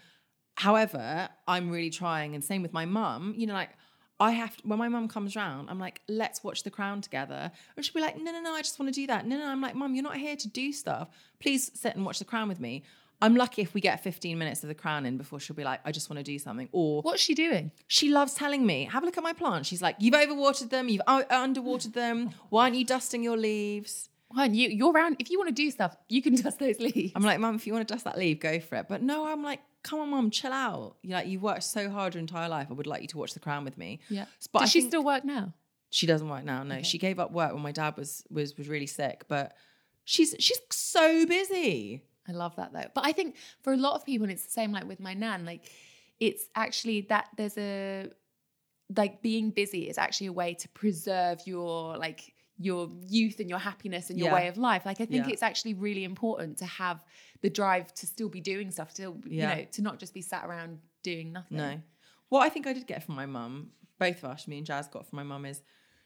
However, 0.54 1.28
I'm 1.46 1.70
really 1.70 1.90
trying, 1.90 2.34
and 2.34 2.42
same 2.42 2.62
with 2.62 2.72
my 2.72 2.84
mum. 2.84 3.34
You 3.36 3.46
know, 3.46 3.54
like 3.54 3.70
I 4.18 4.32
have 4.32 4.56
to, 4.56 4.62
when 4.66 4.78
my 4.78 4.88
mum 4.88 5.06
comes 5.06 5.36
round, 5.36 5.70
I'm 5.70 5.78
like, 5.78 6.00
let's 6.08 6.42
watch 6.42 6.64
The 6.64 6.70
Crown 6.70 7.00
together, 7.00 7.52
and 7.76 7.84
she'll 7.84 7.94
be 7.94 8.00
like, 8.00 8.16
no, 8.20 8.32
no, 8.32 8.40
no, 8.40 8.52
I 8.54 8.62
just 8.62 8.78
want 8.78 8.92
to 8.92 9.00
do 9.00 9.06
that. 9.06 9.26
No, 9.26 9.38
no, 9.38 9.46
I'm 9.46 9.60
like, 9.60 9.76
mum, 9.76 9.94
you're 9.94 10.02
not 10.02 10.16
here 10.16 10.34
to 10.34 10.48
do 10.48 10.72
stuff. 10.72 11.08
Please 11.38 11.70
sit 11.74 11.94
and 11.94 12.04
watch 12.04 12.18
The 12.18 12.24
Crown 12.24 12.48
with 12.48 12.58
me. 12.58 12.82
I'm 13.20 13.34
lucky 13.34 13.62
if 13.62 13.74
we 13.74 13.80
get 13.80 14.02
15 14.02 14.36
minutes 14.38 14.62
of 14.62 14.68
The 14.68 14.74
Crown 14.74 15.06
in 15.06 15.16
before 15.16 15.38
she'll 15.40 15.54
be 15.56 15.64
like, 15.64 15.80
I 15.84 15.92
just 15.92 16.08
want 16.10 16.18
to 16.18 16.24
do 16.24 16.38
something. 16.38 16.68
Or 16.72 17.02
What's 17.02 17.22
she 17.22 17.34
doing? 17.34 17.70
she 17.86 18.10
loves 18.10 18.34
telling 18.34 18.64
me, 18.66 18.84
have 18.90 19.02
a 19.04 19.06
look 19.06 19.16
at 19.18 19.24
my 19.24 19.32
plants. 19.32 19.68
She's 19.68 19.82
like, 19.82 19.96
you've 20.00 20.14
overwatered 20.14 20.70
them, 20.70 20.88
you've 20.88 21.02
underwatered 21.06 21.92
them. 21.94 22.30
Why 22.50 22.64
aren't 22.64 22.76
you 22.76 22.84
dusting 22.84 23.22
your 23.22 23.36
leaves? 23.36 24.08
Well, 24.34 24.46
you 24.50 24.68
you're 24.68 24.92
around. 24.92 25.16
If 25.18 25.30
you 25.30 25.38
want 25.38 25.48
to 25.48 25.54
do 25.54 25.70
stuff, 25.70 25.96
you 26.08 26.20
can 26.22 26.34
dust 26.42 26.58
those 26.58 26.78
leaves. 26.80 27.12
I'm 27.14 27.22
like, 27.22 27.40
Mum, 27.40 27.54
if 27.54 27.66
you 27.66 27.72
want 27.72 27.86
to 27.88 27.94
dust 27.94 28.04
that 28.04 28.18
leaf, 28.18 28.40
go 28.40 28.60
for 28.60 28.76
it. 28.76 28.86
But 28.88 29.02
no, 29.02 29.26
I'm 29.26 29.42
like, 29.42 29.60
come 29.82 30.00
on, 30.00 30.10
Mum, 30.10 30.30
chill 30.30 30.52
out. 30.52 30.96
You're 31.02 31.18
like, 31.18 31.28
you've 31.28 31.42
worked 31.42 31.64
so 31.64 31.88
hard 31.88 32.14
your 32.14 32.20
entire 32.20 32.48
life. 32.48 32.68
I 32.70 32.74
would 32.74 32.86
like 32.86 33.02
you 33.02 33.08
to 33.08 33.18
watch 33.18 33.32
The 33.34 33.40
Crown 33.40 33.64
with 33.64 33.78
me. 33.78 34.00
yeah. 34.08 34.26
But 34.52 34.60
Does 34.60 34.70
she 34.70 34.82
still 34.82 35.04
work 35.04 35.24
now? 35.24 35.54
She 35.90 36.06
doesn't 36.06 36.28
work 36.28 36.44
now. 36.44 36.62
No, 36.62 36.82
she 36.82 36.98
gave 36.98 37.18
up 37.18 37.32
work 37.32 37.54
when 37.54 37.62
my 37.62 37.72
dad 37.72 37.96
was 37.96 38.22
was 38.30 38.56
was 38.58 38.68
really 38.68 38.86
sick. 38.86 39.24
But 39.28 39.54
she's 40.04 40.34
she's 40.38 40.60
so 40.70 41.24
busy. 41.26 42.02
I 42.28 42.32
love 42.32 42.54
that 42.56 42.74
though. 42.74 42.84
But 42.94 43.06
I 43.06 43.12
think 43.12 43.36
for 43.62 43.72
a 43.72 43.76
lot 43.78 43.94
of 43.94 44.04
people, 44.04 44.24
and 44.24 44.32
it's 44.32 44.44
the 44.44 44.50
same 44.50 44.70
like 44.72 44.86
with 44.86 45.00
my 45.00 45.14
nan, 45.14 45.46
like 45.46 45.70
it's 46.20 46.44
actually 46.54 47.02
that 47.08 47.28
there's 47.38 47.56
a 47.56 48.10
like 48.96 49.22
being 49.22 49.50
busy 49.50 49.88
is 49.88 49.96
actually 49.96 50.26
a 50.26 50.32
way 50.32 50.54
to 50.54 50.68
preserve 50.70 51.40
your 51.46 51.96
like 51.96 52.34
your 52.58 52.90
youth 53.06 53.38
and 53.40 53.48
your 53.48 53.58
happiness 53.60 54.10
and 54.10 54.18
your 54.18 54.28
Yeah. 54.28 54.34
way 54.34 54.48
of 54.48 54.58
life. 54.58 54.84
Like 54.84 55.00
I 55.00 55.06
think 55.06 55.26
Yeah. 55.26 55.32
it's 55.32 55.42
actually 55.42 55.74
really 55.74 56.04
important 56.04 56.58
to 56.58 56.66
have 56.66 57.04
the 57.40 57.50
drive 57.50 57.94
to 57.94 58.06
still 58.06 58.28
be 58.28 58.40
doing 58.40 58.70
stuff, 58.70 58.92
to 58.94 59.20
Yeah. 59.26 59.50
you 59.54 59.56
know, 59.62 59.68
to 59.72 59.82
not 59.82 59.98
just 60.00 60.12
be 60.12 60.22
sat 60.22 60.44
around 60.44 60.80
doing 61.02 61.32
nothing. 61.32 61.56
No. 61.56 61.80
What 62.30 62.40
I 62.40 62.48
think 62.48 62.66
I 62.66 62.72
did 62.72 62.86
get 62.86 63.04
from 63.04 63.14
my 63.14 63.26
mum, 63.26 63.72
both 63.98 64.18
of 64.18 64.30
us, 64.30 64.48
me 64.48 64.58
and 64.58 64.66
Jazz 64.66 64.88
got 64.88 65.06
from 65.06 65.16
my 65.18 65.22
mum 65.22 65.44
is 65.46 65.62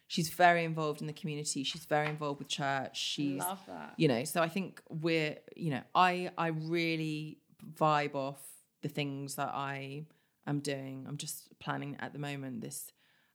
she's 0.08 0.28
very 0.28 0.64
involved 0.64 1.00
in 1.00 1.06
the 1.06 1.12
community. 1.14 1.64
She's 1.64 1.86
very 1.86 2.08
involved 2.08 2.38
with 2.38 2.48
church. 2.48 2.98
She's 2.98 3.40
Love 3.40 3.64
that. 3.66 3.94
you 3.96 4.06
know, 4.08 4.24
so 4.24 4.42
I 4.42 4.48
think 4.48 4.82
we're, 4.90 5.38
you 5.56 5.70
know, 5.70 5.82
I 5.94 6.30
I 6.36 6.48
really 6.48 7.38
vibe 7.74 8.14
off 8.14 8.46
the 8.82 8.88
things 8.88 9.36
that 9.36 9.48
I 9.54 10.04
am 10.46 10.60
doing. 10.60 11.06
I'm 11.08 11.16
just 11.16 11.48
planning 11.60 11.96
at 12.00 12.12
the 12.12 12.18
moment 12.18 12.60
this 12.60 12.92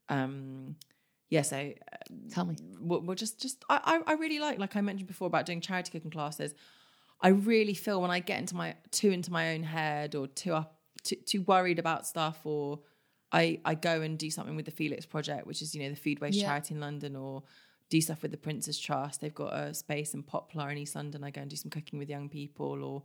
um 0.09 0.75
yeah, 1.29 1.41
so 1.41 1.57
uh, 1.57 1.97
Tell 2.31 2.45
me. 2.45 2.55
we'll, 2.79 3.01
we'll 3.01 3.15
just 3.15 3.39
just 3.41 3.63
I, 3.69 3.79
I 4.07 4.11
I 4.11 4.15
really 4.15 4.39
like 4.39 4.59
like 4.59 4.75
I 4.75 4.81
mentioned 4.81 5.07
before 5.07 5.27
about 5.27 5.45
doing 5.45 5.61
charity 5.61 5.91
cooking 5.91 6.11
classes. 6.11 6.53
I 7.21 7.29
really 7.29 7.73
feel 7.73 8.01
when 8.01 8.11
I 8.11 8.19
get 8.19 8.39
into 8.39 8.55
my 8.55 8.75
too 8.91 9.11
into 9.11 9.31
my 9.31 9.53
own 9.53 9.63
head 9.63 10.15
or 10.15 10.27
too 10.27 10.53
up 10.53 10.77
too, 11.03 11.15
too 11.17 11.41
worried 11.41 11.79
about 11.79 12.05
stuff 12.07 12.39
or 12.45 12.79
I 13.31 13.59
I 13.65 13.75
go 13.75 14.01
and 14.01 14.17
do 14.17 14.29
something 14.31 14.55
with 14.55 14.65
the 14.65 14.71
Felix 14.71 15.05
Project, 15.05 15.47
which 15.47 15.61
is 15.61 15.73
you 15.75 15.83
know 15.83 15.89
the 15.89 15.95
food 15.95 16.19
waste 16.21 16.37
Yeah. 16.37 16.47
charity 16.47 16.75
in 16.75 16.79
London, 16.81 17.15
or 17.15 17.43
do 17.89 17.99
stuff 18.01 18.21
with 18.21 18.31
the 18.31 18.37
Prince's 18.37 18.79
Trust. 18.79 19.19
They've 19.21 19.33
got 19.33 19.53
a 19.53 19.73
space 19.73 20.13
in 20.13 20.23
Poplar 20.23 20.69
in 20.69 20.77
East 20.77 20.95
London. 20.95 21.23
I 21.23 21.31
go 21.31 21.41
and 21.41 21.49
do 21.49 21.55
some 21.55 21.71
cooking 21.71 21.99
with 21.99 22.09
young 22.09 22.29
people, 22.29 22.83
or 22.83 23.03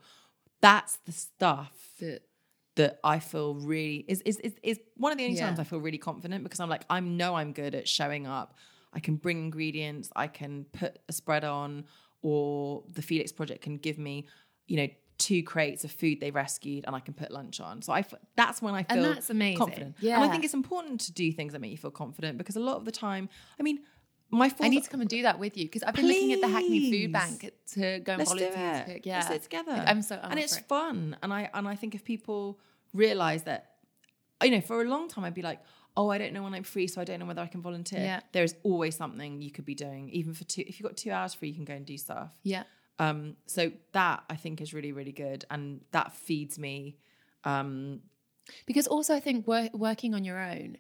that's 0.61 0.97
the 1.07 1.13
stuff 1.13 1.73
The- 1.99 2.21
that 2.77 2.99
I 3.05 3.19
feel 3.19 3.55
really 3.55 4.05
is 4.09 4.21
is 4.23 4.39
is, 4.39 4.55
is 4.63 4.81
one 4.97 5.13
of 5.13 5.19
the 5.19 5.25
only 5.25 5.37
Yeah. 5.37 5.47
times 5.47 5.59
I 5.59 5.65
feel 5.65 5.79
really 5.81 5.99
confident 5.99 6.43
because 6.45 6.61
I'm 6.61 6.69
like 6.71 6.85
I 6.89 7.01
know 7.01 7.35
I'm 7.35 7.53
good 7.53 7.75
at 7.75 7.87
showing 7.89 8.27
up. 8.27 8.55
I 8.95 9.01
can 9.01 9.17
bring 9.17 9.39
ingredients, 9.39 10.11
I 10.17 10.27
can 10.27 10.65
put 10.73 10.99
a 11.09 11.13
spread 11.13 11.45
on, 11.45 11.85
or 12.23 12.83
the 12.93 13.03
Felix 13.03 13.33
Project 13.33 13.63
can 13.63 13.79
give 13.79 13.99
me, 13.99 14.27
you 14.67 14.77
know, 14.77 14.89
two 15.19 15.43
crates 15.43 15.85
of 15.85 15.91
food 15.91 16.21
they 16.21 16.31
rescued, 16.31 16.85
and 16.87 16.95
I 16.97 17.01
can 17.01 17.15
put 17.15 17.31
lunch 17.31 17.61
on. 17.61 17.81
So 17.83 17.93
I 17.93 18.01
f- 18.01 18.15
that's 18.37 18.61
when 18.61 18.75
I 18.75 18.85
And 18.89 19.01
feel 19.01 19.15
that's 19.15 19.31
amazing. 19.31 19.57
confident. 19.59 19.97
and 19.97 20.05
Yeah. 20.07 20.21
I 20.21 20.29
think 20.29 20.45
it's 20.45 20.53
important 20.55 21.01
to 21.03 21.13
do 21.13 21.33
things 21.33 21.53
that 21.53 21.61
make 21.61 21.71
you 21.71 21.77
feel 21.79 21.91
confident 21.91 22.37
because 22.39 22.57
a 22.57 22.61
lot 22.61 22.77
of 22.77 22.85
the 22.85 22.93
time, 22.93 23.29
I 23.59 23.63
mean, 23.63 23.81
my 24.33 24.51
I 24.61 24.69
need 24.69 24.83
to 24.85 24.91
come 24.91 25.01
and 25.03 25.11
do 25.11 25.23
that 25.23 25.39
with 25.39 25.57
you 25.57 25.67
because 25.67 25.83
I've 25.83 25.95
been 25.95 26.07
looking 26.09 26.33
at 26.33 26.41
the 26.41 26.49
Hackney 26.49 26.91
Food 26.91 27.13
Bank 27.13 27.53
to 27.75 28.01
go 28.01 28.13
and 28.13 28.19
Let's 28.21 28.33
do 28.35 28.39
it. 28.45 28.53
to. 29.03 29.09
Yeah, 29.09 29.17
Let's 29.17 29.29
do 29.29 29.35
it 29.35 29.43
together. 29.43 29.73
Like, 29.73 29.89
I'm 29.89 30.03
so 30.03 30.19
I'm 30.23 30.33
and 30.33 30.41
it's 30.41 30.57
it. 30.57 30.65
fun. 30.67 31.17
And 31.23 31.33
I 31.33 31.51
and 31.55 31.69
I 31.69 31.75
think 31.77 31.95
if 31.95 32.03
people 32.05 32.59
realize 32.95 33.43
that, 33.45 33.73
you 34.43 34.51
know, 34.51 34.61
for 34.61 34.81
a 34.83 34.85
long 34.85 35.09
time 35.09 35.25
I'd 35.25 35.35
be 35.35 35.43
like, 35.43 35.61
oh, 35.97 36.09
I 36.11 36.17
don't 36.19 36.33
know 36.33 36.43
when 36.43 36.55
I'm 36.55 36.63
free, 36.65 36.87
so 36.87 37.01
I 37.01 37.05
don't 37.05 37.21
know 37.21 37.27
whether 37.27 37.43
I 37.43 37.47
can 37.47 37.61
volunteer. 37.63 38.01
Yeah. 38.01 38.21
There 38.33 38.45
is 38.45 38.55
always 38.63 38.97
something 38.97 39.43
you 39.43 39.51
could 39.51 39.67
be 39.67 39.75
doing, 39.75 40.09
even 40.11 40.33
for 40.35 40.45
two. 40.45 40.65
If 40.67 40.81
you've 40.81 40.89
got 40.89 40.97
two 40.97 41.11
hours 41.11 41.35
free, 41.35 41.49
you 41.49 41.55
can 41.55 41.65
go 41.67 41.75
and 41.75 41.85
do 41.85 41.99
stuff. 41.99 42.33
Yeah. 42.43 42.63
Um, 42.99 43.37
so 43.47 43.73
that 43.93 44.25
I 44.31 44.37
think 44.37 44.61
is 44.61 44.73
really 44.73 44.93
really 44.93 45.13
good, 45.13 45.45
and 45.51 45.81
that 45.93 46.13
feeds 46.15 46.59
me. 46.59 46.97
Um, 47.45 48.01
Because 48.67 48.87
also, 48.87 49.15
I 49.15 49.21
think 49.21 49.47
wor- 49.47 49.71
working 49.75 50.15
on 50.15 50.25
your 50.25 50.39
own, 50.39 50.77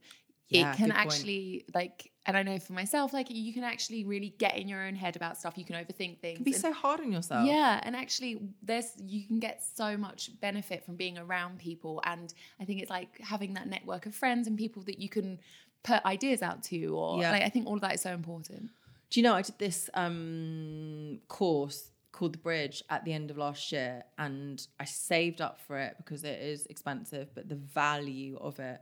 Yeah, 0.48 0.72
it 0.72 0.76
can 0.76 0.88
good 0.88 0.94
point. 0.96 1.06
actually 1.06 1.64
like, 1.74 2.11
and 2.26 2.36
I 2.36 2.42
know 2.42 2.58
for 2.58 2.72
myself, 2.72 3.12
like 3.12 3.26
you 3.30 3.52
can 3.52 3.64
actually 3.64 4.04
really 4.04 4.34
get 4.38 4.56
in 4.56 4.68
your 4.68 4.82
own 4.86 4.94
head 4.94 5.16
about 5.16 5.36
stuff. 5.38 5.54
You 5.56 5.64
can 5.64 5.74
overthink 5.76 6.18
things. 6.20 6.38
be 6.40 6.52
and- 6.52 6.60
so 6.60 6.72
hard 6.72 7.00
on 7.00 7.10
yourself. 7.12 7.46
yeah, 7.46 7.80
and 7.82 7.96
actually, 7.96 8.40
there's 8.62 8.92
you 9.04 9.26
can 9.26 9.40
get 9.40 9.62
so 9.62 9.96
much 9.96 10.30
benefit 10.40 10.84
from 10.84 10.96
being 10.96 11.18
around 11.18 11.58
people, 11.58 12.00
and 12.04 12.32
I 12.60 12.64
think 12.64 12.80
it's 12.80 12.90
like 12.90 13.18
having 13.20 13.54
that 13.54 13.66
network 13.68 14.06
of 14.06 14.14
friends 14.14 14.46
and 14.46 14.56
people 14.56 14.82
that 14.84 14.98
you 15.00 15.08
can 15.08 15.40
put 15.82 16.04
ideas 16.04 16.42
out 16.42 16.62
to, 16.64 16.86
or 16.96 17.20
Yeah. 17.20 17.32
like 17.32 17.42
I 17.42 17.48
think 17.48 17.66
all 17.66 17.74
of 17.74 17.80
that 17.80 17.94
is 17.94 18.00
so 18.00 18.12
important. 18.14 18.70
Do 19.10 19.20
you 19.20 19.24
know 19.24 19.34
I 19.34 19.42
did 19.42 19.58
this 19.58 19.90
um, 19.94 21.18
course 21.28 21.90
called 22.12 22.34
the 22.34 22.38
Bridge 22.38 22.82
at 22.90 23.04
the 23.04 23.12
end 23.12 23.30
of 23.30 23.36
last 23.38 23.72
year, 23.72 24.04
and 24.18 24.64
I 24.78 24.84
saved 24.84 25.40
up 25.40 25.60
for 25.60 25.76
it 25.78 25.96
because 25.98 26.24
it 26.24 26.40
is 26.40 26.66
expensive, 26.66 27.34
but 27.34 27.48
the 27.48 27.56
value 27.56 28.38
of 28.40 28.58
it. 28.60 28.80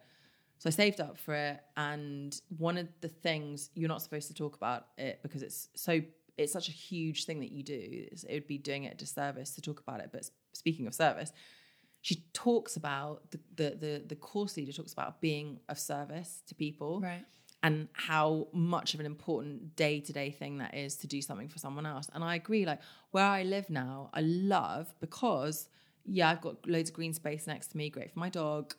So 0.60 0.68
I 0.68 0.70
saved 0.70 1.00
up 1.00 1.16
for 1.18 1.34
it, 1.34 1.58
and 1.78 2.38
one 2.58 2.76
of 2.76 2.86
the 3.00 3.08
things 3.08 3.70
you're 3.74 3.88
not 3.88 4.02
supposed 4.02 4.28
to 4.28 4.34
talk 4.34 4.56
about 4.56 4.88
it 4.98 5.18
because 5.22 5.42
it's 5.42 5.68
so 5.74 6.02
it's 6.36 6.52
such 6.52 6.68
a 6.68 6.72
huge 6.72 7.24
thing 7.24 7.40
that 7.40 7.50
you 7.50 7.62
do. 7.62 7.80
It 7.80 8.30
would 8.30 8.46
be 8.46 8.58
doing 8.58 8.84
it 8.84 8.92
a 8.92 8.96
disservice 8.96 9.54
to 9.54 9.62
talk 9.62 9.80
about 9.80 10.00
it. 10.00 10.10
But 10.12 10.28
speaking 10.52 10.86
of 10.86 10.94
service, 10.94 11.32
she 12.02 12.24
talks 12.34 12.76
about 12.76 13.30
the 13.30 13.40
the 13.56 13.70
the, 13.70 14.04
the 14.06 14.16
course 14.16 14.54
leader 14.58 14.72
talks 14.72 14.92
about 14.92 15.22
being 15.22 15.60
of 15.70 15.78
service 15.78 16.42
to 16.48 16.54
people 16.54 17.00
Right. 17.00 17.24
and 17.62 17.88
how 17.94 18.48
much 18.52 18.92
of 18.92 19.00
an 19.00 19.06
important 19.06 19.76
day 19.76 20.00
to 20.00 20.12
day 20.12 20.30
thing 20.30 20.58
that 20.58 20.74
is 20.74 20.96
to 20.96 21.06
do 21.06 21.22
something 21.22 21.48
for 21.48 21.58
someone 21.58 21.86
else. 21.86 22.10
And 22.12 22.22
I 22.22 22.34
agree, 22.34 22.66
like 22.66 22.80
where 23.12 23.24
I 23.24 23.44
live 23.44 23.70
now, 23.70 24.10
I 24.12 24.20
love 24.20 24.92
because, 25.00 25.68
yeah, 26.04 26.28
I've 26.28 26.42
got 26.42 26.68
loads 26.68 26.90
of 26.90 26.96
green 26.96 27.14
space 27.14 27.46
next 27.46 27.68
to 27.68 27.78
me, 27.78 27.88
great 27.88 28.12
for 28.12 28.18
my 28.18 28.28
dog, 28.28 28.74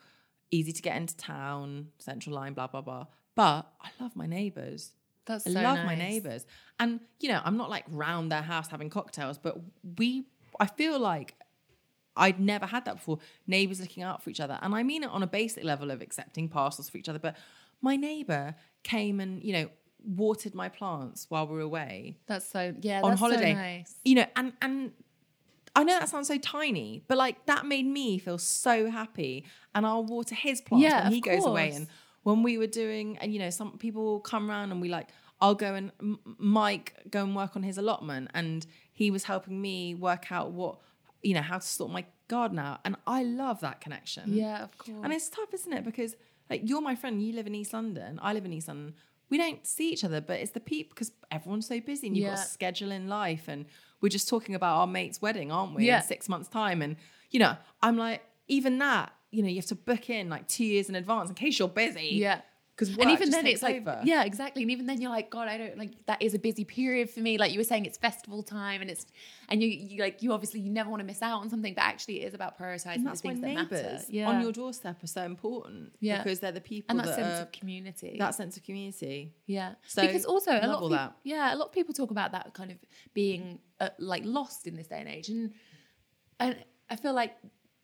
easy 0.51 0.71
to 0.73 0.81
get 0.81 0.95
into 0.97 1.15
town, 1.17 1.87
central 1.97 2.35
line, 2.35 2.53
blah, 2.53 2.67
blah, 2.67 2.81
blah. 2.81 3.07
But 3.35 3.65
I 3.81 3.89
love 3.99 4.15
my 4.15 4.27
neighbors. 4.27 4.91
That's 5.25 5.45
so. 5.45 5.51
Nice. 5.51 5.65
I 5.65 5.69
so 5.69 5.75
love 5.75 5.85
my 5.85 5.95
neighbors. 5.95 6.45
And, 6.79 6.99
you 7.19 7.29
know, 7.29 7.41
I'm 7.43 7.57
not 7.57 7.69
like 7.69 7.85
round 7.89 8.31
their 8.31 8.41
house 8.41 8.67
having 8.67 8.89
cocktails, 8.89 9.37
but 9.37 9.57
we, 9.97 10.25
I 10.59 10.65
feel 10.65 10.99
like 10.99 11.35
I'd 12.15 12.39
never 12.39 12.65
had 12.65 12.85
that 12.85 12.95
before. 12.97 13.19
Neighbors 13.47 13.79
looking 13.79 14.03
out 14.03 14.21
for 14.21 14.29
each 14.29 14.39
other. 14.39 14.59
And 14.61 14.75
I 14.75 14.83
mean 14.83 15.03
it 15.03 15.09
on 15.09 15.23
a 15.23 15.27
basic 15.27 15.63
level 15.63 15.91
of 15.91 16.01
accepting 16.01 16.49
parcels 16.49 16.89
for 16.89 16.97
each 16.97 17.09
other. 17.09 17.19
But 17.19 17.37
my 17.81 17.95
neighbor 17.95 18.55
came 18.83 19.19
and, 19.19 19.43
you 19.43 19.53
know, 19.53 19.69
watered 20.03 20.55
my 20.55 20.67
plants 20.67 21.27
while 21.29 21.47
we 21.47 21.53
were 21.53 21.61
away 21.61 22.17
That's 22.25 22.47
so 22.47 22.73
yeah. 22.81 23.01
on 23.01 23.11
that's 23.11 23.19
holiday. 23.19 23.53
So 23.53 23.59
nice. 23.59 23.95
You 24.03 24.15
know, 24.15 24.25
and 24.35 24.53
and 24.61 24.91
I 25.75 25.83
know 25.83 25.97
that 25.99 26.09
sounds 26.09 26.27
so 26.27 26.37
tiny, 26.37 27.03
but 27.07 27.17
like 27.17 27.45
that 27.45 27.65
made 27.65 27.85
me 27.85 28.17
feel 28.17 28.37
so 28.37 28.89
happy. 28.89 29.45
And 29.73 29.85
I'll 29.85 30.03
water 30.03 30.35
his 30.35 30.61
plants 30.61 30.83
Yeah, 30.83 31.03
when 31.03 31.13
he 31.13 31.21
goes 31.21 31.45
away. 31.45 31.71
And 31.71 31.87
when 32.23 32.43
we 32.43 32.57
were 32.57 32.67
doing, 32.67 33.17
and 33.19 33.33
you 33.33 33.39
know, 33.39 33.49
some 33.49 33.77
people 33.77 34.19
come 34.19 34.49
around 34.49 34.71
and 34.71 34.81
we 34.81 34.89
like, 34.89 35.09
I'll 35.39 35.55
go 35.55 35.73
and 35.73 35.91
M- 35.99 36.19
Mike 36.37 36.95
go 37.09 37.23
and 37.23 37.35
work 37.35 37.55
on 37.55 37.63
his 37.63 37.77
allotment, 37.77 38.29
and 38.33 38.65
he 38.91 39.09
was 39.11 39.23
helping 39.23 39.59
me 39.59 39.95
work 39.95 40.31
out 40.31 40.51
what, 40.51 40.79
you 41.23 41.33
know, 41.33 41.41
how 41.41 41.57
to 41.57 41.65
sort 41.65 41.91
my 41.91 42.05
garden 42.27 42.59
out. 42.59 42.79
And 42.85 42.95
I 43.07 43.23
love 43.23 43.61
that 43.61 43.81
connection. 43.81 44.33
Yeah, 44.33 44.63
of 44.63 44.77
course. 44.77 44.97
And 45.03 45.11
it's 45.13 45.29
tough, 45.29 45.53
isn't 45.53 45.73
it? 45.73 45.83
Because 45.83 46.15
like 46.49 46.61
you're 46.65 46.81
my 46.81 46.95
friend, 46.95 47.23
you 47.23 47.33
live 47.33 47.47
in 47.47 47.55
East 47.55 47.73
London, 47.73 48.19
I 48.21 48.33
live 48.33 48.45
in 48.45 48.53
East 48.53 48.67
London. 48.67 48.93
We 49.31 49.37
don't 49.37 49.65
see 49.65 49.91
each 49.91 50.03
other, 50.03 50.21
but 50.21 50.39
it's 50.39 50.51
the 50.51 50.59
people 50.59 50.91
because 50.93 51.11
everyone's 51.31 51.67
so 51.67 51.79
busy 51.79 52.05
and 52.07 52.15
you've 52.15 52.27
got 52.27 52.37
Yeah. 52.37 52.43
a 52.43 52.47
schedule 52.47 52.91
in 52.91 53.07
life. 53.07 53.47
And 53.47 53.65
we're 54.01 54.09
just 54.09 54.27
talking 54.29 54.53
about 54.53 54.75
our 54.77 54.85
mate's 54.87 55.21
wedding, 55.21 55.51
aren't 55.51 55.73
we? 55.73 55.87
Yeah. 55.87 56.01
In 56.01 56.03
six 56.07 56.29
months' 56.29 56.49
time. 56.49 56.81
And 56.83 56.97
you 57.31 57.39
know, 57.39 57.55
I'm 57.81 57.97
like, 57.97 58.21
even 58.49 58.77
that, 58.79 59.13
you 59.31 59.41
know, 59.41 59.47
you 59.49 59.55
have 59.55 59.65
to 59.67 59.75
book 59.75 60.09
in 60.09 60.29
like 60.29 60.47
two 60.47 60.65
years 60.65 60.89
in 60.89 60.95
advance 60.95 61.29
in 61.29 61.35
case 61.35 61.57
you're 61.57 61.69
busy. 61.69 62.09
Yeah. 62.11 62.41
Because 62.75 62.97
and 62.97 63.11
even 63.11 63.29
then 63.29 63.45
it's 63.45 63.61
like 63.61 63.81
over. 63.81 64.01
yeah 64.03 64.23
exactly 64.23 64.61
and 64.63 64.71
even 64.71 64.85
then 64.87 65.01
you're 65.01 65.11
like 65.11 65.29
god 65.29 65.47
i 65.47 65.57
don't 65.57 65.77
like 65.77 65.91
that 66.07 66.21
is 66.21 66.33
a 66.33 66.39
busy 66.39 66.63
period 66.63 67.09
for 67.09 67.19
me 67.19 67.37
like 67.37 67.51
you 67.51 67.59
were 67.59 67.63
saying 67.65 67.85
it's 67.85 67.97
festival 67.97 68.41
time 68.41 68.81
and 68.81 68.89
it's 68.89 69.05
and 69.49 69.61
you, 69.61 69.67
you 69.69 70.01
like 70.01 70.23
you 70.23 70.31
obviously 70.33 70.59
you 70.61 70.71
never 70.71 70.89
want 70.89 70.99
to 70.99 71.05
miss 71.05 71.21
out 71.21 71.41
on 71.41 71.49
something 71.49 71.73
but 71.73 71.83
actually 71.83 72.21
it 72.21 72.27
is 72.27 72.33
about 72.33 72.57
prioritizing 72.57 72.95
And 72.95 73.05
the 73.05 73.09
that's 73.09 73.23
why 73.23 73.31
things 73.35 73.41
that 73.41 73.71
matter 73.71 73.99
yeah 74.09 74.29
on 74.29 74.41
your 74.41 74.51
doorstep 74.51 75.03
are 75.03 75.07
so 75.07 75.23
important. 75.23 75.93
Yeah. 75.99 76.23
Because 76.23 76.39
they're 76.39 76.51
the 76.51 76.61
people 76.61 76.87
and 76.89 76.99
that, 76.99 77.07
that, 77.07 77.15
sense 77.15 77.39
are, 77.39 77.43
of 77.43 77.51
community 77.51 78.15
that 78.17 78.33
sense 78.35 78.57
of 78.57 78.63
community. 78.63 79.33
yeah 79.45 79.73
So, 79.87 80.01
because 80.01 80.25
also 80.25 80.51
a 80.51 80.53
lot 80.53 80.61
of 80.61 80.67
people, 80.67 80.89
that. 80.89 81.15
yeah 81.23 81.53
a 81.53 81.57
lot 81.57 81.65
of 81.67 81.71
people 81.73 81.93
talk 81.93 82.11
about 82.11 82.31
that 82.31 82.53
kind 82.53 82.71
of 82.71 82.77
being 83.13 83.59
uh, 83.79 83.89
like 83.99 84.23
lost 84.25 84.65
in 84.65 84.75
this 84.75 84.87
day 84.87 84.99
and 84.99 85.09
age 85.09 85.29
and 85.29 85.53
and 86.39 86.55
i 86.89 86.95
feel 86.95 87.13
like 87.13 87.35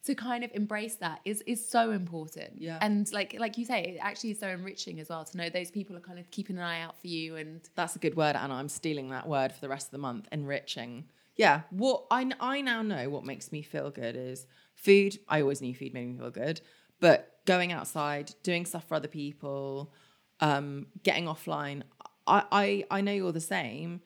to 0.08 0.16
kind 0.16 0.43
of 0.43 0.49
embrace 0.53 0.95
that 0.95 1.20
is 1.26 1.41
is 1.53 1.60
so 1.76 1.91
important 1.91 2.51
Yeah. 2.68 2.80
and 2.82 3.12
like 3.12 3.36
like 3.39 3.58
you 3.60 3.66
say 3.66 3.80
it 3.84 3.97
actually 4.01 4.32
is 4.32 4.39
so 4.39 4.47
enriching 4.47 4.99
as 4.99 5.08
well 5.10 5.24
to 5.26 5.38
know 5.38 5.49
those 5.49 5.72
people 5.72 5.95
are 5.95 6.05
kind 6.10 6.20
of 6.20 6.26
keeping 6.32 6.58
an 6.58 6.64
eye 6.64 6.82
out 6.82 6.95
for 7.01 7.08
you 7.08 7.36
and 7.36 7.62
That's 7.76 7.95
a 7.95 7.99
good 7.99 8.16
word, 8.16 8.36
Anna. 8.36 8.55
I'm 8.55 8.70
stealing 8.70 9.10
that 9.10 9.28
word 9.28 9.51
for 9.53 9.62
the 9.62 9.70
rest 9.70 9.88
of 9.88 9.91
the 9.91 10.03
month. 10.10 10.28
Enriching. 10.32 11.05
Yeah. 11.36 11.62
What 11.70 12.05
I 12.10 12.22
I 12.39 12.62
now 12.62 12.82
know 12.82 13.10
what 13.10 13.24
makes 13.32 13.51
me 13.51 13.62
feel 13.62 13.89
good 13.91 14.16
is 14.16 14.45
food. 14.76 15.12
I 15.30 15.41
always 15.41 15.62
knew 15.62 15.74
food 15.76 15.93
made 15.93 16.08
me 16.12 16.18
feel 16.18 16.32
good, 16.32 16.62
but 16.99 17.20
going 17.45 17.72
outside, 17.78 18.26
doing 18.43 18.66
stuff 18.66 18.86
for 18.88 18.95
other 18.95 19.08
people, 19.22 19.93
um, 20.39 20.88
getting 21.03 21.26
offline. 21.26 21.84
I, 22.26 22.43
I 22.51 22.68
I 22.97 23.01
know 23.01 23.12
you're 23.20 23.32
the 23.32 23.49
same 23.58 24.01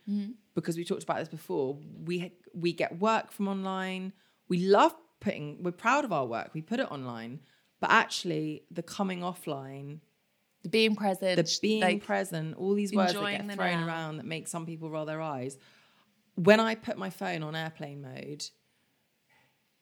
because 0.55 0.75
we 0.77 0.83
talked 0.83 1.03
about 1.03 1.19
this 1.19 1.29
before. 1.29 1.77
We 2.05 2.33
we 2.53 2.73
get 2.73 2.99
work 2.99 3.31
from 3.31 3.47
online. 3.47 4.13
We 4.49 4.57
love 4.79 4.93
putting. 5.21 5.63
We're 5.63 5.71
proud 5.71 6.03
of 6.03 6.11
our 6.11 6.25
work. 6.25 6.49
We 6.53 6.61
put 6.61 6.79
it 6.81 6.91
online, 6.91 7.39
but 7.79 7.89
actually, 7.91 8.63
the 8.69 8.83
coming 8.83 9.21
offline 9.21 9.99
the 10.63 10.69
being 10.69 10.95
present 10.95 11.37
the 11.37 11.59
being 11.61 11.81
like, 11.81 12.03
present, 12.05 12.55
all 12.55 12.75
these 12.75 12.93
words 12.93 13.13
that 13.13 13.21
get 13.47 13.55
thrown 13.55 13.83
around 13.83 14.17
that 14.17 14.25
make 14.27 14.47
some 14.47 14.65
people 14.67 14.91
roll 14.91 15.05
their 15.05 15.19
eyes. 15.21 15.57
When 16.35 16.59
I 16.59 16.75
put 16.75 16.97
my 16.99 17.09
phone 17.09 17.41
on 17.41 17.55
airplane 17.55 18.01
mode, 18.03 18.43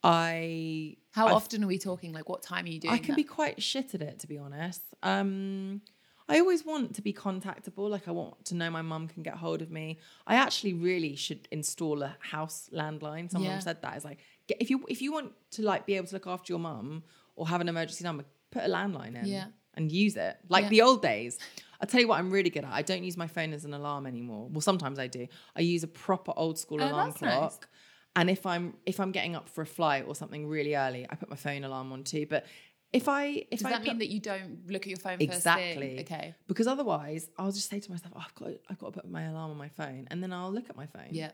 I 0.03 0.95
How 1.11 1.27
I- 1.27 1.31
often 1.33 1.63
are 1.63 1.67
we 1.67 1.77
talking? 1.77 2.13
Like, 2.13 2.29
what 2.29 2.41
time 2.41 2.65
are 2.65 2.69
you 2.69 2.79
doing? 2.79 2.93
I 2.93 2.97
can 2.97 3.09
that? 3.09 3.17
be 3.17 3.23
quite 3.23 3.61
shit 3.61 3.93
at 3.93 4.01
it, 4.01 4.19
to 4.19 4.27
be 4.27 4.37
honest. 4.37 4.81
Um, 5.03 5.81
I 6.29 6.39
always 6.39 6.63
want 6.63 6.95
to 6.95 7.01
be 7.01 7.11
contactable. 7.11 7.89
Like 7.89 8.07
I 8.07 8.11
want 8.11 8.45
to 8.45 8.55
know 8.55 8.69
my 8.69 8.83
mum 8.83 9.07
can 9.07 9.23
get 9.23 9.33
hold 9.33 9.61
of 9.61 9.71
me. 9.71 9.97
I 10.27 10.35
actually 10.35 10.73
really 10.73 11.15
should 11.15 11.47
install 11.51 12.03
a 12.03 12.15
house 12.19 12.69
landline. 12.71 13.29
Someone 13.31 13.51
Yeah. 13.51 13.59
said 13.59 13.81
that 13.81 13.97
is 13.97 14.05
like 14.05 14.19
if 14.60 14.70
you 14.70 14.86
if 14.89 15.02
you 15.02 15.12
want 15.12 15.34
to 15.52 15.62
like 15.64 15.86
be 15.86 15.95
able 15.95 16.08
to 16.08 16.14
look 16.16 16.28
after 16.28 16.52
your 16.54 16.60
mum 16.60 17.04
or 17.36 17.47
have 17.47 17.62
an 17.62 17.70
emergency 17.70 18.04
number, 18.04 18.26
put 18.52 18.64
a 18.64 18.68
landline 18.68 19.16
in 19.22 19.26
Yeah. 19.26 19.45
and 19.76 19.91
use 19.91 20.16
it 20.18 20.38
like 20.50 20.64
Yeah. 20.64 20.70
the 20.70 20.82
old 20.82 21.02
days. 21.02 21.38
I'll 21.82 21.88
tell 21.88 22.02
you 22.02 22.08
what 22.10 22.20
I'm 22.20 22.30
really 22.30 22.50
good 22.50 22.66
at. 22.66 22.74
I 22.74 22.82
don't 22.82 23.04
use 23.06 23.16
my 23.16 23.28
phone 23.28 23.54
as 23.54 23.64
an 23.64 23.74
alarm 23.74 24.06
anymore. 24.06 24.50
Well, 24.50 24.60
sometimes 24.62 25.00
I 25.00 25.08
do. 25.08 25.28
I 25.56 25.62
use 25.62 25.84
a 25.84 25.88
proper 25.88 26.34
old 26.36 26.60
school 26.60 26.82
Oh, 26.82 26.89
alarm 26.89 27.10
that's 27.12 27.22
nice. 27.22 27.34
clock. 27.38 27.70
And 28.16 28.30
if 28.30 28.45
I'm 28.45 28.76
if 28.86 29.00
I'm 29.00 29.12
getting 29.12 29.36
up 29.36 29.47
for 29.47 29.62
a 29.62 29.66
flight 29.66 30.04
or 30.08 30.16
something 30.16 30.47
really 30.47 30.76
early, 30.76 31.06
I 31.10 31.16
put 31.16 31.30
my 31.30 31.36
phone 31.38 31.64
alarm 31.64 31.91
on 31.93 32.04
too. 32.04 32.26
But 32.30 32.45
if 32.91 33.08
I 33.08 33.45
if 33.52 33.60
Does 33.60 33.66
I 33.66 33.70
that 33.70 33.80
put- 33.82 33.88
mean 33.88 33.97
that 34.00 34.10
you 34.10 34.20
don't 34.20 34.68
look 34.70 34.82
at 34.82 34.88
your 34.88 34.97
phone 34.97 35.20
first 35.20 35.30
exactly? 35.38 36.00
Okay. 36.02 36.34
because 36.47 36.66
otherwise 36.68 37.30
I'll 37.38 37.52
just 37.52 37.70
say 37.70 37.80
to 37.80 37.91
myself, 37.91 38.14
oh, 38.18 38.24
I've 38.26 38.36
got 38.36 38.50
I've 38.70 38.80
got 38.80 38.88
to 38.93 39.02
put 39.02 39.10
my 39.10 39.24
alarm 39.26 39.52
on 39.52 39.58
my 39.58 39.70
phone, 39.70 40.08
and 40.12 40.22
then 40.24 40.34
I'll 40.34 40.52
look 40.52 40.70
at 40.70 40.76
my 40.76 40.88
phone. 40.88 41.10
Yeah. 41.12 41.32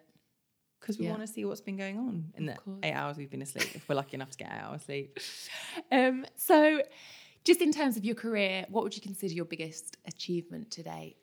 Because 0.80 0.98
we 1.00 1.06
Yeah. 1.06 1.12
want 1.12 1.22
to 1.26 1.28
see 1.32 1.46
what's 1.46 1.62
been 1.62 1.78
going 1.78 1.98
on 1.98 2.32
in 2.36 2.46
the 2.46 2.58
eight 2.84 2.94
hours 2.94 3.18
we've 3.18 3.30
been 3.30 3.42
asleep. 3.42 3.70
if 3.76 3.88
we're 3.90 3.96
lucky 3.96 4.16
enough 4.16 4.32
to 4.32 4.38
get 4.38 4.48
eight 4.52 4.62
hours 4.62 4.84
sleep, 4.84 5.18
Um, 5.92 6.26
so, 6.36 6.82
just 7.44 7.62
in 7.62 7.72
terms 7.72 7.98
of 7.98 8.04
your 8.06 8.16
career, 8.16 8.66
what 8.70 8.84
would 8.84 8.96
you 8.96 9.02
consider 9.02 9.34
your 9.34 9.46
biggest 9.46 9.98
achievement 10.06 10.72
to 10.72 10.84
date? 10.84 11.18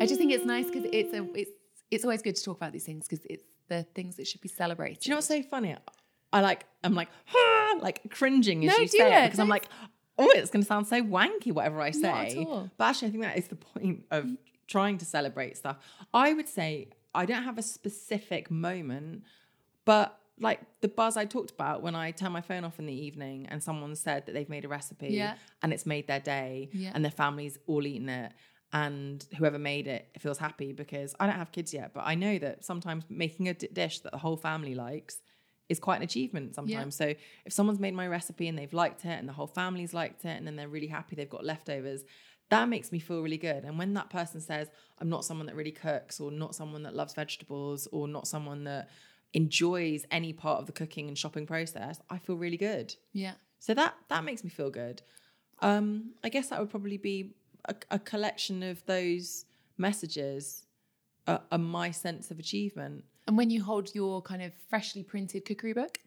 I 0.00 0.06
just 0.06 0.18
think 0.20 0.32
it's 0.32 0.44
nice 0.44 0.66
because 0.66 0.84
it's 0.92 1.14
a 1.14 1.26
it's 1.34 1.50
it's 1.90 2.04
always 2.04 2.20
good 2.22 2.36
to 2.36 2.44
talk 2.44 2.56
about 2.58 2.72
these 2.72 2.84
things 2.84 3.08
because 3.08 3.24
it's 3.30 3.44
the 3.68 3.84
things 3.94 4.16
that 4.16 4.26
should 4.26 4.40
be 4.42 4.48
celebrated. 4.48 5.00
do 5.00 5.08
you 5.08 5.10
know 5.12 5.16
what's 5.16 5.28
so 5.28 5.42
funny? 5.42 5.76
I 6.32 6.40
like 6.42 6.66
I'm 6.84 6.94
like 6.94 7.08
"Ah," 7.34 7.74
like 7.80 8.10
cringing 8.10 8.64
as 8.68 8.76
No, 8.76 8.82
you 8.82 8.88
say 8.88 9.24
it 9.24 9.26
because 9.28 9.38
I'm 9.38 9.48
like, 9.48 9.66
oh, 10.18 10.30
it's 10.36 10.50
going 10.50 10.62
to 10.62 10.66
sound 10.68 10.86
so 10.86 11.02
wanky 11.02 11.52
whatever 11.52 11.80
I 11.80 11.90
say. 11.90 12.46
But 12.76 12.84
actually, 12.84 13.08
I 13.08 13.10
think 13.12 13.22
that 13.22 13.38
is 13.38 13.48
the 13.48 13.56
point 13.56 14.04
of 14.10 14.28
trying 14.66 14.98
to 14.98 15.06
celebrate 15.06 15.56
stuff. 15.56 15.78
I 16.12 16.34
would 16.34 16.48
say 16.48 16.88
I 17.18 17.24
don't 17.26 17.42
have 17.42 17.58
a 17.58 17.62
specific 17.62 18.50
moment, 18.50 19.24
but 19.84 20.18
like 20.40 20.60
the 20.82 20.88
buzz 20.88 21.16
I 21.16 21.24
talked 21.24 21.50
about 21.50 21.82
when 21.82 21.96
I 21.96 22.12
turn 22.12 22.30
my 22.30 22.40
phone 22.40 22.62
off 22.64 22.78
in 22.78 22.86
the 22.86 22.92
evening 23.06 23.46
and 23.50 23.60
someone 23.60 23.96
said 23.96 24.26
that 24.26 24.32
they've 24.34 24.48
made 24.48 24.64
a 24.64 24.68
recipe 24.68 25.08
Yeah. 25.08 25.34
and 25.62 25.72
it's 25.72 25.84
made 25.84 26.06
their 26.06 26.20
day 26.20 26.70
Yeah. 26.72 26.92
and 26.94 27.04
their 27.04 27.10
family's 27.10 27.58
all 27.66 27.84
eaten 27.84 28.08
it 28.08 28.32
and 28.72 29.26
whoever 29.36 29.58
made 29.58 29.86
it 29.88 30.06
feels 30.18 30.38
happy 30.38 30.72
because 30.72 31.14
I 31.18 31.26
don't 31.26 31.34
have 31.36 31.50
kids 31.50 31.74
yet, 31.74 31.92
but 31.92 32.04
I 32.06 32.14
know 32.14 32.38
that 32.38 32.64
sometimes 32.64 33.02
making 33.08 33.48
a 33.48 33.54
d- 33.54 33.68
dish 33.72 33.98
that 34.00 34.12
the 34.12 34.18
whole 34.18 34.36
family 34.36 34.74
likes 34.76 35.20
is 35.68 35.80
quite 35.80 35.96
an 35.96 36.02
achievement 36.02 36.54
sometimes. 36.54 36.94
So 36.94 37.14
if 37.44 37.52
someone's 37.52 37.80
made 37.80 37.94
my 37.94 38.06
recipe 38.06 38.46
and 38.46 38.56
they've 38.56 38.72
liked 38.72 39.04
it 39.04 39.18
and 39.18 39.28
the 39.28 39.32
whole 39.32 39.46
family's 39.48 39.92
liked 39.92 40.24
it 40.24 40.36
and 40.38 40.46
then 40.46 40.54
they're 40.56 40.68
really 40.68 40.86
happy 40.86 41.16
they've 41.16 41.28
got 41.28 41.44
leftovers, 41.44 42.04
that 42.50 42.68
makes 42.68 42.92
me 42.92 42.98
feel 42.98 43.22
really 43.22 43.38
good. 43.38 43.64
And 43.64 43.78
when 43.78 43.94
that 43.94 44.10
person 44.10 44.40
says, 44.40 44.68
I'm 44.98 45.08
not 45.08 45.24
someone 45.24 45.46
that 45.46 45.56
really 45.56 45.72
cooks 45.72 46.20
or 46.20 46.30
not 46.30 46.54
someone 46.54 46.82
that 46.84 46.94
loves 46.94 47.14
vegetables 47.14 47.86
or 47.92 48.08
not 48.08 48.26
someone 48.26 48.64
that 48.64 48.88
enjoys 49.34 50.06
any 50.10 50.32
part 50.32 50.60
of 50.60 50.66
the 50.66 50.72
cooking 50.72 51.08
and 51.08 51.18
shopping 51.18 51.46
process, 51.46 52.00
I 52.08 52.18
feel 52.18 52.36
really 52.36 52.56
good. 52.56 52.94
Yeah. 53.12 53.34
So 53.58 53.74
that 53.74 53.94
that 54.08 54.24
makes 54.24 54.44
me 54.44 54.50
feel 54.50 54.70
good. 54.70 55.02
Um, 55.60 56.14
I 56.22 56.28
guess 56.28 56.48
that 56.48 56.60
would 56.60 56.70
probably 56.70 56.96
be 56.96 57.34
a, 57.66 57.74
a 57.90 57.98
collection 57.98 58.62
of 58.62 58.84
those 58.86 59.44
messages, 59.76 60.64
uh, 61.26 61.38
are 61.50 61.58
my 61.58 61.90
sense 61.90 62.30
of 62.30 62.38
achievement. 62.38 63.04
And 63.26 63.36
when 63.36 63.50
you 63.50 63.62
hold 63.62 63.94
your 63.94 64.22
kind 64.22 64.42
of 64.42 64.52
freshly 64.70 65.02
printed 65.02 65.44
cookery 65.44 65.74
book 65.74 65.98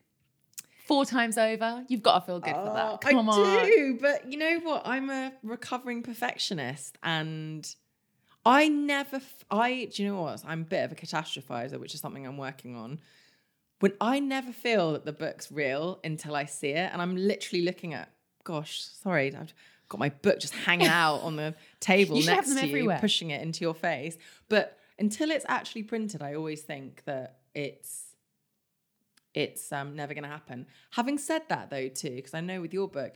four 0.86 1.06
times 1.06 1.38
over, 1.38 1.84
you've 1.88 2.04
got 2.04 2.20
to 2.20 2.26
feel 2.26 2.40
good 2.40 2.56
for 2.56 2.74
that. 2.74 2.92
Oh, 2.94 2.98
Come 2.98 3.30
Oh, 3.30 3.32
I 3.44 3.58
on. 3.60 3.66
do, 3.66 3.98
but 4.02 4.32
you 4.32 4.38
know 4.38 4.60
what? 4.60 4.82
I'm 4.86 5.10
a 5.10 5.34
recovering 5.44 6.04
perfectionist, 6.04 6.98
and 7.04 7.74
I 8.46 8.68
never. 8.68 9.18
f- 9.18 9.46
I 9.52 9.90
do 9.94 10.04
you 10.04 10.10
know 10.10 10.22
what? 10.22 10.44
I'm 10.46 10.62
a 10.62 10.66
bit 10.66 10.84
of 10.84 10.92
a 10.92 10.96
catastrophizer, 10.96 11.80
which 11.80 11.94
is 11.94 12.02
something 12.02 12.26
I'm 12.26 12.38
working 12.38 12.76
on. 12.76 13.00
When 13.80 13.94
I 14.00 14.20
never 14.20 14.52
feel 14.52 14.94
that 14.94 15.06
the 15.06 15.14
book's 15.14 15.52
real 15.52 16.00
until 16.04 16.36
I 16.36 16.46
see 16.46 16.70
it, 16.70 16.90
and 16.92 17.02
I'm 17.02 17.16
literally 17.16 17.64
looking 17.64 17.94
at. 17.94 18.10
Gosh, 18.44 18.82
sorry, 18.82 19.36
I've 19.36 19.54
got 19.88 20.00
my 20.00 20.10
book 20.10 20.40
just 20.40 20.54
hanging 20.56 20.88
out 21.04 21.18
on 21.22 21.36
the 21.36 21.54
table 21.80 22.18
You 22.18 22.26
next 22.26 22.48
to 22.60 22.68
you, 22.68 22.92
pushing 23.00 23.30
it 23.30 23.42
into 23.42 23.62
your 23.62 23.76
face. 23.76 24.18
But 24.50 24.78
until 24.98 25.30
it's 25.32 25.46
actually 25.48 25.84
printed, 25.84 26.22
I 26.24 26.34
always 26.36 26.62
think 26.62 27.04
that 27.06 27.38
it's 27.54 28.11
it's 29.34 29.72
um, 29.72 29.96
never 29.96 30.14
going 30.14 30.24
to 30.24 30.30
happen. 30.30 30.66
Having 30.92 31.18
said 31.20 31.44
that, 31.50 31.70
though, 31.70 31.88
too, 31.88 32.16
because 32.16 32.34
I 32.34 32.42
know 32.42 32.62
with 32.62 32.74
your 32.74 32.88
book, 32.88 33.14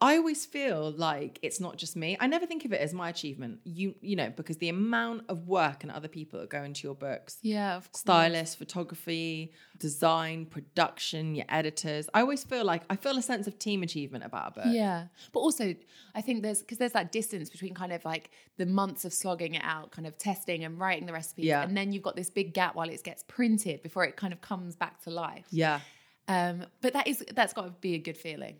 I 0.00 0.16
always 0.16 0.46
feel 0.46 0.92
like 0.92 1.40
it's 1.42 1.58
not 1.58 1.76
just 1.76 1.96
me. 1.96 2.16
I 2.20 2.28
never 2.28 2.46
think 2.46 2.64
of 2.64 2.72
it 2.72 2.80
as 2.80 2.94
my 2.94 3.08
achievement. 3.08 3.58
You 3.64 3.96
you 4.00 4.14
know, 4.14 4.30
because 4.30 4.58
the 4.58 4.68
amount 4.68 5.22
of 5.28 5.48
work 5.48 5.82
and 5.82 5.90
other 5.90 6.06
people 6.06 6.38
that 6.38 6.48
go 6.50 6.62
into 6.62 6.86
your 6.86 6.94
books. 6.94 7.38
Yeah, 7.42 7.76
of 7.76 7.90
course. 7.90 8.00
Stylist, 8.02 8.58
photography, 8.58 9.52
design, 9.78 10.46
production, 10.46 11.34
your 11.34 11.46
editors. 11.48 12.08
I 12.14 12.20
always 12.20 12.44
feel 12.44 12.64
like 12.64 12.82
I 12.88 12.94
feel 12.94 13.18
a 13.18 13.22
sense 13.22 13.48
of 13.48 13.58
team 13.58 13.82
achievement 13.82 14.22
about 14.24 14.52
a 14.52 14.60
book. 14.60 14.72
Yeah, 14.72 15.06
but 15.32 15.40
also 15.40 15.74
I 16.14 16.20
think 16.20 16.42
there's 16.44 16.60
because 16.60 16.78
there's 16.78 16.92
that 16.92 17.10
distance 17.10 17.50
between 17.50 17.74
kind 17.74 17.92
of 17.92 18.04
like 18.04 18.30
the 18.56 18.66
months 18.66 19.04
of 19.04 19.12
slogging 19.12 19.54
it 19.54 19.62
out, 19.64 19.90
kind 19.90 20.06
of 20.06 20.16
testing 20.16 20.64
and 20.64 20.78
writing 20.78 21.06
the 21.06 21.12
recipes, 21.12 21.46
Yeah. 21.46 21.62
and 21.62 21.76
then 21.76 21.92
you've 21.92 22.04
got 22.04 22.14
this 22.14 22.30
big 22.30 22.54
gap 22.54 22.76
while 22.76 22.88
it 22.88 23.02
gets 23.02 23.24
printed 23.24 23.82
before 23.82 24.04
it 24.04 24.16
kind 24.16 24.32
of 24.32 24.40
comes 24.40 24.76
back 24.76 25.02
to 25.02 25.10
life. 25.10 25.46
Yeah. 25.50 25.80
Um, 26.28 26.66
but 26.82 26.92
that 26.92 27.08
is 27.08 27.24
that's 27.34 27.52
got 27.52 27.62
to 27.64 27.70
be 27.80 27.94
a 27.94 27.98
good 27.98 28.16
feeling. 28.16 28.56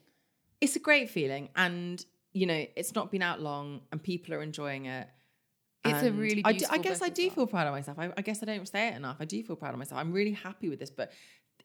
It's 0.60 0.76
a 0.76 0.80
great 0.80 1.10
feeling. 1.10 1.48
And, 1.56 2.04
you 2.32 2.46
know, 2.46 2.64
it's 2.76 2.94
not 2.94 3.10
been 3.10 3.22
out 3.22 3.40
long 3.40 3.82
and 3.92 4.02
people 4.02 4.34
are 4.34 4.42
enjoying 4.42 4.86
it. 4.86 5.08
It's 5.84 6.02
a 6.02 6.06
And 6.08 6.18
really 6.18 6.42
I, 6.44 6.52
do, 6.52 6.66
I 6.70 6.78
guess 6.78 7.00
I 7.02 7.08
do 7.08 7.26
well. 7.26 7.34
feel 7.34 7.46
proud 7.46 7.66
of 7.68 7.72
myself. 7.72 7.98
I, 7.98 8.12
I 8.16 8.22
guess 8.22 8.42
I 8.42 8.46
don't 8.46 8.66
say 8.66 8.88
it 8.88 8.96
enough. 8.96 9.16
I 9.20 9.24
do 9.24 9.42
feel 9.42 9.56
proud 9.56 9.72
of 9.72 9.78
myself. 9.78 10.00
I'm 10.00 10.12
really 10.12 10.32
happy 10.32 10.68
with 10.68 10.80
this. 10.80 10.90
But 10.90 11.12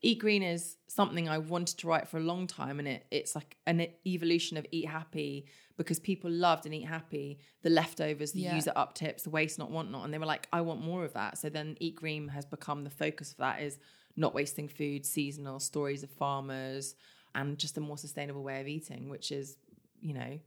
Eat 0.02 0.20
Green 0.20 0.44
is 0.44 0.78
something 0.88 1.28
I 1.28 1.40
wanted 1.40 1.80
to 1.80 1.88
write 1.88 2.08
for 2.10 2.18
a 2.18 2.22
long 2.22 2.46
time, 2.46 2.78
and 2.80 2.88
it 2.88 3.06
it's 3.10 3.36
like 3.36 3.56
an 3.66 3.88
evolution 4.06 4.58
of 4.58 4.66
Eat 4.72 4.88
Happy 4.88 5.46
because 5.78 5.98
people 5.98 6.30
loved 6.30 6.66
and 6.66 6.76
Eat 6.76 6.86
Happy 6.86 7.40
the 7.64 7.70
leftovers, 7.70 8.34
the 8.34 8.42
Yeah. 8.42 8.56
user 8.56 8.74
up 8.76 8.96
tips, 8.96 9.24
the 9.24 9.30
waste 9.30 9.58
not 9.58 9.72
want 9.72 9.92
not, 9.92 10.04
and 10.04 10.14
they 10.14 10.18
were 10.18 10.26
like, 10.26 10.48
I 10.54 10.62
want 10.62 10.82
more 10.82 11.06
of 11.06 11.14
that. 11.14 11.38
So 11.38 11.50
then 11.50 11.78
Eat 11.80 11.96
Green 11.96 12.28
has 12.28 12.46
become 12.46 12.84
the 12.84 12.90
focus 12.90 13.32
of 13.32 13.38
that 13.38 13.62
is 13.62 13.80
not 14.16 14.36
wasting 14.36 14.68
food, 14.68 15.06
seasonal 15.06 15.60
stories 15.60 16.04
of 16.04 16.12
farmers, 16.12 16.96
and 17.36 17.58
just 17.58 17.78
a 17.78 17.82
more 17.82 17.98
sustainable 17.98 18.44
way 18.44 18.62
of 18.62 18.68
eating, 18.68 19.10
which 19.10 19.32
is 19.32 19.58
you 20.02 20.14
know 20.14 20.40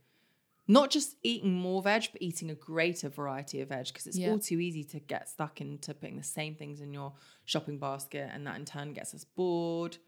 not 0.68 0.90
just 0.90 1.16
eating 1.22 1.54
more 1.54 1.80
veg, 1.80 2.08
but 2.12 2.20
eating 2.20 2.50
a 2.50 2.54
greater 2.54 3.08
variety 3.08 3.60
of 3.60 3.68
veg 3.68 3.86
because 3.86 4.06
it's 4.06 4.18
Yeah. 4.18 4.30
all 4.30 4.38
too 4.40 4.58
easy 4.58 4.82
to 4.84 4.98
get 4.98 5.28
stuck 5.28 5.60
into 5.60 5.94
putting 5.94 6.16
the 6.16 6.24
same 6.24 6.56
things 6.56 6.80
in 6.80 6.92
your 6.92 7.12
shopping 7.44 7.78
basket, 7.78 8.28
and 8.32 8.46
that 8.46 8.56
in 8.56 8.64
turn 8.64 8.92
gets 8.92 9.14
us 9.14 9.24
bored. 9.24 9.98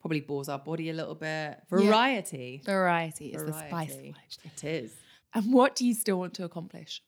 Probably 0.00 0.20
bores 0.20 0.48
our 0.48 0.58
body 0.58 0.90
a 0.90 0.92
little 0.92 1.14
bit. 1.14 1.62
Variety. 1.70 2.62
Variety 2.64 3.28
is 3.32 3.42
the 3.44 3.52
spice. 3.52 3.94
Of 3.94 4.04
life. 4.04 4.38
It 4.44 4.62
is. 4.64 4.94
And 5.32 5.52
what 5.52 5.74
do 5.74 5.84
you 5.86 5.94
still 5.94 6.18
want 6.18 6.34
to 6.34 6.44
accomplish? 6.44 7.02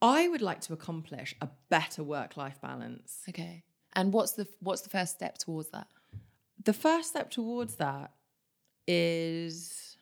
I 0.00 0.28
would 0.28 0.42
like 0.42 0.60
to 0.62 0.72
accomplish 0.72 1.34
a 1.40 1.48
better 1.68 2.02
work-life 2.02 2.60
balance. 2.60 3.22
Okay. 3.28 3.64
And 3.94 4.12
what's 4.12 4.32
the 4.32 4.46
what's 4.60 4.82
the 4.82 4.90
first 4.90 5.14
step 5.14 5.38
towards 5.38 5.70
that? 5.70 5.88
The 6.68 6.74
first 6.74 7.08
step 7.08 7.30
towards 7.30 7.76
that 7.76 8.12
is 8.86 9.96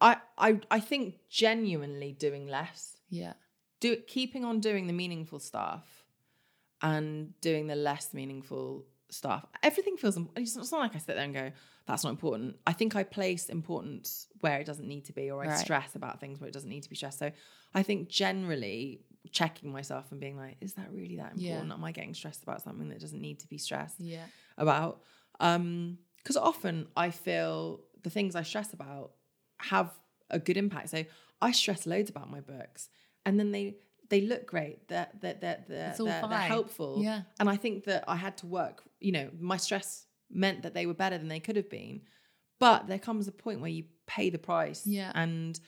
I 0.00 0.16
I 0.38 0.60
I 0.70 0.80
think 0.80 1.16
genuinely 1.28 2.12
doing 2.12 2.46
less. 2.46 2.96
Yeah. 3.10 3.34
do 3.80 3.96
keeping 4.16 4.42
on 4.50 4.60
doing 4.60 4.86
the 4.86 4.94
meaningful 5.02 5.38
stuff 5.38 5.86
and 6.80 7.38
doing 7.42 7.66
the 7.66 7.74
less 7.88 8.14
meaningful 8.14 8.86
stuff. 9.10 9.44
Everything 9.62 9.98
feels. 9.98 10.16
It's 10.36 10.56
not 10.72 10.80
like 10.80 10.94
I 10.94 10.98
sit 10.98 11.14
there 11.16 11.26
and 11.30 11.34
go, 11.34 11.52
"That's 11.86 12.04
not 12.04 12.10
important." 12.18 12.56
I 12.66 12.72
think 12.72 12.96
I 12.96 13.02
place 13.18 13.50
importance 13.50 14.28
where 14.40 14.58
it 14.60 14.66
doesn't 14.70 14.88
need 14.88 15.04
to 15.10 15.12
be, 15.12 15.30
or 15.30 15.42
I 15.44 15.48
Right. 15.48 15.58
stress 15.66 15.94
about 15.94 16.20
things 16.20 16.40
where 16.40 16.48
it 16.48 16.54
doesn't 16.54 16.70
need 16.70 16.84
to 16.84 16.88
be 16.94 16.96
stressed. 16.96 17.18
So 17.18 17.30
I 17.74 17.82
think 17.82 18.08
generally 18.08 19.04
checking 19.30 19.70
myself 19.78 20.10
and 20.10 20.18
being 20.24 20.38
like, 20.44 20.56
"Is 20.66 20.72
that 20.78 20.90
really 20.90 21.16
that 21.16 21.32
Yeah. 21.36 21.50
important? 21.50 21.72
Am 21.72 21.84
I 21.84 21.92
getting 21.92 22.14
stressed 22.14 22.42
about 22.42 22.62
something 22.62 22.88
that 22.88 22.98
doesn't 23.06 23.20
need 23.28 23.38
to 23.40 23.48
be 23.48 23.58
stressed?" 23.58 24.00
Yeah. 24.00 24.26
about 24.56 25.02
um 25.42 25.98
because 26.18 26.36
often 26.36 26.86
i 26.96 27.10
feel 27.10 27.80
the 28.02 28.10
things 28.10 28.34
i 28.34 28.42
stress 28.42 28.72
about 28.72 29.12
have 29.58 29.90
a 30.30 30.38
good 30.38 30.56
impact 30.56 30.88
so 30.90 31.04
i 31.40 31.50
stress 31.52 31.86
loads 31.86 32.08
about 32.10 32.30
my 32.30 32.40
books 32.40 32.88
and 33.26 33.38
then 33.38 33.50
they 33.52 33.76
they 34.08 34.20
look 34.22 34.46
great 34.46 34.88
they're 34.88 35.08
they're 35.20 35.34
they're, 35.34 35.64
they're, 35.68 35.94
they're, 36.06 36.20
they're 36.30 36.38
helpful 36.48 36.98
Yeah. 37.02 37.22
and 37.40 37.48
i 37.50 37.56
think 37.56 37.84
that 37.84 38.04
i 38.08 38.16
had 38.16 38.36
to 38.38 38.46
work 38.46 38.82
you 39.00 39.12
know 39.12 39.28
my 39.38 39.56
stress 39.58 40.06
meant 40.30 40.62
that 40.62 40.74
they 40.74 40.86
were 40.86 40.94
better 40.94 41.18
than 41.18 41.28
they 41.28 41.40
could 41.40 41.56
have 41.56 41.68
been 41.70 42.02
but 42.58 42.86
there 42.86 42.98
comes 42.98 43.26
a 43.28 43.32
point 43.32 43.60
where 43.60 43.70
you 43.70 43.84
pay 44.06 44.30
the 44.30 44.38
price 44.38 44.82
Yeah. 44.86 45.10
and 45.14 45.58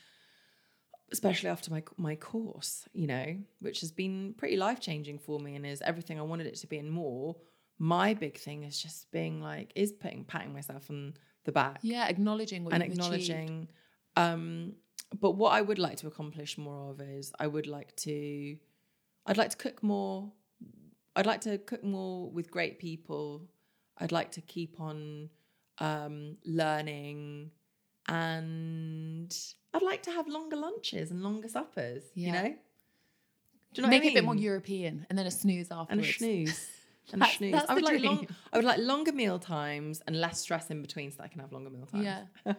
especially 1.11 1.49
after 1.49 1.71
my 1.71 1.83
my 1.97 2.15
course, 2.15 2.87
you 2.93 3.07
know, 3.07 3.37
which 3.59 3.81
has 3.81 3.91
been 3.91 4.33
pretty 4.37 4.57
life 4.57 4.79
changing 4.79 5.19
for 5.19 5.39
me 5.39 5.55
and 5.55 5.65
is 5.65 5.81
everything 5.81 6.19
I 6.19 6.23
wanted 6.23 6.47
it 6.47 6.55
to 6.55 6.67
be 6.67 6.77
and 6.77 6.91
more. 6.91 7.35
My 7.77 8.13
big 8.13 8.37
thing 8.37 8.63
is 8.63 8.81
just 8.81 9.11
being 9.11 9.41
like, 9.41 9.71
is 9.75 9.91
putting 9.91 10.23
patting 10.23 10.53
myself 10.53 10.89
on 10.89 11.13
the 11.43 11.51
back 11.51 11.79
Yeah. 11.81 12.07
Acknowledging 12.07 12.63
what 12.63 12.73
and 12.73 12.81
acknowledging. 12.83 13.67
Um, 14.15 14.73
but 15.19 15.31
what 15.31 15.51
I 15.53 15.61
would 15.61 15.79
like 15.79 15.97
to 15.97 16.07
accomplish 16.07 16.57
more 16.57 16.91
of 16.91 17.01
is 17.01 17.31
I 17.39 17.47
would 17.47 17.67
like 17.67 17.95
to, 17.97 18.57
I'd 19.25 19.37
like 19.37 19.49
to 19.51 19.57
cook 19.57 19.83
more. 19.83 20.31
I'd 21.15 21.25
like 21.25 21.41
to 21.41 21.57
cook 21.57 21.83
more 21.83 22.29
with 22.29 22.49
great 22.51 22.79
people. 22.79 23.43
I'd 23.97 24.11
like 24.11 24.31
to 24.31 24.41
keep 24.41 24.79
on 24.81 25.29
um, 25.79 26.37
learning, 26.45 27.51
and 28.07 29.35
I'd 29.73 29.81
like 29.81 30.03
to 30.03 30.11
have 30.11 30.27
longer 30.27 30.55
lunches 30.57 31.11
and 31.11 31.23
longer 31.23 31.47
suppers. 31.47 32.03
You 32.13 32.31
know, 32.31 32.43
do 33.73 33.81
you 33.81 33.83
know 33.83 33.89
Make 33.89 34.03
what 34.03 34.05
I 34.05 34.07
it 34.07 34.11
a 34.11 34.15
bit 34.15 34.23
more? 34.25 34.35
European 34.35 35.05
and 35.09 35.17
then 35.17 35.25
a 35.27 35.31
snooze 35.31 35.71
afterwards. 35.71 35.91
and 35.91 36.01
a 36.01 36.13
snooze. 36.13 36.67
And 37.13 37.21
That's- 37.21 37.37
snooze. 37.37 37.51
that's 37.53 37.69
I 37.69 37.73
would 37.75 37.83
the 37.83 37.87
like 37.91 37.99
dream. 37.99 38.15
long, 38.15 38.27
I 38.51 38.57
would 38.57 38.65
like 38.65 38.79
longer 38.79 39.11
meal 39.11 39.37
times 39.39 40.01
and 40.07 40.19
less 40.19 40.39
stress 40.39 40.69
in 40.71 40.81
between, 40.81 41.11
so 41.11 41.17
that 41.17 41.23
I 41.25 41.27
can 41.27 41.39
have 41.41 41.51
longer 41.51 41.69
meal 41.69 41.85
times. 41.85 42.03
Yeah. 42.45 42.53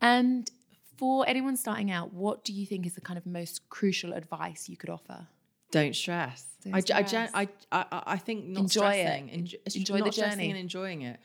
and 0.00 0.50
for 0.96 1.26
anyone 1.28 1.56
starting 1.56 1.90
out, 1.90 2.12
what 2.12 2.44
do 2.44 2.52
you 2.52 2.66
think 2.66 2.86
is 2.86 2.94
the 2.94 3.00
kind 3.00 3.16
of 3.18 3.24
most 3.26 3.68
crucial 3.70 4.12
advice 4.12 4.68
you 4.68 4.76
could 4.76 4.90
offer? 4.90 5.26
Don't 5.70 5.94
stress. 5.96 6.44
Don't 6.64 6.74
I, 6.74 6.78
I, 6.98 7.04
stress. 7.04 7.30
I, 7.32 7.48
I, 7.72 7.84
I 8.06 8.16
think 8.18 8.46
not 8.46 8.60
Enjoy 8.62 8.90
it. 8.90 9.00
stressing, 9.00 9.28
enjoy, 9.30 9.58
Enjoy 9.74 9.98
not 9.98 10.04
the 10.06 10.10
journey. 10.10 10.50
and 10.50 10.58
enjoying 10.58 11.02
it. 11.02 11.18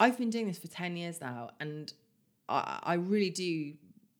I've 0.00 0.18
been 0.18 0.30
doing 0.30 0.46
this 0.48 0.58
for 0.58 0.66
ten 0.68 0.96
years 0.96 1.20
now, 1.20 1.50
and 1.60 1.92
I, 2.48 2.80
I 2.82 2.94
really 2.94 3.30
do. 3.30 3.74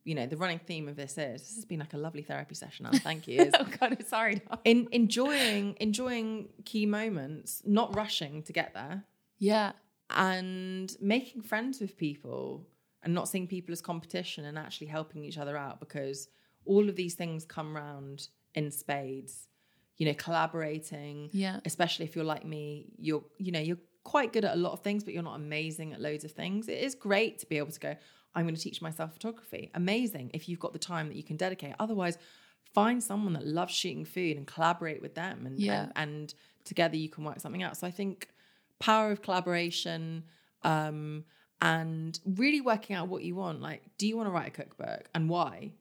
You 0.05 0.15
know, 0.15 0.27
the 0.27 0.37
running 0.37 0.59
theme 0.59 0.87
of 0.89 0.97
this 0.97 1.13
is 1.13 1.41
this 1.43 1.55
has 1.57 1.65
been 1.65 1.81
like 1.81 1.95
a 1.95 1.99
lovely 1.99 2.23
therapy 2.23 2.55
session. 2.55 2.87
Thank 2.93 3.27
you. 3.27 3.51
Oh 3.59 3.65
God, 3.81 3.97
I'm 3.99 4.05
sorry. 4.07 4.43
in 4.65 4.89
enjoying 4.93 5.77
enjoying 5.81 6.49
key 6.65 6.87
moments, 6.87 7.63
not 7.65 7.95
rushing 7.97 8.43
to 8.45 8.53
get 8.53 8.75
there, 8.75 9.05
Yeah. 9.39 9.73
and 10.11 10.95
making 11.01 11.43
friends 11.43 11.81
with 11.81 11.97
people 11.97 12.67
and 13.03 13.13
not 13.15 13.29
seeing 13.29 13.47
people 13.47 13.73
as 13.73 13.81
competition 13.81 14.45
and 14.45 14.59
actually 14.59 14.87
helping 14.89 15.25
each 15.25 15.39
other 15.39 15.57
out 15.57 15.81
because 15.81 16.29
all 16.65 16.89
of 16.89 16.97
these 16.97 17.15
things 17.15 17.45
come 17.45 17.75
round 17.77 18.29
in 18.55 18.71
spades 18.71 19.49
you 19.97 20.07
know 20.07 20.15
collaborating 20.15 21.29
Yeah. 21.33 21.61
especially 21.65 22.05
if 22.07 22.15
you're 22.17 22.25
like 22.25 22.45
me 22.45 22.87
you're 22.99 23.25
you 23.39 23.53
know 23.53 23.61
you're 23.61 23.79
quite 24.05 24.33
good 24.33 24.45
at 24.45 24.55
a 24.55 24.57
lot 24.59 24.73
of 24.73 24.81
things 24.81 25.03
but 25.05 25.13
you're 25.15 25.23
not 25.23 25.37
amazing 25.37 25.93
at 25.93 26.01
loads 26.01 26.25
of 26.25 26.33
things 26.33 26.69
it 26.69 26.79
is 26.79 26.95
great 26.95 27.39
to 27.41 27.47
be 27.47 27.59
able 27.59 27.73
to 27.73 27.81
go 27.81 27.95
i'm 28.35 28.45
going 28.45 28.55
to 28.55 28.61
teach 28.61 28.81
myself 28.83 29.13
photography. 29.13 29.71
Amazing 29.75 30.31
if 30.35 30.49
you've 30.49 30.61
got 30.61 30.73
the 30.73 30.79
time 30.79 31.09
that 31.09 31.17
you 31.17 31.23
can 31.23 31.37
dedicate. 31.37 31.75
Otherwise 31.79 32.19
find 32.75 33.03
someone 33.03 33.33
that 33.35 33.47
loves 33.47 33.73
shooting 33.73 34.05
food 34.05 34.37
and 34.37 34.47
collaborate 34.47 35.01
with 35.01 35.15
them 35.15 35.47
and 35.47 35.59
Yeah. 35.61 35.83
and, 35.83 35.93
and 35.97 36.35
together 36.65 36.97
you 36.97 37.09
can 37.09 37.23
work 37.25 37.39
something 37.41 37.63
out. 37.63 37.77
So 37.77 37.87
i 37.87 37.91
think 37.91 38.29
power 38.81 39.11
of 39.13 39.23
collaboration 39.23 40.25
um 40.63 41.25
and 41.63 42.19
really 42.27 42.61
working 42.61 42.97
out 42.97 43.09
what 43.09 43.23
you 43.23 43.35
want. 43.37 43.61
Like 43.63 43.83
do 43.99 44.07
you 44.09 44.17
want 44.17 44.27
to 44.29 44.33
write 44.33 44.49
a 44.49 44.51
cookbook 44.51 45.09
and 45.15 45.29
why? 45.29 45.73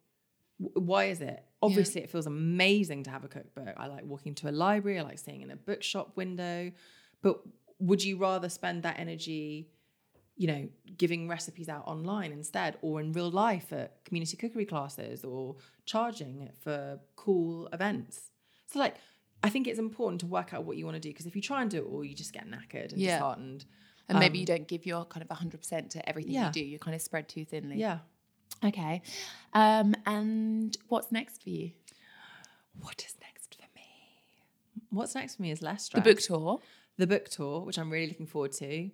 W- 0.61 0.85
why 0.87 1.05
is 1.05 1.21
it? 1.21 1.43
Obviously 1.61 2.01
it 2.03 2.09
feels 2.09 2.27
amazing 2.27 3.03
to 3.03 3.09
have 3.09 3.23
a 3.23 3.27
cookbook. 3.27 3.73
I 3.77 3.87
like 3.87 4.03
walking 4.05 4.35
to 4.35 4.49
a 4.49 4.51
library 4.51 4.99
i 4.99 5.01
like 5.01 5.17
seeing 5.19 5.41
in 5.41 5.49
a 5.51 5.55
bookshop 5.55 6.15
window 6.15 6.71
but 7.23 7.41
would 7.79 8.03
you 8.03 8.17
rather 8.17 8.49
spend 8.49 8.83
that 8.83 8.99
energy 8.99 9.69
you 10.35 10.47
know 10.47 10.67
giving 10.97 11.27
recipes 11.27 11.69
out 11.69 11.83
online 11.87 12.31
instead 12.31 12.77
or 12.81 12.99
in 12.99 13.11
real 13.13 13.29
life 13.29 13.71
at 13.71 14.03
community 14.05 14.35
cookery 14.37 14.65
classes 14.65 15.23
or 15.23 15.55
charging 15.85 16.49
for 16.59 16.99
cool 17.15 17.67
events 17.71 18.31
so 18.67 18.79
like 18.79 18.95
i 19.43 19.49
think 19.49 19.67
it's 19.67 19.77
important 19.79 20.19
to 20.21 20.25
work 20.25 20.53
out 20.53 20.63
what 20.63 20.75
you 20.77 20.85
want 20.85 20.95
to 20.95 20.99
do 20.99 21.09
because 21.09 21.25
if 21.27 21.35
you 21.35 21.41
try 21.41 21.61
and 21.61 21.69
do 21.69 21.77
it 21.77 21.85
all 21.91 22.03
you 22.03 22.15
just 22.15 22.33
get 22.33 22.45
knackered 22.49 22.91
and 22.91 22.99
Yeah. 23.01 23.17
disheartened 23.17 23.65
And 24.09 24.19
maybe 24.19 24.37
you 24.39 24.45
don't 24.45 24.67
give 24.67 24.85
your 24.85 25.05
kind 25.05 25.23
of 25.23 25.29
100% 25.37 25.89
to 25.91 26.09
everything 26.09 26.33
Yeah. 26.33 26.47
you 26.47 26.51
do. 26.51 26.59
You 26.65 26.77
kind 26.79 26.93
of 26.95 27.01
spread 27.01 27.29
too 27.29 27.45
thinly. 27.45 27.77
yeah 27.77 27.99
Okay. 28.63 29.01
Um, 29.53 29.93
and 30.05 30.75
what's 30.87 31.11
next 31.11 31.43
for 31.43 31.49
you? 31.49 31.71
what 32.79 33.03
is 33.05 33.15
next 33.21 33.55
for 33.55 33.67
me 33.75 33.87
what's 34.89 35.13
next 35.15 35.35
for 35.35 35.41
me 35.43 35.51
is 35.51 35.61
less 35.61 35.89
The 35.89 36.01
book 36.01 36.19
tour. 36.19 36.59
the 36.97 37.07
book 37.07 37.29
tour, 37.29 37.61
which 37.61 37.77
I'm 37.77 37.89
really 37.91 38.07
looking 38.07 38.25
forward 38.27 38.51
to. 38.53 38.89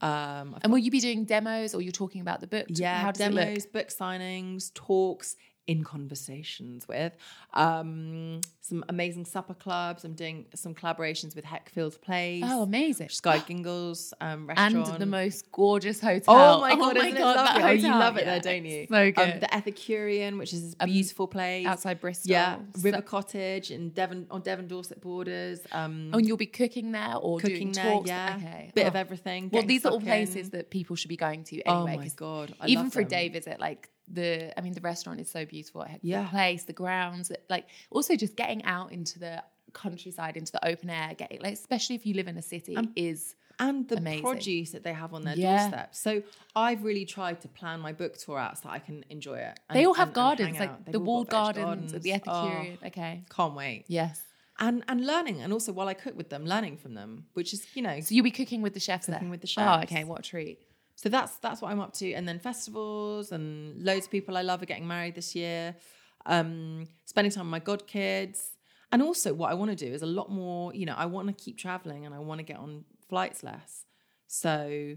Um, 0.00 0.56
And 0.62 0.70
will 0.72 0.78
you 0.78 0.90
be 0.90 1.00
doing 1.00 1.24
demos 1.24 1.74
or 1.74 1.80
you're 1.80 1.92
talking 1.92 2.20
about 2.20 2.40
the 2.40 2.46
book? 2.46 2.66
yeah, 2.68 3.00
How 3.00 3.12
does 3.12 3.20
it 3.20 3.32
look? 3.32 3.44
demos, 3.44 3.66
book 3.66 3.88
signings, 3.88 4.72
talks, 4.74 5.36
in 5.66 5.82
conversations 5.82 6.86
with. 6.86 7.12
Um, 7.54 8.40
some 8.60 8.84
amazing 8.88 9.24
supper 9.24 9.54
clubs. 9.54 10.04
I'm 10.04 10.14
doing 10.14 10.46
some 10.54 10.74
collaborations 10.74 11.34
with 11.34 11.44
Heckfield 11.44 12.00
Place. 12.00 12.42
Oh, 12.46 12.62
amazing. 12.62 13.08
Skye 13.10 13.38
Gyngell's 13.38 14.12
um, 14.20 14.50
And 14.56 14.84
the 14.86 15.06
most 15.06 15.50
gorgeous 15.52 16.00
hotel. 16.00 16.34
Oh 16.34 16.60
my 16.60 16.74
god, 16.76 16.96
isn't 16.96 17.08
it 17.10 17.14
that 17.16 17.36
lovely? 17.36 17.62
Oh, 17.62 17.70
you 17.70 17.88
love 17.88 18.16
it 18.16 18.26
Yeah, 18.26 18.38
there, 18.38 18.40
don't 18.40 18.64
you? 18.64 18.86
So 18.88 19.12
good. 19.12 19.34
Um, 19.34 19.40
the 19.40 19.46
Ethicurian, 19.46 20.38
which 20.38 20.52
is 20.52 20.62
this 20.62 20.74
beautiful 20.84 21.26
place 21.28 21.66
outside 21.66 22.00
Bristol. 22.00 22.30
Yeah, 22.32 22.58
So- 22.76 22.82
River 22.82 23.02
Cottage 23.02 23.70
in 23.70 23.90
Devon 23.90 24.26
on 24.30 24.40
Devon 24.42 24.66
Dorset 24.66 25.00
borders. 25.00 25.60
Um, 25.72 26.10
Oh, 26.12 26.18
and 26.18 26.26
you'll 26.26 26.36
be 26.36 26.46
cooking 26.46 26.92
there 26.92 27.14
or 27.16 27.38
cooking 27.38 27.70
doing 27.70 27.72
there, 27.72 27.84
talks. 27.92 28.08
yeah. 28.08 28.36
Okay. 28.40 28.70
Bit 28.74 28.84
Oh. 28.84 28.88
of 28.88 28.96
everything. 28.96 29.50
Well, 29.52 29.62
these 29.64 29.84
are 29.86 29.90
all 29.90 29.98
in. 29.98 30.04
places 30.04 30.50
that 30.50 30.70
people 30.70 30.96
should 30.96 31.08
be 31.08 31.16
going 31.16 31.44
to 31.44 31.60
anyway. 31.62 31.64
Oh 31.66 31.86
anyway. 31.86 31.96
my 31.96 32.02
'cause 32.04 32.14
god, 32.14 32.54
I 32.60 32.66
even 32.68 32.90
for 32.90 33.00
a 33.00 33.04
day 33.04 33.28
visit, 33.28 33.58
like 33.60 33.88
the, 34.08 34.56
I 34.58 34.62
mean, 34.62 34.72
the 34.74 34.80
restaurant 34.80 35.20
is 35.20 35.30
so 35.30 35.44
beautiful. 35.44 35.82
Heck- 35.82 36.00
Yeah. 36.02 36.22
The 36.24 36.28
place, 36.28 36.64
the 36.64 36.72
grounds, 36.72 37.32
like 37.50 37.66
also 37.90 38.16
just 38.16 38.36
getting 38.36 38.64
out 38.64 38.92
into 38.92 39.18
the 39.18 39.42
countryside, 39.72 40.36
into 40.36 40.52
the 40.52 40.66
open 40.66 40.90
air, 40.90 41.14
getting 41.16 41.40
like, 41.42 41.54
especially 41.54 41.96
if 41.96 42.06
you 42.06 42.14
live 42.14 42.28
in 42.28 42.36
a 42.36 42.42
city, 42.42 42.76
um, 42.76 42.92
is 42.96 43.34
and 43.58 43.88
the 43.88 43.96
Amazing. 43.96 44.22
produce 44.22 44.70
that 44.72 44.84
they 44.84 44.92
have 44.92 45.14
on 45.14 45.22
their 45.22 45.34
Yeah. 45.34 45.58
doorstep. 45.58 45.94
So 45.94 46.22
I've 46.54 46.82
really 46.84 47.06
tried 47.06 47.40
to 47.40 47.48
plan 47.48 47.80
my 47.80 47.92
book 47.92 48.18
tour 48.18 48.38
out 48.38 48.58
so 48.58 48.68
that 48.68 48.74
I 48.74 48.78
can 48.80 49.04
enjoy 49.08 49.38
it. 49.38 49.58
they 49.72 49.86
all 49.86 49.94
have 49.94 50.08
and- 50.08 50.10
and 50.10 50.14
gardens, 50.14 50.56
out. 50.56 50.60
like 50.60 50.84
They've 50.84 50.92
the 50.92 51.00
walled 51.00 51.26
veg 51.28 51.30
gardens, 51.32 51.94
at 51.94 52.02
the 52.02 52.18
gardens. 52.18 52.78
Oh, 52.82 52.86
okay. 52.88 53.24
can't 53.30 53.54
wait. 53.54 53.84
Yes. 53.88 54.22
And 54.58 54.84
and 54.88 55.06
learning, 55.06 55.40
and 55.42 55.52
also 55.52 55.72
while 55.72 55.88
I 55.88 55.94
cook 55.94 56.16
with 56.16 56.28
them, 56.30 56.44
learning 56.46 56.76
from 56.78 56.94
them, 56.94 57.26
which 57.34 57.52
is 57.52 57.66
you 57.74 57.82
know 57.82 58.00
So 58.00 58.14
you'll 58.14 58.24
be 58.24 58.30
cooking 58.30 58.62
with 58.62 58.72
the 58.74 58.80
chefs 58.80 59.06
Cooking 59.06 59.22
there? 59.22 59.30
with 59.30 59.40
the 59.42 59.46
oh, 59.48 59.56
chefs. 59.56 59.78
Oh, 59.78 59.82
okay. 59.84 60.04
What 60.04 60.20
a 60.20 60.22
treat. 60.22 60.60
So 60.96 61.08
that's 61.08 61.36
that's 61.36 61.60
what 61.62 61.70
I'm 61.70 61.80
up 61.80 61.92
to, 61.94 62.12
and 62.12 62.26
then 62.26 62.38
festivals 62.38 63.30
and 63.30 63.82
loads 63.84 64.06
of 64.06 64.10
people 64.10 64.36
I 64.36 64.42
love 64.42 64.62
are 64.62 64.66
getting 64.66 64.88
married 64.88 65.14
this 65.14 65.34
year. 65.34 65.76
Um, 66.24 66.88
spending 67.04 67.30
time 67.30 67.44
with 67.46 67.50
my 67.52 67.60
godkids, 67.60 68.48
and 68.90 69.00
also 69.02 69.32
what 69.34 69.50
I 69.50 69.54
want 69.54 69.70
to 69.70 69.76
do 69.76 69.92
is 69.92 70.02
a 70.02 70.06
lot 70.06 70.30
more. 70.30 70.74
You 70.74 70.86
know, 70.86 70.94
I 70.96 71.06
want 71.06 71.28
to 71.28 71.34
keep 71.34 71.58
traveling, 71.58 72.06
and 72.06 72.14
I 72.14 72.18
want 72.18 72.38
to 72.38 72.44
get 72.44 72.56
on 72.58 72.84
flights 73.08 73.44
less. 73.44 73.84
So, 74.26 74.96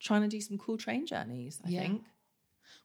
trying 0.00 0.22
to 0.22 0.28
do 0.28 0.40
some 0.40 0.58
cool 0.58 0.76
train 0.76 1.06
journeys. 1.06 1.60
I 1.64 1.70
Yeah. 1.70 1.80
think. 1.82 2.02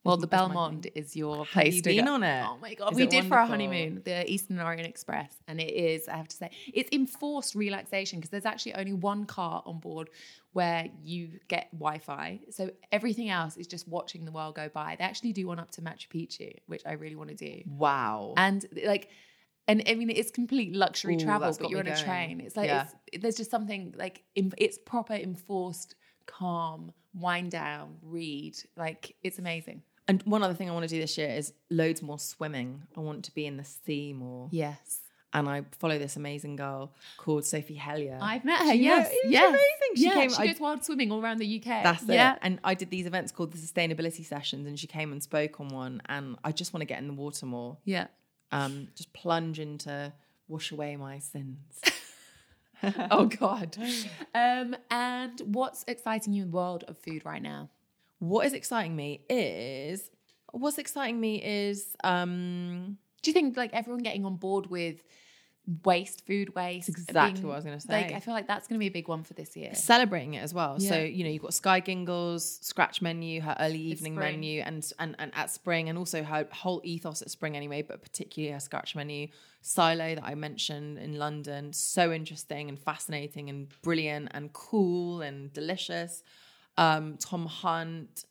Well, 0.04 0.18
the 0.18 0.28
Belmond 0.28 0.89
is 0.95 1.16
your 1.16 1.45
place 1.45 1.76
you 1.76 1.82
to 1.84 1.89
been 1.89 2.06
go. 2.06 2.14
on 2.14 2.24
it? 2.24 2.43
Oh 2.43 2.58
my 2.62 2.74
god, 2.74 2.93
Is 2.93 2.97
we 2.97 3.06
did 3.06 3.26
for 3.26 3.38
our 3.38 3.45
honeymoon, 3.45 4.02
the 4.04 4.30
Eastern 4.32 4.60
Orient 4.60 4.88
Express, 4.88 5.32
and 5.47 5.62
it 5.62 5.72
is. 5.74 6.08
I 6.08 6.18
have 6.18 6.28
to 6.30 6.36
say, 6.36 6.49
it's 6.74 6.89
enforced 6.91 7.54
relaxation 7.54 8.20
because 8.20 8.32
there's 8.32 8.45
actually 8.45 8.74
only 8.76 8.93
one 8.93 9.26
car 9.26 9.62
on 9.66 9.80
board 9.80 10.10
where 10.54 10.88
you 11.04 11.39
get 11.47 11.70
Wi-Fi. 11.72 12.39
So 12.49 12.72
everything 12.91 13.30
else 13.30 13.58
is 13.58 13.68
just 13.68 13.88
watching 13.88 14.26
the 14.26 14.32
world 14.32 14.56
go 14.56 14.70
by. 14.70 14.95
They 14.97 15.04
actually 15.06 15.34
do 15.34 15.47
one 15.47 15.60
up 15.60 15.72
to 15.72 15.82
Machu 15.82 16.08
Picchu, 16.10 16.56
which 16.66 16.82
I 16.86 16.93
really 16.93 17.16
want 17.16 17.30
to 17.30 17.36
do, 17.36 17.62
Wow. 17.68 18.34
and 18.38 18.66
like. 18.86 19.10
And 19.68 19.84
I 19.88 19.93
mean, 19.93 20.10
it's 20.10 20.32
complete 20.32 20.76
luxury 20.76 21.16
Ooh, 21.16 21.20
travel, 21.20 21.56
but 21.58 21.70
you're 21.70 21.80
on 21.80 21.88
a 21.88 21.91
going. 21.91 22.04
train. 22.04 22.41
It's 22.41 22.58
like 22.58 22.66
Yeah. 22.68 22.88
it's, 23.14 23.22
there's 23.22 23.36
just 23.38 23.52
something 23.52 23.93
like 23.95 24.24
it's 24.36 24.80
proper 24.80 25.14
enforced, 25.14 25.93
calm, 26.26 26.91
wind 27.14 27.52
down, 27.52 27.97
read. 28.02 28.58
Like 28.76 29.16
it's 29.22 29.38
amazing. 29.38 29.84
And 30.12 30.22
one 30.24 30.43
other 30.43 30.53
thing 30.53 30.70
I 30.70 30.74
want 30.74 30.84
to 30.84 30.93
do 30.93 30.99
this 30.99 31.18
year 31.18 31.30
is 31.30 31.53
loads 31.70 32.01
more 32.01 32.20
swimming. 32.20 32.84
I 32.97 32.99
want 32.99 33.24
to 33.24 33.34
be 33.34 33.45
in 33.45 33.55
the 33.55 33.64
sea 33.64 34.12
more. 34.12 34.49
Yes. 34.51 34.99
And 35.32 35.47
I 35.47 35.64
follow 35.80 35.97
this 35.97 36.18
amazing 36.18 36.57
girl 36.57 36.91
called 37.16 37.45
Sophie 37.45 37.76
Hellyer. 37.76 38.20
I've 38.22 38.43
met 38.43 38.59
her. 38.59 38.74
She- 38.74 38.84
yes, 38.84 39.07
yeah, 39.09 39.18
it's 39.24 39.32
yes. 39.32 39.47
amazing. 39.47 39.95
She 39.95 40.03
yeah, 40.03 40.14
came- 40.16 40.30
She 40.32 40.36
I- 40.36 40.47
goes 40.47 40.59
wild 40.59 40.84
swimming 40.84 41.14
all 41.14 41.22
around 41.24 41.38
the 41.38 41.45
UK. 41.62 41.82
That's 41.82 42.03
yeah. 42.03 42.34
it. 42.34 42.39
And 42.41 42.59
I 42.66 42.74
did 42.74 42.89
these 42.89 43.05
events 43.05 43.32
called 43.32 43.53
the 43.53 43.57
sustainability 43.57 44.26
sessions, 44.26 44.68
and 44.68 44.78
she 44.78 44.86
came 44.86 45.14
and 45.14 45.24
spoke 45.24 45.62
on 45.62 45.70
one. 45.70 46.01
And 46.07 46.36
I 46.43 46.51
just 46.51 46.74
want 46.74 46.82
to 46.82 46.86
get 46.86 46.99
in 46.99 47.07
the 47.07 47.14
water 47.14 47.45
more. 47.45 47.78
Yeah. 47.86 48.07
Um, 48.51 48.89
just 48.97 49.14
plunge 49.14 49.62
into 49.62 50.12
wash 50.49 50.74
away 50.74 50.97
my 50.97 51.20
sins. 51.20 51.80
Oh 53.12 53.28
God. 53.28 53.78
um, 54.36 54.76
and 54.89 55.39
what's 55.45 55.86
exciting 55.88 56.34
you 56.34 56.43
in 56.43 56.51
the 56.51 56.57
world 56.57 56.84
of 56.89 56.97
food 56.97 57.24
right 57.24 57.41
now? 57.41 57.70
What 58.22 58.46
is 58.46 58.54
exciting 58.54 58.96
me 58.96 59.22
is 59.28 60.12
what's 60.52 60.78
exciting 60.78 61.20
me 61.20 61.42
is 61.44 61.96
um 62.04 62.98
Do 63.24 63.32
you 63.32 63.34
think 63.34 63.58
like 63.58 63.74
everyone 63.74 64.04
getting 64.04 64.26
on 64.26 64.36
board 64.36 64.68
with 64.68 65.02
waste, 65.84 66.28
food 66.28 66.54
waste? 66.54 66.88
exactly 66.88 67.44
what 67.44 67.54
I 67.54 67.56
was 67.56 67.66
gonna 67.66 67.80
say. 67.80 68.04
Like. 68.04 68.14
I 68.14 68.20
feel 68.20 68.36
like 68.36 68.48
that's 68.48 68.68
going 68.68 68.78
to 68.78 68.80
be 68.80 68.88
a 68.88 68.92
big 68.92 69.08
one 69.08 69.24
for 69.24 69.34
this 69.34 69.58
year. 69.58 69.74
celebrating 69.74 70.36
it 70.36 70.44
as 70.44 70.54
well. 70.54 70.80
So 70.80 71.00
you 71.00 71.24
know 71.24 71.32
you've 71.32 71.42
got 71.42 71.56
Skye 71.56 71.82
Gyngell's 71.82 72.60
scratch 72.62 73.02
menu, 73.02 73.42
her 73.42 73.56
early 73.60 73.80
evening 73.80 74.14
menu, 74.14 74.62
and 74.62 74.88
and 75.00 75.16
and 75.18 75.32
at 75.34 75.50
Spring, 75.50 75.90
and 75.90 75.98
also 75.98 76.22
her 76.22 76.48
whole 76.52 76.80
ethos 76.84 77.24
at 77.24 77.32
Spring 77.32 77.58
anyway, 77.58 77.82
but 77.82 78.04
particularly 78.04 78.54
her 78.54 78.60
scratch 78.60 78.96
menu. 78.96 79.30
Silo 79.64 80.14
that 80.16 80.24
I 80.24 80.36
mentioned 80.36 81.00
in 81.00 81.18
London, 81.18 81.74
so 81.74 82.12
interesting 82.12 82.70
and 82.70 82.78
fascinating 82.80 83.50
and 83.50 83.68
brilliant 83.82 84.30
and 84.32 84.54
cool 84.54 85.22
and 85.22 85.52
delicious. 85.54 86.24
Um, 86.78 87.18
Tom 87.18 87.46
Hunt, 87.46 88.26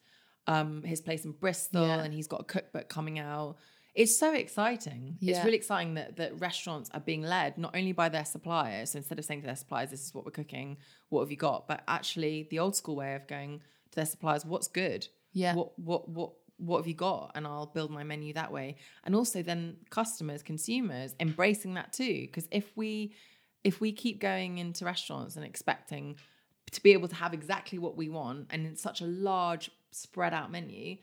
um, 0.46 0.82
his 0.82 1.00
place 1.00 1.24
in 1.24 1.32
Bristol, 1.32 1.86
Yeah. 1.86 2.02
and 2.02 2.12
he's 2.14 2.26
got 2.26 2.40
a 2.40 2.44
cookbook 2.44 2.88
coming 2.88 3.18
out. 3.18 3.56
It's 3.94 4.16
so 4.16 4.32
exciting. 4.32 5.18
It's 5.20 5.44
really 5.44 5.56
exciting 5.56 5.94
that, 5.94 6.16
that 6.16 6.40
restaurants 6.40 6.88
are 6.94 7.00
being 7.00 7.22
led 7.22 7.58
not 7.58 7.76
only 7.76 7.92
by 7.92 8.08
their 8.08 8.24
suppliers. 8.24 8.92
So 8.92 8.98
instead 8.98 9.18
of 9.18 9.24
saying 9.24 9.40
to 9.40 9.46
their 9.46 9.56
suppliers, 9.56 9.90
this 9.90 10.04
is 10.06 10.14
what 10.14 10.24
we're 10.24 10.30
cooking, 10.30 10.78
what 11.08 11.20
have 11.22 11.30
you 11.30 11.36
got? 11.36 11.66
But 11.66 11.82
actually 11.88 12.46
the 12.50 12.60
old 12.60 12.76
school 12.76 12.94
way 12.96 13.14
of 13.16 13.26
going 13.26 13.58
to 13.90 13.96
their 13.96 14.06
suppliers, 14.06 14.46
what's 14.46 14.68
good? 14.68 15.08
Yeah. 15.32 15.54
What 15.54 15.76
what 15.78 16.08
what 16.08 16.32
what 16.56 16.78
have 16.78 16.86
you 16.86 16.94
got? 16.94 17.32
And 17.34 17.46
I'll 17.46 17.66
build 17.66 17.90
my 17.90 18.04
menu 18.04 18.32
that 18.34 18.52
way. 18.52 18.76
And 19.04 19.14
also 19.16 19.42
then 19.42 19.78
customers, 19.90 20.42
consumers 20.42 21.14
embracing 21.18 21.74
that 21.74 21.92
too. 21.92 22.22
Because 22.22 22.46
if 22.52 22.76
we 22.76 23.12
if 23.64 23.80
we 23.80 23.92
keep 23.92 24.20
going 24.20 24.58
into 24.58 24.84
restaurants 24.84 25.36
and 25.36 25.44
expecting 25.44 26.16
to 26.72 26.82
be 26.82 26.92
able 26.92 27.08
to 27.08 27.14
have 27.14 27.34
exactly 27.34 27.78
what 27.78 27.96
we 27.96 28.08
want 28.08 28.46
and 28.50 28.66
in 28.66 28.76
such 28.76 29.00
a 29.00 29.06
large 29.06 29.70
spread 29.90 30.32
out 30.32 30.50
menu, 30.50 30.96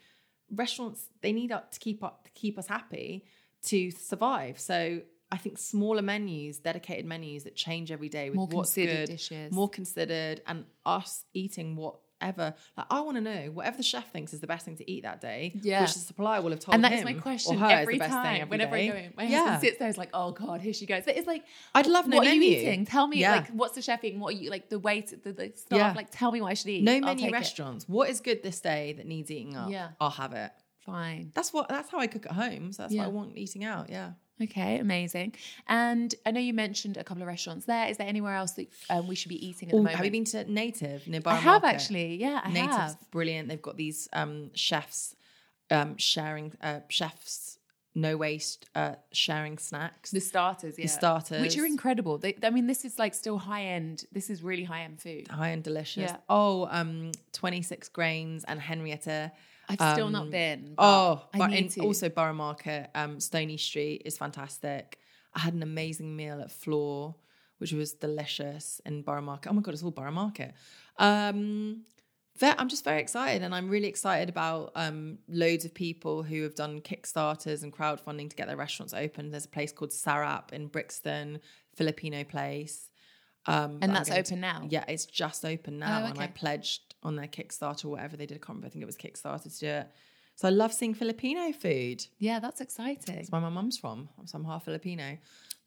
restaurants 0.51 1.09
they 1.21 1.33
need 1.33 1.51
up 1.51 1.71
to 1.71 1.79
keep 1.79 2.03
up 2.03 2.23
to 2.23 2.31
keep 2.31 2.57
us 2.57 2.67
happy 2.67 3.25
to 3.63 3.91
survive. 3.91 4.59
So 4.59 5.01
I 5.31 5.37
think 5.37 5.57
smaller 5.57 6.01
menus, 6.01 6.59
dedicated 6.59 7.05
menus 7.05 7.43
that 7.43 7.55
change 7.55 7.91
every 7.91 8.07
day 8.07 8.29
with 8.29 8.37
More 8.37 8.47
what's 8.47 8.73
considered 8.73 9.07
good, 9.07 9.17
dishes. 9.17 9.51
more 9.51 9.69
considered, 9.69 10.41
and 10.47 10.65
us 10.85 11.25
eating 11.33 11.75
whatever. 12.19 12.53
Like 12.75 12.87
I 12.89 13.01
want 13.01 13.17
to 13.17 13.21
know 13.21 13.51
whatever 13.53 13.77
the 13.77 13.83
chef 13.83 14.11
thinks 14.11 14.33
is 14.33 14.39
the 14.39 14.47
best 14.47 14.65
thing 14.65 14.75
to 14.77 14.89
eat 14.89 15.03
that 15.03 15.21
day. 15.21 15.53
Yeah. 15.61 15.81
which 15.81 15.93
the 15.93 15.99
supplier 15.99 16.41
will 16.41 16.51
have 16.51 16.59
told 16.59 16.75
and 16.75 16.83
that 16.83 16.93
is 16.93 17.03
my 17.03 17.13
question 17.13 17.61
every 17.61 17.95
the 17.95 17.99
best 17.99 18.11
thing 18.11 18.21
time. 18.21 18.41
every 18.41 18.49
whenever 18.49 18.75
day. 18.75 18.89
I 18.89 18.91
go 18.91 18.97
in, 18.97 19.13
my 19.15 19.23
yeah. 19.23 19.37
husband 19.39 19.61
sits 19.61 19.79
there, 19.79 19.87
is 19.89 19.97
like, 19.97 20.09
"Oh 20.13 20.31
God, 20.31 20.61
here 20.61 20.73
she 20.73 20.85
goes." 20.85 21.03
But 21.05 21.17
it's 21.17 21.27
like, 21.27 21.43
I'd 21.75 21.87
love 21.87 22.07
no 22.07 22.17
what 22.17 22.27
are 22.27 22.33
you 22.33 22.39
menu. 22.39 22.57
eating? 22.57 22.85
Tell 22.85 23.07
me, 23.07 23.19
Yeah. 23.19 23.31
like, 23.37 23.47
what's 23.49 23.75
the 23.75 23.81
chef 23.81 24.03
eating? 24.03 24.19
What 24.19 24.33
are 24.33 24.37
you 24.37 24.49
like? 24.49 24.69
The 24.69 24.79
weight, 24.79 25.13
the, 25.23 25.31
the 25.33 25.51
stuff. 25.55 25.77
Yeah. 25.77 25.93
Like, 25.95 26.07
tell 26.11 26.31
me 26.31 26.41
what 26.41 26.49
I 26.51 26.53
should 26.53 26.69
eat. 26.69 26.83
No 26.83 26.99
menu 26.99 27.25
take 27.25 27.29
it. 27.29 27.33
restaurants. 27.33 27.87
What 27.87 28.09
is 28.09 28.21
good 28.21 28.43
this 28.43 28.59
day 28.61 28.93
that 28.97 29.05
needs 29.05 29.29
eating 29.31 29.55
up? 29.55 29.69
Yeah. 29.69 29.89
I'll 29.99 30.09
have 30.09 30.33
it. 30.33 30.51
Fine. 30.79 31.31
That's 31.35 31.51
what. 31.53 31.67
That's 31.69 31.89
how 31.89 31.99
I 31.99 32.07
cook 32.07 32.25
at 32.25 32.31
home. 32.31 32.71
So 32.71 32.83
that's 32.83 32.93
Yeah. 32.93 33.01
what 33.01 33.07
I 33.07 33.11
want 33.11 33.37
eating 33.37 33.63
out. 33.63 33.89
Yeah. 33.89 34.11
Okay, 34.41 34.77
amazing. 34.79 35.33
And 35.67 36.13
I 36.25 36.31
know 36.31 36.39
you 36.39 36.53
mentioned 36.53 36.97
a 36.97 37.03
couple 37.03 37.23
of 37.23 37.27
restaurants 37.27 37.65
there. 37.65 37.87
Is 37.87 37.97
there 37.97 38.07
anywhere 38.07 38.35
else 38.35 38.51
that 38.51 38.67
um, 38.89 39.07
we 39.07 39.15
should 39.15 39.29
be 39.29 39.45
eating 39.47 39.69
at 39.69 39.71
the 39.71 39.77
Ooh, 39.77 39.83
moment? 39.83 39.95
have 39.95 40.05
you 40.05 40.11
been 40.11 40.25
to 40.25 40.51
Native 40.51 41.07
near 41.07 41.21
I 41.25 41.35
have 41.35 41.63
Market? 41.63 41.75
actually. 41.75 42.15
Yeah, 42.15 42.41
I 42.43 42.51
Native's 42.51 42.75
have. 42.75 43.11
brilliant. 43.11 43.49
They've 43.49 43.61
got 43.61 43.77
these 43.77 44.07
um, 44.13 44.51
chefs 44.53 45.15
um, 45.71 45.97
sharing 45.97 46.53
uh, 46.61 46.81
chefs 46.87 47.57
no 47.97 48.15
waste 48.15 48.69
uh, 48.75 48.93
sharing 49.11 49.57
snacks. 49.57 50.11
The 50.11 50.19
starters, 50.21 50.77
yeah. 50.77 50.85
The 50.85 50.89
starters. 50.89 51.41
Which 51.41 51.57
are 51.57 51.65
incredible. 51.65 52.19
They, 52.19 52.37
I 52.43 52.51
mean, 52.51 52.67
this 52.67 52.85
is 52.85 52.99
like 52.99 53.13
still 53.15 53.39
high 53.39 53.63
end. 53.65 54.05
This 54.11 54.29
is 54.29 54.43
really 54.43 54.63
high 54.63 54.83
end 54.83 55.01
food. 55.01 55.27
high 55.29 55.49
and 55.49 55.63
delicious. 55.63 56.11
Yeah. 56.11 56.17
Oh, 56.29 56.67
um, 56.71 57.11
26 57.33 57.89
grains 57.89 58.45
and 58.47 58.61
Henrietta. 58.61 59.31
I've 59.69 59.93
still 59.93 60.07
Um, 60.07 60.13
not 60.13 60.29
been. 60.31 60.73
but 60.75 60.83
Oh, 60.83 61.27
I 61.33 61.37
but 61.39 61.47
need 61.51 61.57
in, 61.65 61.69
to. 61.69 61.81
also 61.81 62.09
Borough 62.09 62.33
Market, 62.33 62.89
um, 62.95 63.19
Stony 63.19 63.57
Street 63.57 64.03
is 64.05 64.17
fantastic. 64.17 64.99
I 65.33 65.39
had 65.39 65.53
an 65.53 65.61
amazing 65.63 66.15
meal 66.15 66.39
at 66.41 66.51
Flor, 66.51 67.15
which 67.57 67.73
was 67.73 67.93
delicious 67.93 68.79
in 68.85 69.01
Borough 69.01 69.21
Market. 69.21 69.49
Oh 69.49 69.53
my 69.53 69.61
god, 69.61 69.73
it's 69.73 69.83
all 69.83 69.91
Borough 69.91 70.11
Market. 70.11 70.53
Um, 70.97 71.83
I'm 72.41 72.69
just 72.69 72.83
very 72.83 73.01
excited, 73.01 73.41
and 73.41 73.53
I'm 73.55 73.67
really 73.67 73.87
excited 73.87 74.29
about 74.29 74.71
um, 74.75 75.17
loads 75.27 75.65
of 75.65 75.73
people 75.73 76.21
who 76.23 76.43
have 76.43 76.53
done 76.53 76.81
Kickstarters 76.81 77.63
and 77.63 77.73
crowdfunding 77.73 78.29
to 78.29 78.35
get 78.35 78.47
their 78.47 78.55
restaurants 78.57 78.93
open. 78.93 79.31
There's 79.31 79.45
a 79.45 79.49
place 79.49 79.71
called 79.71 79.89
Sarap 79.91 80.53
in 80.53 80.67
Brixton, 80.67 81.39
Filipino 81.75 82.23
place. 82.23 82.89
Um, 83.47 83.79
and 83.81 83.95
that's 83.95 84.09
going 84.09 84.23
to- 84.23 84.33
open 84.33 84.41
now. 84.41 84.67
yeah, 84.69 84.83
it's 84.87 85.05
just 85.05 85.45
open 85.45 85.79
now, 85.79 86.03
Oh, 86.03 86.09
and 86.09 86.19
I 86.19 86.27
pledged 86.27 86.86
on 87.03 87.15
their 87.15 87.27
Kickstarter 87.27 87.85
or 87.85 87.89
whatever 87.89 88.17
they 88.17 88.25
did. 88.25 88.35
I 88.35 88.39
can't 88.39 88.49
remember. 88.49 88.67
I 88.67 88.69
think 88.69 88.83
it 88.83 88.85
was 88.85 88.97
Kickstarter 88.97 89.43
to 89.43 89.59
do 89.59 89.67
it. 89.67 89.87
So 90.35 90.47
I 90.47 90.51
love 90.51 90.71
seeing 90.71 90.93
Filipino 90.93 91.51
food. 91.51 92.05
Yeah, 92.19 92.39
that's 92.39 92.61
exciting. 92.61 93.15
That's 93.15 93.31
where 93.31 93.41
my 93.41 93.49
mum's 93.49 93.77
from. 93.77 94.09
So 94.25 94.37
I'm 94.37 94.45
half 94.45 94.65
Filipino. 94.65 95.17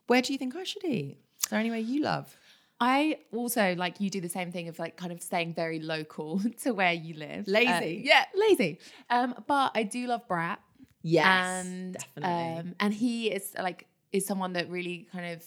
Where 0.07 0.23
do 0.23 0.33
you 0.33 0.39
think 0.39 0.55
I 0.55 0.65
should 0.65 0.85
eat? 0.85 1.19
Is 1.43 1.51
there 1.51 1.59
anywhere 1.59 1.79
you 1.79 2.03
love? 2.03 2.37
I 2.81 3.19
also 3.33 3.75
like 3.75 4.01
you 4.01 4.09
do 4.09 4.21
the 4.21 4.29
same 4.29 4.53
thing 4.53 4.69
of 4.69 4.79
like 4.79 4.97
kind 4.97 5.13
of 5.13 5.21
staying 5.23 5.55
very 5.55 5.81
local 5.81 6.41
to 6.63 6.73
where 6.73 6.93
you 6.93 7.15
live. 7.15 7.47
Lazy. 7.47 7.69
Uh, 7.69 8.03
yeah, 8.05 8.25
lazy. 8.35 8.79
Um, 9.11 9.35
but 9.47 9.73
I 9.75 9.83
do 9.83 10.07
love 10.07 10.27
Brat. 10.27 10.61
Yes, 11.03 11.67
and 11.67 11.95
definitely. 11.95 12.59
um, 12.59 12.75
and 12.79 12.93
he 12.93 13.31
is 13.31 13.55
like 13.59 13.87
is 14.13 14.27
someone 14.27 14.53
that 14.55 14.69
really 14.71 15.09
kind 15.13 15.33
of 15.35 15.45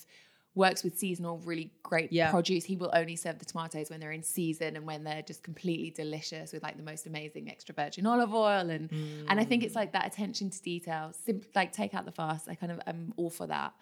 works 0.56 0.84
with 0.84 0.98
seasonal, 0.98 1.40
really 1.40 1.72
great 1.82 2.12
Yeah. 2.14 2.30
produce. 2.30 2.64
He 2.64 2.76
will 2.76 2.92
only 2.94 3.16
serve 3.16 3.40
the 3.40 3.46
tomatoes 3.46 3.90
when 3.90 4.00
they're 4.00 4.12
in 4.12 4.22
season 4.24 4.76
and 4.76 4.86
when 4.86 5.04
they're 5.04 5.24
just 5.24 5.42
completely 5.44 5.90
delicious 5.90 6.54
with 6.54 6.62
like 6.62 6.78
the 6.78 6.84
most 6.84 7.08
amazing 7.08 7.50
extra 7.50 7.74
virgin 7.74 8.06
olive 8.06 8.34
oil 8.34 8.70
and 8.70 8.90
and 9.30 9.40
I 9.40 9.44
think 9.46 9.64
it's 9.64 9.76
like 9.76 9.94
that 9.94 10.06
attention 10.06 10.50
to 10.52 10.62
detail. 10.62 11.12
Like 11.56 11.72
take 11.74 11.94
out 11.96 12.06
the 12.06 12.12
fast. 12.12 12.48
I 12.48 12.56
kind 12.56 12.72
of 12.72 12.80
am 12.86 13.14
all 13.18 13.30
for 13.32 13.48
that. 13.48 13.74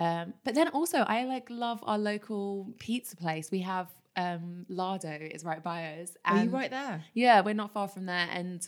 Um, 0.00 0.32
but 0.44 0.54
then 0.54 0.68
also 0.68 0.98
I 0.98 1.24
like 1.24 1.50
love 1.50 1.80
our 1.82 1.98
local 1.98 2.72
pizza 2.78 3.16
place. 3.16 3.50
We 3.50 3.60
have 3.60 3.88
um 4.16 4.64
Lardo 4.70 5.20
is 5.34 5.44
right 5.44 5.62
by 5.62 5.98
us. 6.00 6.16
Are 6.24 6.42
you 6.44 6.50
right 6.50 6.70
there? 6.70 7.04
yeah, 7.14 7.40
we're 7.42 7.54
not 7.54 7.72
far 7.72 7.88
from 7.88 8.06
there 8.06 8.28
and 8.32 8.66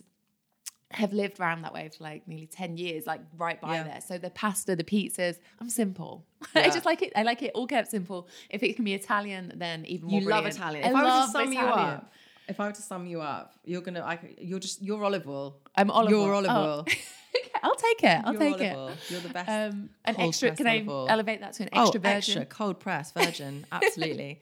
have 0.93 1.13
lived 1.13 1.39
around 1.41 1.63
that 1.63 1.73
way 1.73 1.89
for 1.97 2.03
like 2.05 2.27
nearly 2.27 2.47
10 2.47 2.77
years, 2.77 3.07
like 3.07 3.21
right 3.37 3.61
by 3.61 3.75
Yeah. 3.77 3.83
there. 3.85 4.01
So 4.01 4.19
the 4.19 4.31
pasta, 4.31 4.75
the 4.75 4.85
pizzas, 4.85 5.39
I'm 5.61 5.71
simple. 5.71 6.25
I 6.55 6.69
just 6.71 6.85
like 6.85 7.03
it. 7.03 7.13
I 7.15 7.23
like 7.23 7.43
it 7.43 7.53
all 7.55 7.67
kept 7.67 7.91
simple. 7.91 8.29
If 8.51 8.63
it 8.63 8.75
can 8.77 8.85
be 8.85 8.95
Italian, 8.95 9.53
then 9.57 9.85
even 9.87 10.09
more 10.09 10.21
You 10.21 10.29
love. 10.29 10.47
Italian. 10.47 10.85
I 10.85 10.89
If 10.91 10.97
I, 10.97 11.03
were 11.21 11.27
to 11.27 11.33
sum 11.33 11.53
you 11.53 11.61
up, 11.61 12.13
if 12.49 12.59
I 12.61 12.67
were 12.67 12.73
to 12.73 12.83
sum 12.83 13.07
you 13.07 13.21
up, 13.21 13.55
you're 13.65 13.83
gonna, 13.83 14.01
I, 14.01 14.19
you're 14.39 14.59
just, 14.59 14.83
you're 14.83 15.05
olive 15.05 15.29
oil. 15.29 15.59
I'm 15.77 15.91
olive 15.93 16.13
oil. 16.13 16.25
You're 16.27 16.35
olive 16.35 16.51
Oh. 16.51 16.63
oil. 16.79 16.87
Okay, 17.33 17.51
I'll 17.63 17.77
take 17.77 18.03
it. 18.03 18.21
I'll 18.25 18.33
You're 18.33 18.41
take 18.43 18.61
it. 18.61 18.77
oil. 18.77 18.91
You're 19.09 19.21
the 19.21 19.29
best. 19.29 19.49
Um, 19.49 19.91
an 20.05 20.17
extra, 20.19 20.51
can 20.57 20.67
I 20.67 20.85
elevate 21.09 21.41
that 21.41 21.53
to 21.55 21.63
an 21.63 21.69
extra 21.73 22.01
oh, 22.01 22.03
virgin? 22.03 22.13
extra 22.39 22.45
cold 22.45 22.81
press 22.81 23.13
virgin. 23.13 23.65
Absolutely. 23.73 24.41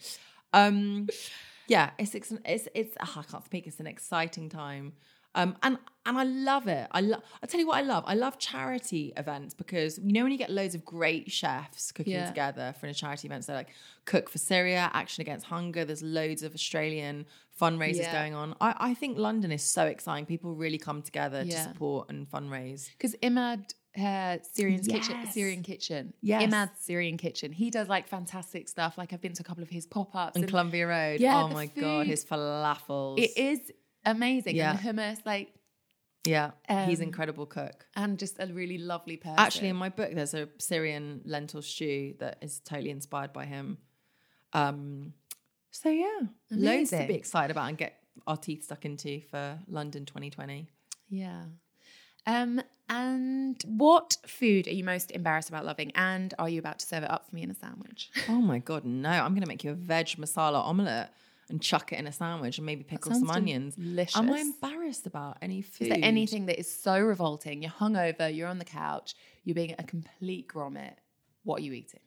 um, 0.55 1.07
yeah, 1.66 1.90
it's 1.99 2.14
it's 2.14 2.32
it's, 2.46 2.66
it's 2.74 2.96
oh, 2.99 3.14
I 3.18 3.22
can't 3.30 3.44
speak. 3.44 3.66
It's 3.66 3.78
an 3.78 3.86
exciting 3.86 4.49
time. 4.49 4.94
Um, 5.34 5.57
and 5.62 5.76
and 6.09 6.18
I 6.18 6.24
love 6.24 6.66
it. 6.68 6.88
I 6.90 7.00
love. 7.00 7.22
I 7.42 7.46
tell 7.46 7.61
you 7.61 7.66
what, 7.66 7.76
I 7.76 7.82
love. 7.82 8.04
I 8.06 8.14
love 8.14 8.38
charity 8.38 9.12
events 9.16 9.54
because 9.54 9.98
you 9.98 10.12
know 10.12 10.22
when 10.22 10.32
you 10.32 10.38
get 10.38 10.50
loads 10.50 10.74
of 10.74 10.84
great 10.84 11.30
chefs 11.30 11.92
cooking 11.92 12.14
Yeah. 12.14 12.26
together 12.26 12.74
for 12.80 12.86
a 12.86 12.94
charity 12.94 13.28
event. 13.28 13.44
So 13.44 13.52
like 13.54 13.68
Cook 14.04 14.28
for 14.30 14.38
Syria, 14.38 14.90
Action 14.94 15.20
Against 15.22 15.46
Hunger. 15.46 15.84
There's 15.84 16.02
loads 16.02 16.42
of 16.42 16.54
Australian 16.54 17.26
fundraisers 17.61 17.98
Yeah. 17.98 18.12
going 18.20 18.34
on. 18.34 18.54
I, 18.61 18.74
I 18.78 18.94
think 18.94 19.18
London 19.18 19.52
is 19.52 19.62
so 19.62 19.84
exciting. 19.86 20.26
People 20.26 20.54
really 20.54 20.78
come 20.78 21.02
together 21.02 21.44
to 21.44 21.50
support 21.52 22.09
and 22.11 22.30
fundraise. 22.30 22.88
Because 22.96 23.14
Imad 23.22 23.74
uh, 23.98 24.38
Syrian's 24.52 24.86
kitchen, 24.86 25.16
Syrian 25.30 25.62
kitchen. 25.62 26.12
Yes. 26.20 26.42
Imad's 26.44 26.78
Syrian 26.80 27.16
kitchen. 27.16 27.50
He 27.52 27.68
does 27.70 27.88
like 27.88 28.06
fantastic 28.09 28.68
stuff. 28.68 28.96
Like 28.96 29.12
I've 29.12 29.20
been 29.20 29.32
to 29.32 29.42
a 29.42 29.44
couple 29.44 29.62
of 29.64 29.68
his 29.70 29.86
pop 29.86 30.14
ups. 30.14 30.36
In 30.36 30.46
Columbia 30.46 30.86
Road. 30.86 31.20
Yeah, 31.20 31.42
oh 31.42 31.48
my 31.48 31.66
god, 31.66 32.06
his 32.06 32.24
falafels. 32.24 33.18
It 33.18 33.36
is 33.36 33.72
amazing. 34.04 34.56
Yeah. 34.56 34.70
And 34.70 34.78
the 34.78 35.02
hummus, 35.02 35.18
like, 35.26 35.52
Yeah, 36.25 36.51
he's 36.87 36.99
Um, 37.01 37.05
incredible 37.05 37.47
cook. 37.47 37.87
and 37.97 38.19
just 38.19 38.37
a 38.39 38.47
really 38.47 38.77
lovely 38.79 39.16
person. 39.16 39.39
Actually, 39.39 39.69
in 39.69 39.77
my 39.77 39.89
book, 39.89 40.12
there's 40.14 40.35
a 40.35 40.49
Syrian 40.59 41.23
lentil 41.25 41.62
stew 41.62 42.14
that 42.19 42.39
is 42.43 42.61
totally 42.61 42.91
inspired 42.91 43.33
by 43.33 43.47
him. 43.47 43.79
Um, 44.53 45.14
so 45.71 45.89
yeah, 45.91 46.21
loads 46.51 46.91
to 46.91 47.07
be 47.07 47.14
excited 47.14 47.51
about 47.51 47.69
and 47.69 47.79
get 47.79 47.95
our 48.27 48.37
teeth 48.37 48.64
stuck 48.64 48.85
into 48.85 49.21
for 49.31 49.59
London 49.69 50.05
2020. 50.07 50.69
yeah. 51.09 51.45
Um, 52.27 52.61
and 52.91 53.62
what 53.64 54.19
food 54.27 54.66
are 54.66 54.73
you 54.75 54.85
most 54.85 55.11
embarrassed 55.12 55.49
about 55.49 55.64
loving? 55.64 55.93
And 55.95 56.35
are 56.39 56.49
you 56.49 56.59
about 56.59 56.79
to 56.81 56.87
serve 56.87 57.03
it 57.05 57.11
up 57.11 57.27
for 57.27 57.35
me 57.35 57.43
in 57.43 57.51
a 57.51 57.55
sandwich? 57.55 58.11
Oh 58.29 58.41
my 58.43 58.59
god, 58.59 58.85
no! 58.85 59.09
I'm 59.09 59.33
going 59.33 59.41
to 59.43 59.49
make 59.49 59.64
you 59.64 59.71
a 59.71 59.75
veg 59.75 60.09
masala 60.19 60.57
omelette 60.62 61.11
and 61.51 61.61
chuck 61.62 61.92
it 61.92 61.99
in 61.99 62.07
a 62.07 62.12
sandwich 62.12 62.59
and 62.59 62.66
maybe 62.66 62.82
pickle 62.84 63.12
some 63.14 63.30
onions. 63.30 63.74
delicious. 63.76 64.16
Am 64.16 64.30
I 64.32 64.38
embarrassed 64.40 65.07
about 65.07 65.38
any 65.42 65.62
food? 65.62 65.84
Is 65.84 65.88
there 65.94 65.99
anything 66.03 66.46
that 66.46 66.59
is 66.59 66.70
so 66.72 66.99
revolting? 67.01 67.62
You're 67.62 67.72
hungover, 67.72 68.34
you're 68.34 68.49
on 68.49 68.59
the 68.59 68.64
couch, 68.64 69.14
you're 69.44 69.55
being 69.55 69.74
a 69.78 69.82
complete 69.84 70.49
grommet. 70.49 70.94
What 71.44 71.61
are 71.61 71.62
you 71.64 71.72
eating? 71.72 72.01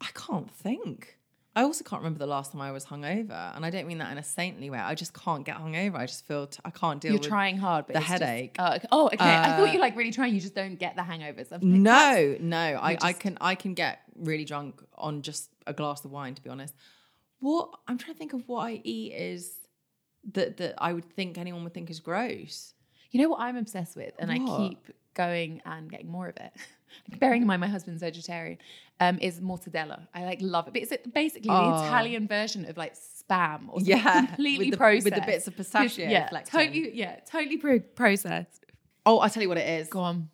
I 0.00 0.08
can't 0.14 0.50
think. 0.50 1.18
I 1.54 1.62
also 1.62 1.84
can't 1.84 2.00
remember 2.02 2.18
the 2.18 2.26
last 2.26 2.52
time 2.52 2.60
I 2.60 2.70
was 2.70 2.84
hungover, 2.84 3.56
and 3.56 3.64
I 3.64 3.70
don't 3.70 3.86
mean 3.86 3.96
that 3.98 4.12
in 4.12 4.18
a 4.18 4.22
saintly 4.22 4.68
way. 4.68 4.78
I 4.78 4.94
just 4.94 5.14
can't 5.14 5.42
get 5.42 5.56
hungover. 5.56 5.94
I 5.94 6.04
just 6.04 6.26
feel 6.26 6.50
I 6.66 6.70
can't 6.70 7.00
deal 7.00 7.14
with. 7.14 7.22
You're 7.22 7.30
trying 7.30 7.56
hard, 7.56 7.86
but 7.86 7.94
the 7.94 8.00
it's 8.00 8.08
just- 8.10 8.22
headache. 8.22 8.56
oh, 8.58 9.06
okay. 9.06 9.14
Okay. 9.14 9.24
I 9.24 9.54
Uh, 9.54 9.56
thought 9.56 9.72
you 9.72 9.78
like 9.80 9.96
really 9.96 10.10
trying. 10.12 10.34
You 10.34 10.40
just 10.42 10.54
don't 10.54 10.76
get 10.78 10.96
the 10.96 11.02
hangovers. 11.02 11.50
Like, 11.50 11.62
No, 11.62 12.36
no. 12.40 12.58
I, 12.58 12.98
I 13.00 13.12
can 13.14 13.38
I 13.40 13.54
can 13.54 13.72
get 13.72 14.00
really 14.16 14.44
drunk 14.44 14.82
on 14.96 15.22
just 15.22 15.48
a 15.66 15.72
glass 15.72 16.04
of 16.04 16.10
wine, 16.10 16.34
to 16.34 16.42
be 16.42 16.50
honest. 16.50 16.74
What 17.40 17.70
I'm 17.86 17.98
trying 17.98 18.14
to 18.14 18.18
think 18.18 18.32
of 18.32 18.48
what 18.48 18.60
I 18.66 18.80
eat 18.84 19.12
is 19.12 19.52
that 20.32 20.56
that 20.56 20.74
I 20.78 20.92
would 20.92 21.04
think 21.14 21.38
anyone 21.38 21.64
would 21.64 21.74
think 21.74 21.90
is 21.90 22.00
gross. 22.00 22.74
You 23.10 23.22
know 23.22 23.28
what 23.30 23.40
I'm 23.40 23.56
obsessed 23.56 23.96
with, 23.96 24.12
and 24.18 24.30
I 24.30 24.38
keep 24.38 24.78
going 25.14 25.62
and 25.64 25.90
getting 25.90 26.08
more 26.10 26.28
of 26.28 26.36
it. 26.36 26.52
Bearing 27.18 27.42
in 27.42 27.46
mind 27.48 27.60
my 27.60 27.66
husband's 27.68 28.00
vegetarian, 28.02 28.58
um, 29.00 29.18
is 29.20 29.40
mortadella. 29.40 30.06
I 30.14 30.24
like 30.24 30.38
love 30.40 30.66
it, 30.68 30.72
but 30.74 30.82
it's 30.82 30.92
basically 31.12 31.50
Oh. 31.50 31.78
the 31.80 31.86
Italian 31.86 32.26
version 32.26 32.64
of 32.68 32.76
like 32.76 32.94
spam 32.94 33.68
or 33.68 33.80
something 33.80 33.96
Yeah, 33.96 34.26
completely 34.26 34.66
with 34.66 34.70
the- 34.72 34.76
processed 34.78 35.04
with 35.04 35.14
the 35.14 35.20
bits 35.22 35.46
of 35.46 35.56
pistachio 35.56 36.08
yeah, 36.08 36.28
totally, 36.44 36.94
yeah, 36.94 37.16
totally 37.30 37.56
pro- 37.58 37.80
processed. 37.80 38.64
Oh, 39.04 39.18
I'll 39.18 39.30
tell 39.30 39.42
you 39.42 39.48
what 39.48 39.58
it 39.58 39.68
is: 39.80 39.88
Go 39.88 40.00
on, 40.00 40.30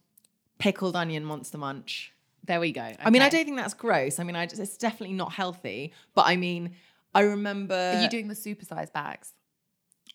pickled 0.59 0.97
onion 0.97 1.25
monster 1.25 1.59
munch. 1.59 2.13
there 2.45 2.59
we 2.61 2.73
go. 2.73 2.91
I 3.05 3.11
mean, 3.11 3.23
I 3.23 3.29
don't 3.29 3.45
think 3.45 3.57
that's 3.57 3.75
gross. 3.75 4.19
I 4.19 4.25
mean, 4.25 4.35
I 4.37 4.47
just, 4.47 4.61
it's 4.61 4.77
definitely 4.77 5.15
not 5.15 5.33
healthy. 5.33 5.93
But 6.15 6.27
I 6.27 6.37
mean, 6.37 6.75
I 7.15 7.21
remember. 7.23 7.75
Are 7.75 8.03
you 8.03 8.09
doing 8.09 8.29
the 8.29 8.35
supersized 8.35 8.93
bags? 8.93 9.33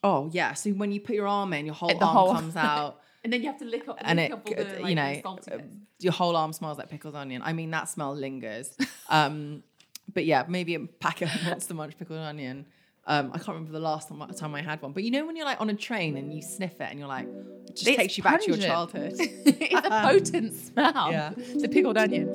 oh 0.04 0.30
yeah, 0.32 0.54
so 0.54 0.70
when 0.72 0.92
you 0.92 1.00
put 1.02 1.16
your 1.16 1.28
arm 1.28 1.54
in, 1.54 1.66
your 1.66 1.74
whole 1.74 1.90
The 1.90 2.06
arm 2.06 2.16
whole- 2.16 2.34
comes 2.36 2.56
out. 2.70 3.02
And 3.24 3.34
then 3.34 3.42
you 3.42 3.48
have 3.48 3.58
to 3.60 3.66
lick 3.66 3.88
up, 3.90 3.98
and 4.00 4.18
lick 4.20 4.30
it, 4.30 4.34
up 4.34 4.48
all 4.48 4.54
the, 4.56 4.80
like, 4.82 4.90
you 4.90 4.96
know, 4.96 5.14
the 5.16 5.22
salty 5.22 5.52
uh, 5.52 5.58
bits. 5.58 5.76
your 6.00 6.14
whole 6.14 6.36
arm 6.38 6.54
smells 6.54 6.78
like 6.78 6.88
pickled 6.90 7.16
onion. 7.16 7.42
I 7.44 7.52
mean, 7.52 7.72
that 7.72 7.90
smell 7.90 8.16
lingers. 8.16 8.70
Um, 9.10 9.64
but 10.14 10.24
yeah, 10.26 10.46
maybe 10.48 10.76
a 10.76 10.80
packet 10.82 11.34
of 11.36 11.44
Monster 11.46 11.74
Munch 11.74 11.98
pickled 11.98 12.20
onion. 12.20 12.68
Um, 13.06 13.32
I 13.34 13.38
can't 13.38 13.50
remember 13.50 13.72
the 13.72 13.80
last 13.80 14.08
time, 14.08 14.20
time 14.36 14.54
I 14.56 14.62
had 14.62 14.82
one. 14.82 14.92
But 14.94 15.04
you 15.04 15.12
know 15.12 15.26
when 15.26 15.36
you're 15.36 15.46
like 15.46 15.60
on 15.60 15.70
a 15.70 15.74
train 15.74 16.16
and 16.16 16.34
you 16.34 16.42
sniff 16.42 16.74
it 16.80 16.88
and 16.90 17.00
you're 17.00 17.08
like, 17.08 17.26
it 17.66 17.76
just 17.76 17.88
It's 17.88 17.98
takes 17.98 18.18
you 18.18 18.24
back 18.24 18.42
to 18.42 18.48
your 18.48 18.58
childhood. 18.58 19.14
it's 19.18 19.74
a 19.88 19.90
potent 19.90 20.54
smell. 20.54 21.12
Yeah. 21.12 21.32
The 21.56 21.68
pickled 21.70 21.98
onion. 21.98 22.34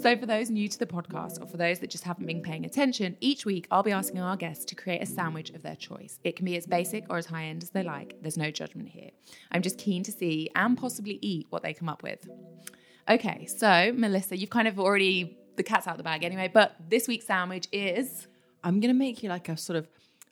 So, 0.00 0.16
for 0.16 0.24
those 0.24 0.48
new 0.48 0.66
to 0.66 0.78
the 0.78 0.86
podcast, 0.86 1.42
or 1.42 1.46
for 1.46 1.58
those 1.58 1.78
that 1.80 1.90
just 1.90 2.04
haven't 2.04 2.24
been 2.24 2.40
paying 2.40 2.64
attention, 2.64 3.18
each 3.20 3.44
week 3.44 3.66
I'll 3.70 3.82
be 3.82 3.92
asking 3.92 4.18
our 4.20 4.34
guests 4.34 4.64
to 4.66 4.74
create 4.74 5.02
a 5.02 5.06
sandwich 5.06 5.50
of 5.50 5.62
their 5.62 5.76
choice. 5.76 6.18
It 6.24 6.36
can 6.36 6.46
be 6.46 6.56
as 6.56 6.66
basic 6.66 7.04
or 7.10 7.18
as 7.18 7.26
high 7.26 7.44
end 7.44 7.62
as 7.62 7.68
they 7.68 7.82
like. 7.82 8.16
There's 8.22 8.38
no 8.38 8.50
judgment 8.50 8.88
here. 8.88 9.10
I'm 9.52 9.60
just 9.60 9.76
keen 9.76 10.02
to 10.04 10.10
see 10.10 10.48
and 10.56 10.78
possibly 10.78 11.18
eat 11.20 11.48
what 11.50 11.62
they 11.62 11.74
come 11.74 11.90
up 11.90 12.02
with. 12.02 12.26
Okay, 13.10 13.44
so 13.44 13.92
Melissa, 13.94 14.38
you've 14.38 14.48
kind 14.48 14.66
of 14.66 14.80
already 14.80 15.36
the 15.56 15.62
cat's 15.62 15.86
out 15.86 15.92
of 15.92 15.98
the 15.98 16.04
bag 16.04 16.24
anyway, 16.24 16.50
but 16.52 16.76
this 16.88 17.06
week's 17.06 17.26
sandwich 17.26 17.68
is 17.70 18.26
I'm 18.64 18.80
gonna 18.80 18.94
make 18.94 19.22
you 19.22 19.28
like 19.28 19.50
a 19.50 19.56
sort 19.58 19.76
of 19.76 19.86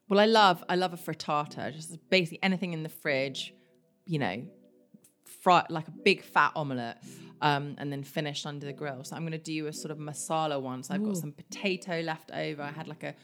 well, 0.09 0.19
I 0.19 0.25
love 0.25 0.65
I 0.71 0.77
love 0.77 0.95
a 0.95 0.97
frittata, 0.97 1.75
just 1.75 1.99
basically 2.09 2.39
anything 2.43 2.73
in 2.73 2.85
the 2.85 2.89
fridge, 2.89 3.53
you 4.07 4.19
know, 4.19 4.45
fry 5.43 5.67
like 5.69 5.89
a 5.89 5.93
big 5.93 6.23
fat 6.23 6.53
omelette, 6.57 7.05
um, 7.43 7.75
and 7.79 7.93
then 7.93 8.03
finished 8.03 8.47
under 8.47 8.67
the 8.67 8.73
grill. 8.73 9.05
So 9.05 9.17
I'm 9.17 9.25
gonna 9.25 9.39
do 9.39 9.67
a 9.67 9.73
sort 9.73 9.91
of 9.91 9.99
masala 9.99 10.61
one. 10.61 10.83
So 10.83 10.95
I've 10.95 11.05
got 11.05 11.17
some 11.17 11.33
potato 11.33 12.01
left 12.01 12.31
over. 12.33 12.63
I 12.63 12.71
had 12.71 12.89
like 12.89 13.05
a 13.05 13.15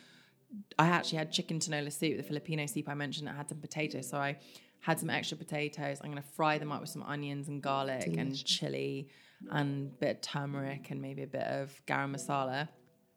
I 0.78 0.86
actually 0.86 1.18
had 1.18 1.32
chicken 1.32 1.58
tinola 1.58 1.92
soup, 1.92 2.16
the 2.16 2.22
Filipino 2.22 2.66
soup 2.66 2.88
I 2.88 2.94
mentioned. 2.94 3.28
I 3.28 3.34
had 3.34 3.48
some 3.48 3.58
potatoes, 3.58 4.08
so 4.08 4.18
I 4.18 4.36
had 4.80 5.00
some 5.00 5.10
extra 5.10 5.36
potatoes. 5.36 5.98
I'm 6.02 6.10
gonna 6.10 6.22
fry 6.22 6.58
them 6.58 6.70
up 6.72 6.80
with 6.80 6.90
some 6.90 7.02
onions 7.02 7.48
and 7.48 7.62
garlic 7.62 8.16
and 8.16 8.44
chili 8.44 9.08
and 9.50 9.90
a 9.90 9.94
bit 9.96 10.10
of 10.16 10.20
turmeric 10.22 10.90
and 10.90 11.02
maybe 11.02 11.22
a 11.22 11.26
bit 11.26 11.42
of 11.42 11.78
garam 11.86 12.14
masala 12.14 12.68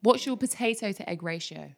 what's 0.01 0.25
your 0.25 0.37
potato 0.37 0.91
to 0.91 1.09
egg 1.09 1.23
ratio? 1.23 1.73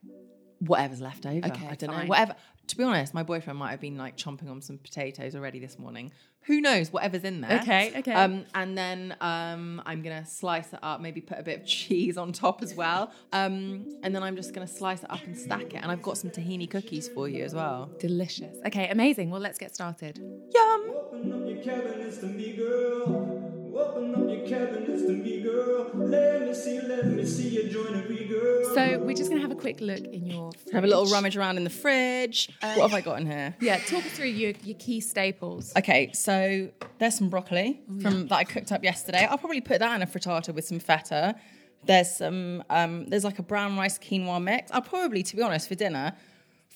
whatever's 0.60 1.02
left 1.02 1.26
over. 1.26 1.48
Okay, 1.48 1.68
I 1.68 1.76
don't 1.76 1.92
know. 1.92 2.06
Whatever. 2.06 2.36
To 2.68 2.78
be 2.78 2.84
honest, 2.84 3.14
my 3.14 3.24
boyfriend 3.24 3.58
might 3.58 3.72
have 3.72 3.80
been 3.80 3.98
like 3.98 4.18
chomping 4.18 4.50
on 4.50 4.62
some 4.62 4.78
potatoes 4.78 5.36
already 5.36 5.60
this 5.60 5.80
morning. 5.80 6.12
Who 6.44 6.62
knows? 6.62 6.92
Whatever's 6.92 7.24
in 7.24 7.42
there. 7.42 7.60
Okay, 7.62 7.94
okay. 7.98 8.14
Um, 8.14 8.46
and 8.56 8.78
then 8.78 9.16
um, 9.22 9.82
I'm 9.86 10.02
gonna 10.02 10.26
slice 10.26 10.74
it 10.74 10.80
up. 10.82 11.00
Maybe 11.02 11.22
put 11.22 11.38
a 11.38 11.44
bit 11.44 11.60
of 11.62 11.66
cheese 11.66 12.18
on 12.18 12.32
top 12.32 12.64
as 12.64 12.74
well. 12.74 13.12
Um, 13.32 13.86
and 14.04 14.16
then 14.16 14.24
I'm 14.24 14.36
just 14.36 14.54
gonna 14.54 14.68
slice 14.68 15.04
it 15.04 15.12
up 15.12 15.24
and 15.26 15.38
stack 15.38 15.74
it. 15.74 15.76
And 15.76 15.92
I've 15.92 16.02
got 16.02 16.18
some 16.18 16.32
tahini 16.32 16.70
cookies 16.70 17.08
for 17.08 17.28
you 17.28 17.44
as 17.44 17.54
well. 17.54 17.90
Delicious. 18.00 18.56
Okay, 18.66 18.88
amazing. 18.90 19.30
Well, 19.30 19.42
let's 19.42 19.60
get 19.60 19.76
started. 19.76 20.20
Yum. 20.54 21.49
Open 21.60 21.72
up 21.72 21.76
your 21.76 21.82
cabinets 21.82 22.18
to 22.20 22.26
me, 22.28 22.54
girl. 22.54 23.76
Open 23.76 24.16
up 24.16 24.30
your 24.30 24.48
cabinets 24.48 25.02
to 25.02 25.12
me, 25.12 25.42
girl. 25.42 25.92
Let 25.94 26.48
me 26.48 26.54
see, 26.54 26.80
let 26.80 27.06
me 27.06 27.26
see 27.26 27.50
your 27.50 27.68
joinery, 27.68 28.28
girl. 28.28 28.74
So, 28.74 29.00
we're 29.00 29.14
just 29.14 29.30
going 29.30 29.42
to 29.42 29.48
have 29.48 29.52
a 29.52 29.60
quick 29.60 29.82
look 29.82 30.00
in 30.00 30.26
your 30.26 30.54
Fridge. 30.54 30.74
Have 30.74 30.86
a 30.86 30.88
little 30.88 31.06
rummage 31.08 31.36
around 31.36 31.58
in 31.58 31.66
the 31.66 31.70
fridge. 31.70 32.50
Uh, 32.62 32.76
what 32.76 32.90
have 32.90 32.98
I 32.98 33.02
got 33.02 33.20
in 33.20 33.28
here? 33.28 33.56
Yeah, 33.60 33.78
talk 33.80 34.04
through 34.04 34.28
your, 34.28 34.54
your 34.64 34.78
key 34.78 35.02
staples. 35.02 35.74
Okay, 35.76 36.12
so 36.14 36.70
there's 36.98 37.18
some 37.18 37.30
broccoli 37.30 37.82
from 38.02 38.28
that 38.28 38.36
I 38.36 38.44
cooked 38.46 38.72
up 38.72 38.82
yesterday. 38.82 39.28
I'll 39.30 39.38
probably 39.38 39.62
put 39.62 39.80
that 39.80 39.94
in 39.96 40.02
a 40.02 40.08
frittata 40.08 40.54
with 40.54 40.66
some 40.66 40.80
feta. 40.80 41.36
There's 41.84 42.16
some 42.16 42.64
um, 42.70 43.08
there's 43.08 43.26
like 43.26 43.40
a 43.40 43.44
brown 43.44 43.78
rice 43.78 44.00
quinoa 44.00 44.42
mix. 44.42 44.72
I'll 44.72 44.82
probably, 44.82 45.24
to 45.24 45.36
be 45.36 45.42
honest, 45.42 45.68
for 45.68 45.76
dinner, 45.76 46.14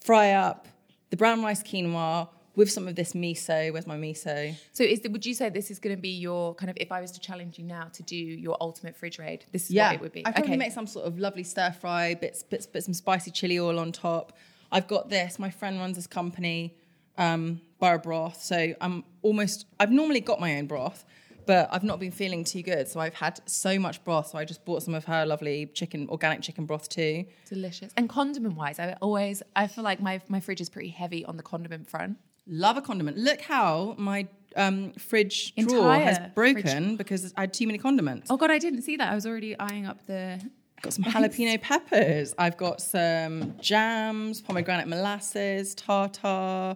fry 0.01 0.31
up 0.31 0.67
the 1.09 1.15
brown 1.17 1.41
rice 1.41 1.63
quinoa 1.63 2.27
with 2.55 2.71
some 2.71 2.87
of 2.87 2.95
this 2.95 3.13
miso. 3.13 3.71
Where's 3.73 3.87
my 3.87 3.97
miso? 3.97 4.55
So 4.73 4.83
is 4.83 5.01
the, 5.01 5.09
would 5.09 5.25
you 5.25 5.33
say 5.33 5.49
this 5.49 5.71
is 5.71 5.79
going 5.79 5.95
to 5.95 6.01
be 6.01 6.09
your 6.09 6.53
kind 6.55 6.69
of 6.69 6.77
if 6.79 6.91
I 6.91 7.01
was 7.01 7.11
to 7.11 7.19
challenge 7.19 7.57
you 7.57 7.65
now 7.65 7.85
to 7.93 8.03
do 8.03 8.15
your 8.15 8.57
ultimate 8.61 8.95
fridge 8.95 9.17
raid, 9.19 9.45
this 9.51 9.63
is 9.65 9.71
Yeah, 9.71 9.87
what 9.87 9.95
it 9.95 10.01
would 10.01 10.11
be. 10.11 10.25
I 10.25 10.31
probably 10.31 10.57
make 10.57 10.71
some 10.71 10.87
sort 10.87 11.05
of 11.05 11.17
lovely 11.19 11.43
stir 11.43 11.71
fry, 11.71 12.13
bits, 12.13 12.43
bits, 12.43 12.65
bits, 12.65 12.85
some 12.85 12.93
spicy 12.93 13.31
chili 13.31 13.59
oil 13.59 13.79
on 13.79 13.91
top. 13.91 14.37
I've 14.71 14.87
got 14.87 15.09
this. 15.09 15.39
My 15.39 15.49
friend 15.49 15.79
runs 15.79 15.95
this 15.95 16.07
company, 16.07 16.75
um, 17.17 17.61
Borough 17.79 17.99
Broth. 17.99 18.41
So 18.41 18.73
I'm 18.81 19.03
almost. 19.21 19.65
I've 19.79 19.91
normally 19.91 20.19
got 20.21 20.39
my 20.39 20.57
own 20.57 20.65
broth, 20.67 21.05
but 21.45 21.69
I've 21.71 21.83
not 21.83 21.99
been 21.99 22.11
feeling 22.11 22.43
too 22.43 22.63
good. 22.63 22.87
So 22.87 22.99
I've 22.99 23.13
had 23.13 23.39
so 23.45 23.77
much 23.79 24.03
broth. 24.03 24.27
So 24.29 24.37
I 24.37 24.45
just 24.45 24.65
bought 24.65 24.81
some 24.83 24.95
of 24.95 25.05
her 25.05 25.25
lovely 25.25 25.67
chicken, 25.67 26.07
organic 26.09 26.41
chicken 26.41 26.65
broth 26.65 26.89
too. 26.89 27.25
delicious. 27.47 27.91
And 27.97 28.09
condiment 28.09 28.55
wise, 28.55 28.79
I 28.79 28.95
always 29.01 29.43
I 29.55 29.67
feel 29.67 29.83
like 29.83 30.01
my 30.01 30.21
my 30.27 30.39
fridge 30.39 30.61
is 30.61 30.69
pretty 30.69 30.89
heavy 30.89 31.23
on 31.25 31.37
the 31.37 31.43
condiment 31.43 31.89
front. 31.89 32.17
Love 32.47 32.77
a 32.77 32.81
condiment. 32.81 33.17
Look 33.17 33.41
how 33.41 33.95
my 33.97 34.27
um, 34.55 34.91
fridge 34.93 35.53
drawer 35.55 35.95
has 35.95 36.17
Entire 36.17 36.31
broken 36.35 36.95
because 36.97 37.33
I 37.37 37.41
had 37.41 37.53
too 37.53 37.65
many 37.67 37.79
condiments. 37.79 38.29
Oh 38.29 38.37
god, 38.37 38.51
I 38.51 38.59
didn't 38.59 38.81
see 38.81 38.97
that. 38.97 39.11
I 39.11 39.15
was 39.15 39.25
already 39.25 39.57
eyeing 39.59 39.85
up 39.85 40.05
the 40.05 40.41
got 40.81 40.93
some 40.93 41.05
jalapeno 41.05 41.61
peppers. 41.61 42.35
I've 42.37 42.57
got 42.57 42.81
some 42.81 43.55
jams, 43.61 44.41
pomegranate 44.41 44.87
molasses, 44.87 45.73
tartar, 45.73 46.75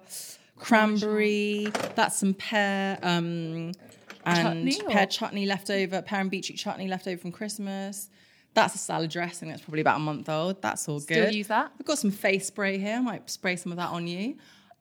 cranberry. 0.58 1.68
That's 1.96 2.18
some 2.18 2.34
pear 2.34 2.98
um, 3.04 3.74
and 4.26 4.38
Chutney 4.72 4.82
or- 4.86 4.90
pear 4.90 5.06
chutney 5.06 5.46
left 5.46 5.70
over, 5.70 6.02
pear 6.02 6.22
and 6.22 6.32
beetroot 6.32 6.58
chutney 6.58 6.88
left 6.88 7.08
over 7.08 7.18
from 7.18 7.32
Christmas. 7.32 8.10
That's 8.54 8.74
a 8.74 8.80
salad 8.80 9.12
dressing 9.12 9.50
that's 9.50 9.62
probably 9.62 9.82
about 9.82 9.98
a 9.98 10.00
month 10.00 10.30
old. 10.30 10.62
That's 10.64 10.88
all 10.90 11.00
good. 11.00 11.28
Still 11.28 11.32
use 11.32 11.48
that? 11.48 11.72
I've 11.80 11.86
got 11.86 12.00
some 12.00 12.10
face 12.10 12.48
spray 12.48 12.80
here. 12.80 12.96
I 12.96 13.02
might 13.02 13.30
spray 13.30 13.56
some 13.56 13.72
of 13.72 13.78
that 13.78 13.90
on 13.90 14.08
you. 14.08 14.38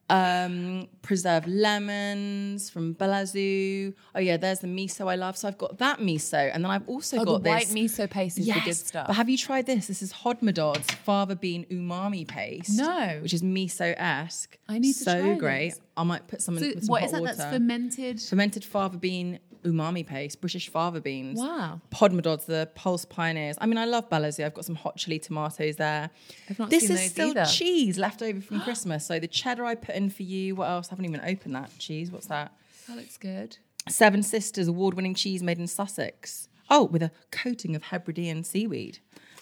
Um, 0.09 0.87
preserved 1.01 1.47
lemons 1.47 2.69
from 2.69 2.95
Belazu. 2.95 3.93
Oh 4.15 4.19
yeah, 4.19 4.37
there's 4.37 4.59
the 4.59 4.67
miso 4.67 5.11
I 5.11 5.15
love. 5.15 5.35
So 5.37 5.47
I've 5.49 5.57
got 5.57 5.77
that 5.79 5.99
miso, 5.99 6.49
and 6.53 6.63
then 6.63 6.71
I've 6.71 6.87
also 6.87 7.17
Oh, 7.17 7.25
got 7.25 7.43
the 7.43 7.49
white 7.49 7.67
this 7.67 7.73
miso 7.73 8.09
paste 8.09 8.37
is 8.39 8.45
the 8.45 8.59
good 8.63 8.73
stuff. 8.73 9.07
but 9.07 9.15
have 9.15 9.27
you 9.29 9.37
tried 9.37 9.65
this? 9.65 9.87
This 9.87 10.01
is 10.01 10.13
Hodmedod's 10.13 10.89
fava 11.03 11.35
bean 11.35 11.65
umami 11.71 12.25
paste. 12.27 12.77
No. 12.77 13.19
Which 13.21 13.33
is 13.33 13.41
miso 13.43 13.93
esque. 13.97 14.57
I 14.69 14.79
need 14.79 14.93
to 14.93 15.03
so 15.03 15.21
try 15.21 15.35
great. 15.35 15.69
this. 15.71 15.81
I 15.97 16.03
might 16.03 16.27
put 16.27 16.41
some 16.41 16.57
in 16.57 16.63
with 16.63 16.83
some 16.85 16.91
what 16.91 17.03
is 17.03 17.11
that? 17.11 17.21
water. 17.21 17.35
That's 17.35 17.53
fermented. 17.53 18.21
Fermented 18.21 18.63
fava 18.63 18.97
bean 18.97 19.39
umami 19.67 20.05
paste, 20.05 20.39
British 20.41 20.69
fava 20.69 20.99
beans. 21.01 21.39
Wow. 21.39 21.81
Hodmedod's 21.93 22.45
the 22.45 22.69
Pulse 22.75 23.05
Pioneers. 23.05 23.57
I 23.59 23.65
mean, 23.65 23.77
I 23.77 23.85
love 23.85 24.09
Belazu. 24.09 24.45
I've 24.45 24.53
got 24.53 24.65
some 24.65 24.75
hot 24.75 24.97
chili 24.97 25.19
tomatoes 25.19 25.75
there. 25.75 26.09
I've 26.49 26.59
not 26.59 26.69
this 26.69 26.83
seen 26.87 26.91
is 26.91 26.99
those 27.01 27.11
still 27.11 27.29
either. 27.29 27.45
cheese 27.45 27.97
left 27.97 28.21
over 28.21 28.41
from 28.41 28.61
Christmas. 28.67 29.05
So 29.05 29.19
the 29.19 29.27
cheddar 29.27 29.65
I 29.65 29.75
put 29.75 29.95
in 29.95 30.09
for 30.09 30.23
you. 30.23 30.55
What 30.55 30.69
else? 30.69 30.87
I 30.87 30.91
haven't 30.91 31.05
even 31.05 31.21
opened 31.21 31.55
that 31.55 31.71
cheese. 31.77 32.11
What's 32.11 32.27
that? 32.27 32.53
That 32.87 32.97
looks 32.97 33.17
good. 33.17 33.57
Seven 33.89 34.23
Sisters 34.23 34.67
award 34.67 34.93
winning 34.95 35.13
cheese 35.13 35.41
made 35.43 35.59
in 35.59 35.67
Sussex. 35.67 36.49
Oh, 36.69 36.83
with 36.85 37.01
a 37.01 37.11
coating 37.31 37.75
of 37.75 37.83
Hebridean 37.83 38.43
seaweed. 38.43 38.99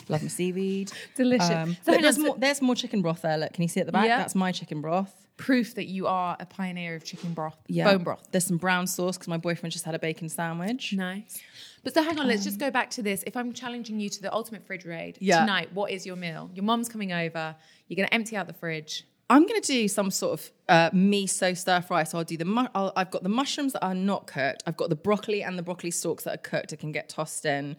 Love 0.08 0.22
my 0.22 0.28
seaweed. 0.28 0.92
Delicious. 1.16 1.50
Um, 1.50 1.76
So 1.84 1.94
look, 1.94 2.02
there's, 2.02 2.20
more, 2.20 2.36
there's 2.38 2.62
more 2.62 2.76
chicken 2.76 3.02
broth 3.02 3.24
there. 3.24 3.38
Look, 3.38 3.54
can 3.54 3.64
you 3.64 3.68
see 3.68 3.80
at 3.80 3.88
the 3.88 3.92
back? 3.92 4.06
Yeah. 4.06 4.18
That's 4.18 4.36
my 4.36 4.52
chicken 4.52 4.82
broth. 4.82 5.25
Proof 5.38 5.76
that 5.76 5.88
you 5.88 6.08
are 6.08 6.38
a 6.40 6.46
pioneer 6.46 6.96
of 6.96 7.04
chicken 7.04 7.34
broth, 7.34 7.58
Yeah. 7.68 7.92
bone 7.92 8.04
broth. 8.04 8.28
There's 8.32 8.46
some 8.46 8.58
brown 8.58 8.88
sauce 8.88 9.18
because 9.18 9.28
my 9.28 9.38
boyfriend 9.38 9.74
just 9.74 9.84
had 9.84 9.94
a 9.94 10.00
bacon 10.00 10.30
sandwich. 10.30 10.94
Nice. 10.94 11.42
But 11.84 11.94
so 11.94 12.02
hang 12.04 12.18
on, 12.20 12.28
let's 12.28 12.44
just 12.46 12.58
go 12.58 12.72
back 12.72 12.90
to 12.92 13.04
this. 13.04 13.22
If 13.28 13.36
I'm 13.36 13.52
challenging 13.52 14.00
you 14.00 14.10
to 14.10 14.22
the 14.22 14.34
ultimate 14.34 14.66
fridge 14.66 14.86
raid 14.86 15.18
Yeah. 15.20 15.42
tonight, 15.42 15.74
what 15.74 15.92
is 15.92 16.06
your 16.06 16.16
meal? 16.16 16.50
Your 16.54 16.64
mom's 16.64 16.88
coming 16.88 17.12
over. 17.12 17.56
You're 17.88 17.98
going 17.98 18.08
to 18.08 18.14
empty 18.14 18.38
out 18.38 18.48
the 18.48 18.54
fridge. 18.54 19.04
I'm 19.30 19.46
going 19.48 19.60
to 19.62 19.68
do 19.68 19.88
some 19.88 20.10
sort 20.10 20.40
of 20.40 20.52
uh, 20.70 20.90
miso 20.92 21.58
stir 21.58 21.82
fry. 21.82 22.04
So 22.06 22.18
I'll 22.20 22.24
do 22.24 22.38
the. 22.38 22.46
Mu- 22.46 22.68
I'll, 22.74 22.94
I've 22.96 23.12
got 23.12 23.24
the 23.24 23.30
mushrooms 23.30 23.74
that 23.74 23.84
are 23.84 23.96
not 23.96 24.28
cooked. 24.28 24.64
I've 24.66 24.78
got 24.78 24.90
the 24.90 24.96
broccoli 24.96 25.44
and 25.44 25.58
the 25.58 25.64
broccoli 25.64 25.92
stalks 25.92 26.24
that 26.24 26.34
are 26.36 26.38
cooked. 26.38 26.72
It 26.74 26.78
can 26.80 26.92
get 26.92 27.10
tossed 27.10 27.44
in. 27.46 27.76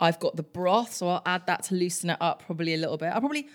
I've 0.00 0.18
got 0.20 0.36
the 0.36 0.42
broth, 0.42 0.92
so 0.94 1.08
I'll 1.08 1.22
add 1.26 1.46
that 1.46 1.64
to 1.64 1.74
loosen 1.74 2.10
it 2.10 2.16
up 2.20 2.44
probably 2.46 2.74
a 2.74 2.76
little 2.76 2.96
bit. 2.96 3.06
I'll 3.12 3.20
probably 3.20 3.48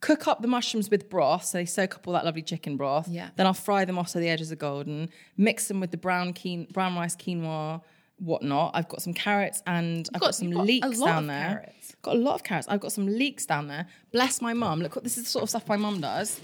cook 0.00 0.26
up 0.26 0.40
the 0.42 0.48
mushrooms 0.48 0.90
with 0.90 1.08
broth, 1.10 1.44
so 1.44 1.58
they 1.58 1.66
soak 1.66 1.94
up 1.96 2.06
all 2.08 2.14
that 2.14 2.24
lovely 2.24 2.42
chicken 2.42 2.76
broth. 2.76 3.06
Yeah. 3.08 3.28
Then 3.36 3.46
I'll 3.46 3.52
fry 3.54 3.84
them 3.84 3.98
off 3.98 4.08
so 4.08 4.18
the 4.18 4.28
edges 4.28 4.50
are 4.50 4.56
golden. 4.56 5.10
Mix 5.36 5.68
them 5.68 5.80
with 5.80 5.90
the 5.90 5.96
brown 5.96 6.34
brown 6.72 6.96
rice 6.96 7.16
quinoa, 7.16 7.82
whatnot. 8.18 8.72
I've 8.74 8.88
got 8.88 9.02
some 9.02 9.12
carrots 9.14 9.62
and 9.66 10.08
I've 10.14 10.20
got- 10.20 10.28
got, 10.28 10.34
some 10.34 10.48
you've 10.48 10.56
got 10.56 10.62
a 10.62 10.64
leeks 10.64 10.98
lot 10.98 11.06
down 11.06 11.18
of 11.24 11.26
there. 11.28 11.48
carrots. 11.48 11.94
Got 12.02 12.16
a 12.16 12.18
lot 12.18 12.34
of 12.34 12.42
carrots. 12.44 12.68
I've 12.68 12.80
got 12.80 12.92
some 12.92 13.06
leeks 13.06 13.44
down 13.46 13.68
there. 13.68 13.86
Bless 14.12 14.40
my 14.40 14.52
mum. 14.54 14.80
Look, 14.80 14.94
this 15.02 15.18
is 15.18 15.24
the 15.24 15.30
sort 15.30 15.42
of 15.42 15.48
stuff 15.50 15.68
my 15.68 15.76
mum 15.76 16.00
does. 16.00 16.40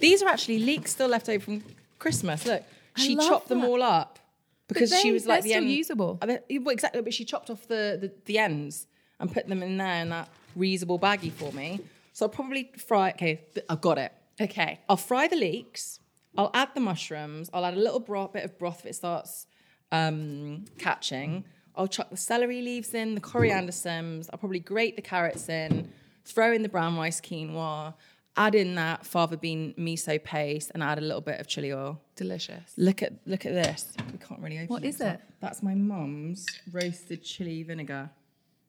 These 0.00 0.22
are 0.22 0.28
actually 0.28 0.58
leeks 0.60 0.92
still 0.92 1.08
left 1.08 1.28
over 1.28 1.44
from 1.44 1.62
Christmas. 1.98 2.44
Look, 2.46 2.62
she 2.96 3.16
chopped 3.16 3.48
them 3.48 3.64
all 3.64 3.82
up 3.82 4.18
because 4.68 4.90
they- 4.90 5.00
she 5.00 5.12
was 5.12 5.26
like 5.26 5.42
they're 5.42 5.42
the 5.42 5.48
still 5.50 5.62
end. 5.64 5.70
usable. 5.70 6.18
I 6.22 6.26
mean, 6.26 6.38
well, 6.64 6.72
exactly, 6.72 7.02
but 7.02 7.12
she 7.12 7.24
chopped 7.24 7.50
off 7.50 7.66
the, 7.68 7.98
the 8.00 8.12
the 8.24 8.38
ends 8.38 8.86
and 9.20 9.30
put 9.32 9.46
them 9.46 9.62
in 9.62 9.76
there 9.76 10.00
in 10.02 10.08
that 10.10 10.28
reusable 10.58 10.98
baggie 11.00 11.32
for 11.32 11.52
me. 11.52 11.80
So 12.14 12.24
I'll 12.26 12.30
probably 12.30 12.70
fry. 12.78 13.10
Okay, 13.10 13.44
I've 13.68 13.80
got 13.80 13.98
it. 13.98 14.12
Okay. 14.40 14.80
I'll 14.88 14.96
fry 14.96 15.28
the 15.28 15.36
leeks. 15.36 15.98
I'll 16.38 16.50
add 16.54 16.68
the 16.74 16.80
mushrooms. 16.80 17.50
I'll 17.52 17.64
add 17.64 17.74
a 17.74 17.78
little 17.80 18.00
broth, 18.00 18.32
bit 18.32 18.44
of 18.44 18.58
broth 18.58 18.80
if 18.80 18.86
it 18.86 18.94
starts 18.94 19.46
um, 19.92 20.64
catching. 20.78 21.44
I'll 21.76 21.88
chuck 21.88 22.10
the 22.10 22.16
celery 22.16 22.62
leaves 22.62 22.94
in, 22.94 23.16
the 23.16 23.20
coriander 23.20 23.72
stems. 23.72 24.30
I'll 24.32 24.38
probably 24.38 24.60
grate 24.60 24.94
the 24.94 25.02
carrots 25.02 25.48
in, 25.48 25.90
throw 26.24 26.52
in 26.52 26.62
the 26.62 26.68
brown 26.68 26.96
rice 26.96 27.20
quinoa, 27.20 27.94
add 28.36 28.54
in 28.54 28.76
that 28.76 29.04
fava 29.04 29.36
bean 29.36 29.74
miso 29.76 30.22
paste, 30.22 30.70
and 30.72 30.84
add 30.84 30.98
a 30.98 31.00
little 31.00 31.20
bit 31.20 31.40
of 31.40 31.48
chili 31.48 31.72
oil. 31.72 32.00
Delicious. 32.14 32.74
Look 32.76 33.02
at 33.02 33.14
look 33.26 33.44
at 33.44 33.54
this. 33.54 33.92
We 34.12 34.18
can't 34.18 34.40
really 34.40 34.58
open. 34.58 34.68
What 34.68 34.84
up. 34.84 35.00
it? 35.00 35.20
That's 35.40 35.64
my 35.64 35.74
mum's 35.74 36.46
roasted 36.72 37.24
chili 37.24 37.64
vinegar. 37.64 38.10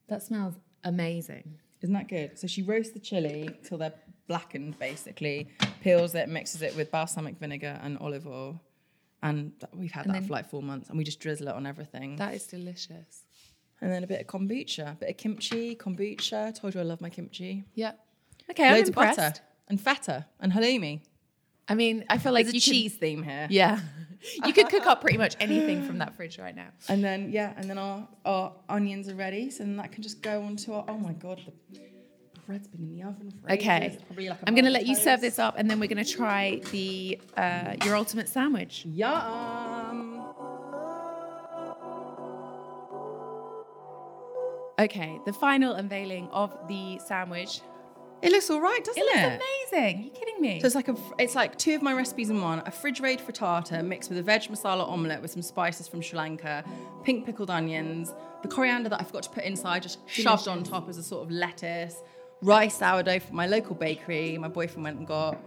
That 0.07 0.23
smells 0.23 0.55
amazing. 0.83 1.59
Isn't 1.85 1.93
that 1.93 2.07
good? 2.07 2.39
So 2.39 2.47
she 2.47 2.63
roasts 2.63 2.93
the 2.93 2.99
chili 2.99 3.47
till 3.63 3.77
they're 3.77 3.93
blackened, 4.27 4.79
basically, 4.79 5.49
peels 5.81 6.15
it, 6.15 6.27
mixes 6.27 6.63
it 6.63 6.75
with 6.75 6.89
balsamic 6.89 7.37
vinegar 7.37 7.79
and 7.83 7.99
olive 7.99 8.25
oil. 8.25 8.59
And 9.21 9.51
th- 9.59 9.71
we've 9.75 9.91
had 9.91 10.05
And 10.07 10.15
that 10.15 10.21
then- 10.21 10.27
for 10.27 10.33
like 10.33 10.49
four 10.49 10.63
months, 10.63 10.89
and 10.89 10.97
we 10.97 11.03
just 11.03 11.19
drizzle 11.19 11.47
it 11.47 11.53
on 11.53 11.67
everything. 11.67 12.15
That 12.15 12.33
is 12.33 12.47
delicious. 12.47 13.23
and 13.81 13.91
then 13.91 14.03
a 14.03 14.07
bit 14.07 14.21
of 14.21 14.25
kombucha, 14.25 14.93
a 14.93 14.95
bit 14.95 15.09
of 15.11 15.17
kimchi, 15.17 15.75
kombucha. 15.75 16.57
Told 16.59 16.73
you 16.73 16.79
I 16.79 16.83
love 16.83 17.01
my 17.01 17.09
kimchi. 17.11 17.65
Yeah. 17.75 17.91
Okay, 18.49 18.67
I'm 18.67 18.73
Loads 18.75 18.89
impressed. 18.89 19.19
of 19.19 19.25
butter 19.25 19.39
and 19.67 19.79
feta 19.79 20.25
and 20.39 20.53
halloumi. 20.53 21.01
I 21.67 21.75
mean, 21.75 22.05
I 22.09 22.17
feel 22.17 22.31
like 22.31 22.45
There's 22.45 22.53
a 22.53 22.57
you 22.57 22.61
could- 22.61 22.71
cheese 22.73 22.93
theme 22.95 23.23
here. 23.23 23.47
yeah. 23.49 23.79
you 24.45 24.53
could 24.53 24.69
cook 24.69 24.85
up 24.87 25.01
pretty 25.01 25.17
much 25.17 25.35
anything 25.39 25.85
from 25.85 25.99
that 25.99 26.15
fridge 26.15 26.39
right 26.39 26.55
now. 26.55 26.69
And 26.89 27.03
then 27.03 27.31
yeah, 27.31 27.53
and 27.57 27.69
then 27.69 27.77
our, 27.77 28.07
our 28.25 28.53
onions 28.69 29.07
are 29.09 29.15
ready, 29.15 29.49
so 29.51 29.63
then 29.63 29.77
that 29.77 29.91
can 29.91 30.01
just 30.03 30.21
go 30.21 30.41
onto 30.41 30.73
our. 30.73 30.83
Oh 30.87 30.97
my 30.97 31.13
god, 31.13 31.41
the 31.71 31.79
bread's 32.47 32.67
been 32.67 32.81
in 32.81 32.95
the 32.95 33.03
oven 33.03 33.31
for. 33.41 33.51
Okay. 33.51 33.97
Probably 34.07 34.29
like 34.29 34.41
a 34.41 34.47
I'm 34.47 34.55
going 34.55 34.65
to 34.65 34.71
let 34.71 34.85
you 34.87 34.95
serve 34.95 35.21
this 35.21 35.37
up 35.39 35.55
and 35.57 35.69
then 35.69 35.79
we're 35.79 35.87
going 35.89 36.03
to 36.03 36.11
try 36.11 36.59
the 36.71 37.19
uh, 37.37 37.75
your 37.83 37.95
ultimate 37.95 38.27
sandwich. 38.29 38.85
Yum. 38.85 40.21
Okay, 44.77 45.19
the 45.25 45.31
final 45.33 45.73
unveiling 45.73 46.27
of 46.31 46.51
the 46.67 46.99
sandwich. 47.05 47.61
It 48.25 48.31
looks 48.31 48.49
all 48.49 48.59
right, 48.61 48.83
doesn't 48.83 49.01
It 49.01 49.05
it? 49.05 49.31
looks 49.31 49.43
amazing. 49.71 50.03
you 50.05 50.09
kidding 50.09 50.41
me? 50.41 50.59
So 50.59 50.65
it's 50.65 50.75
like 50.75 50.87
a, 50.87 50.95
it's 51.19 51.35
like 51.35 51.57
two 51.57 51.75
of 51.75 51.81
my 51.81 51.93
recipes 51.93 52.29
in 52.29 52.41
one: 52.41 52.61
a 52.65 52.71
fridge 52.71 52.99
raid 52.99 53.19
frittata 53.19 53.85
mixed 53.85 54.09
with 54.09 54.17
a 54.19 54.23
veg 54.23 54.41
masala 54.43 54.87
omelette 54.87 55.21
with 55.21 55.31
some 55.31 55.41
spices 55.41 55.87
from 55.87 56.01
Sri 56.01 56.17
Lanka, 56.17 56.63
pink 57.03 57.25
pickled 57.25 57.49
onions, 57.49 58.13
the 58.41 58.47
coriander 58.47 58.89
that 58.89 58.99
I 58.99 59.03
forgot 59.03 59.23
to 59.23 59.29
put 59.29 59.43
inside, 59.43 59.83
just 59.83 59.99
shoved 60.09 60.47
on 60.47 60.63
top 60.63 60.89
as 60.89 60.97
a 60.97 61.03
sort 61.03 61.23
of 61.23 61.31
lettuce, 61.31 62.01
rice 62.41 62.75
sourdough 62.77 63.19
from 63.19 63.35
my 63.35 63.47
local 63.47 63.75
bakery. 63.75 64.37
My 64.37 64.47
boyfriend 64.47 64.83
went 64.83 64.97
and 64.97 65.07
got 65.07 65.37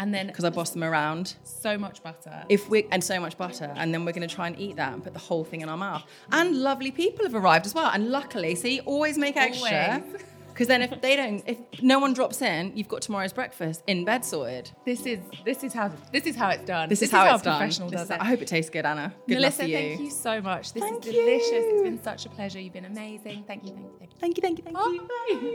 and 0.00 0.12
then 0.12 0.26
because 0.26 0.44
I 0.44 0.50
bossed 0.50 0.72
them 0.72 0.82
around. 0.82 1.36
so 1.44 1.78
much 1.78 2.02
butter. 2.02 2.44
If 2.48 2.68
we 2.68 2.86
and 2.90 3.02
so 3.02 3.20
much 3.20 3.38
butter, 3.38 3.72
and 3.76 3.94
then 3.94 4.04
we're 4.04 4.12
going 4.12 4.28
to 4.28 4.34
try 4.34 4.48
and 4.48 4.58
eat 4.58 4.74
that 4.76 4.92
and 4.92 5.04
put 5.04 5.12
the 5.12 5.20
whole 5.20 5.44
thing 5.44 5.60
in 5.60 5.68
our 5.68 5.76
mouth. 5.76 6.02
And 6.32 6.56
lovely 6.56 6.90
people 6.90 7.24
have 7.24 7.34
arrived 7.34 7.64
as 7.66 7.74
well. 7.74 7.90
And 7.92 8.10
luckily, 8.10 8.56
see, 8.56 8.80
always 8.80 9.16
make 9.18 9.36
extra. 9.36 10.02
Always. 10.04 10.22
Because 10.54 10.68
then, 10.68 10.82
if 10.82 11.00
they 11.00 11.16
don't, 11.16 11.42
if 11.48 11.58
no 11.82 11.98
one 11.98 12.14
drops 12.14 12.40
in, 12.40 12.70
you've 12.76 12.86
got 12.86 13.02
tomorrow's 13.02 13.32
breakfast 13.32 13.82
in 13.88 14.04
bed 14.04 14.24
sorted. 14.24 14.70
This 14.84 15.04
is 15.04 15.18
this 15.44 15.64
is 15.64 15.72
how 15.72 15.90
this 16.12 16.26
is 16.26 16.36
how 16.36 16.50
it's 16.50 16.64
done. 16.64 16.88
This, 16.88 17.02
is 17.02 17.10
how, 17.10 17.34
it's 17.34 17.42
a 17.42 17.44
done. 17.44 17.58
professional 17.58 17.90
This 17.90 18.02
does 18.02 18.10
it. 18.10 18.20
I 18.20 18.24
hope 18.24 18.40
it 18.40 18.46
tastes 18.46 18.70
good, 18.70 18.86
Anna. 18.86 19.12
Good 19.26 19.34
Melissa, 19.34 19.62
luck 19.62 19.66
to 19.66 19.72
you. 19.72 19.78
thank 19.96 20.00
you 20.02 20.10
so 20.12 20.40
much. 20.40 20.72
This 20.72 20.84
Thank 20.84 21.04
is 21.06 21.12
delicious. 21.12 21.50
you. 21.50 21.70
It's 21.74 21.82
been 21.82 22.00
such 22.00 22.24
a 22.26 22.28
pleasure. 22.28 22.60
You've 22.60 22.72
been 22.72 22.84
amazing. 22.84 23.42
Thank 23.48 23.64
you, 23.64 23.70
thank 23.74 23.84
you, 23.84 23.90
thank 23.98 24.12
you. 24.12 24.18
Thank 24.20 24.36
you, 24.36 24.42
thank 24.42 24.58
you, 24.58 24.64
thank 24.64 24.78
you. 24.78 24.84
Oh, 25.10 25.54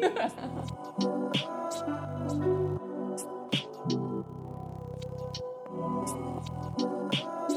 Bye. 7.39 7.45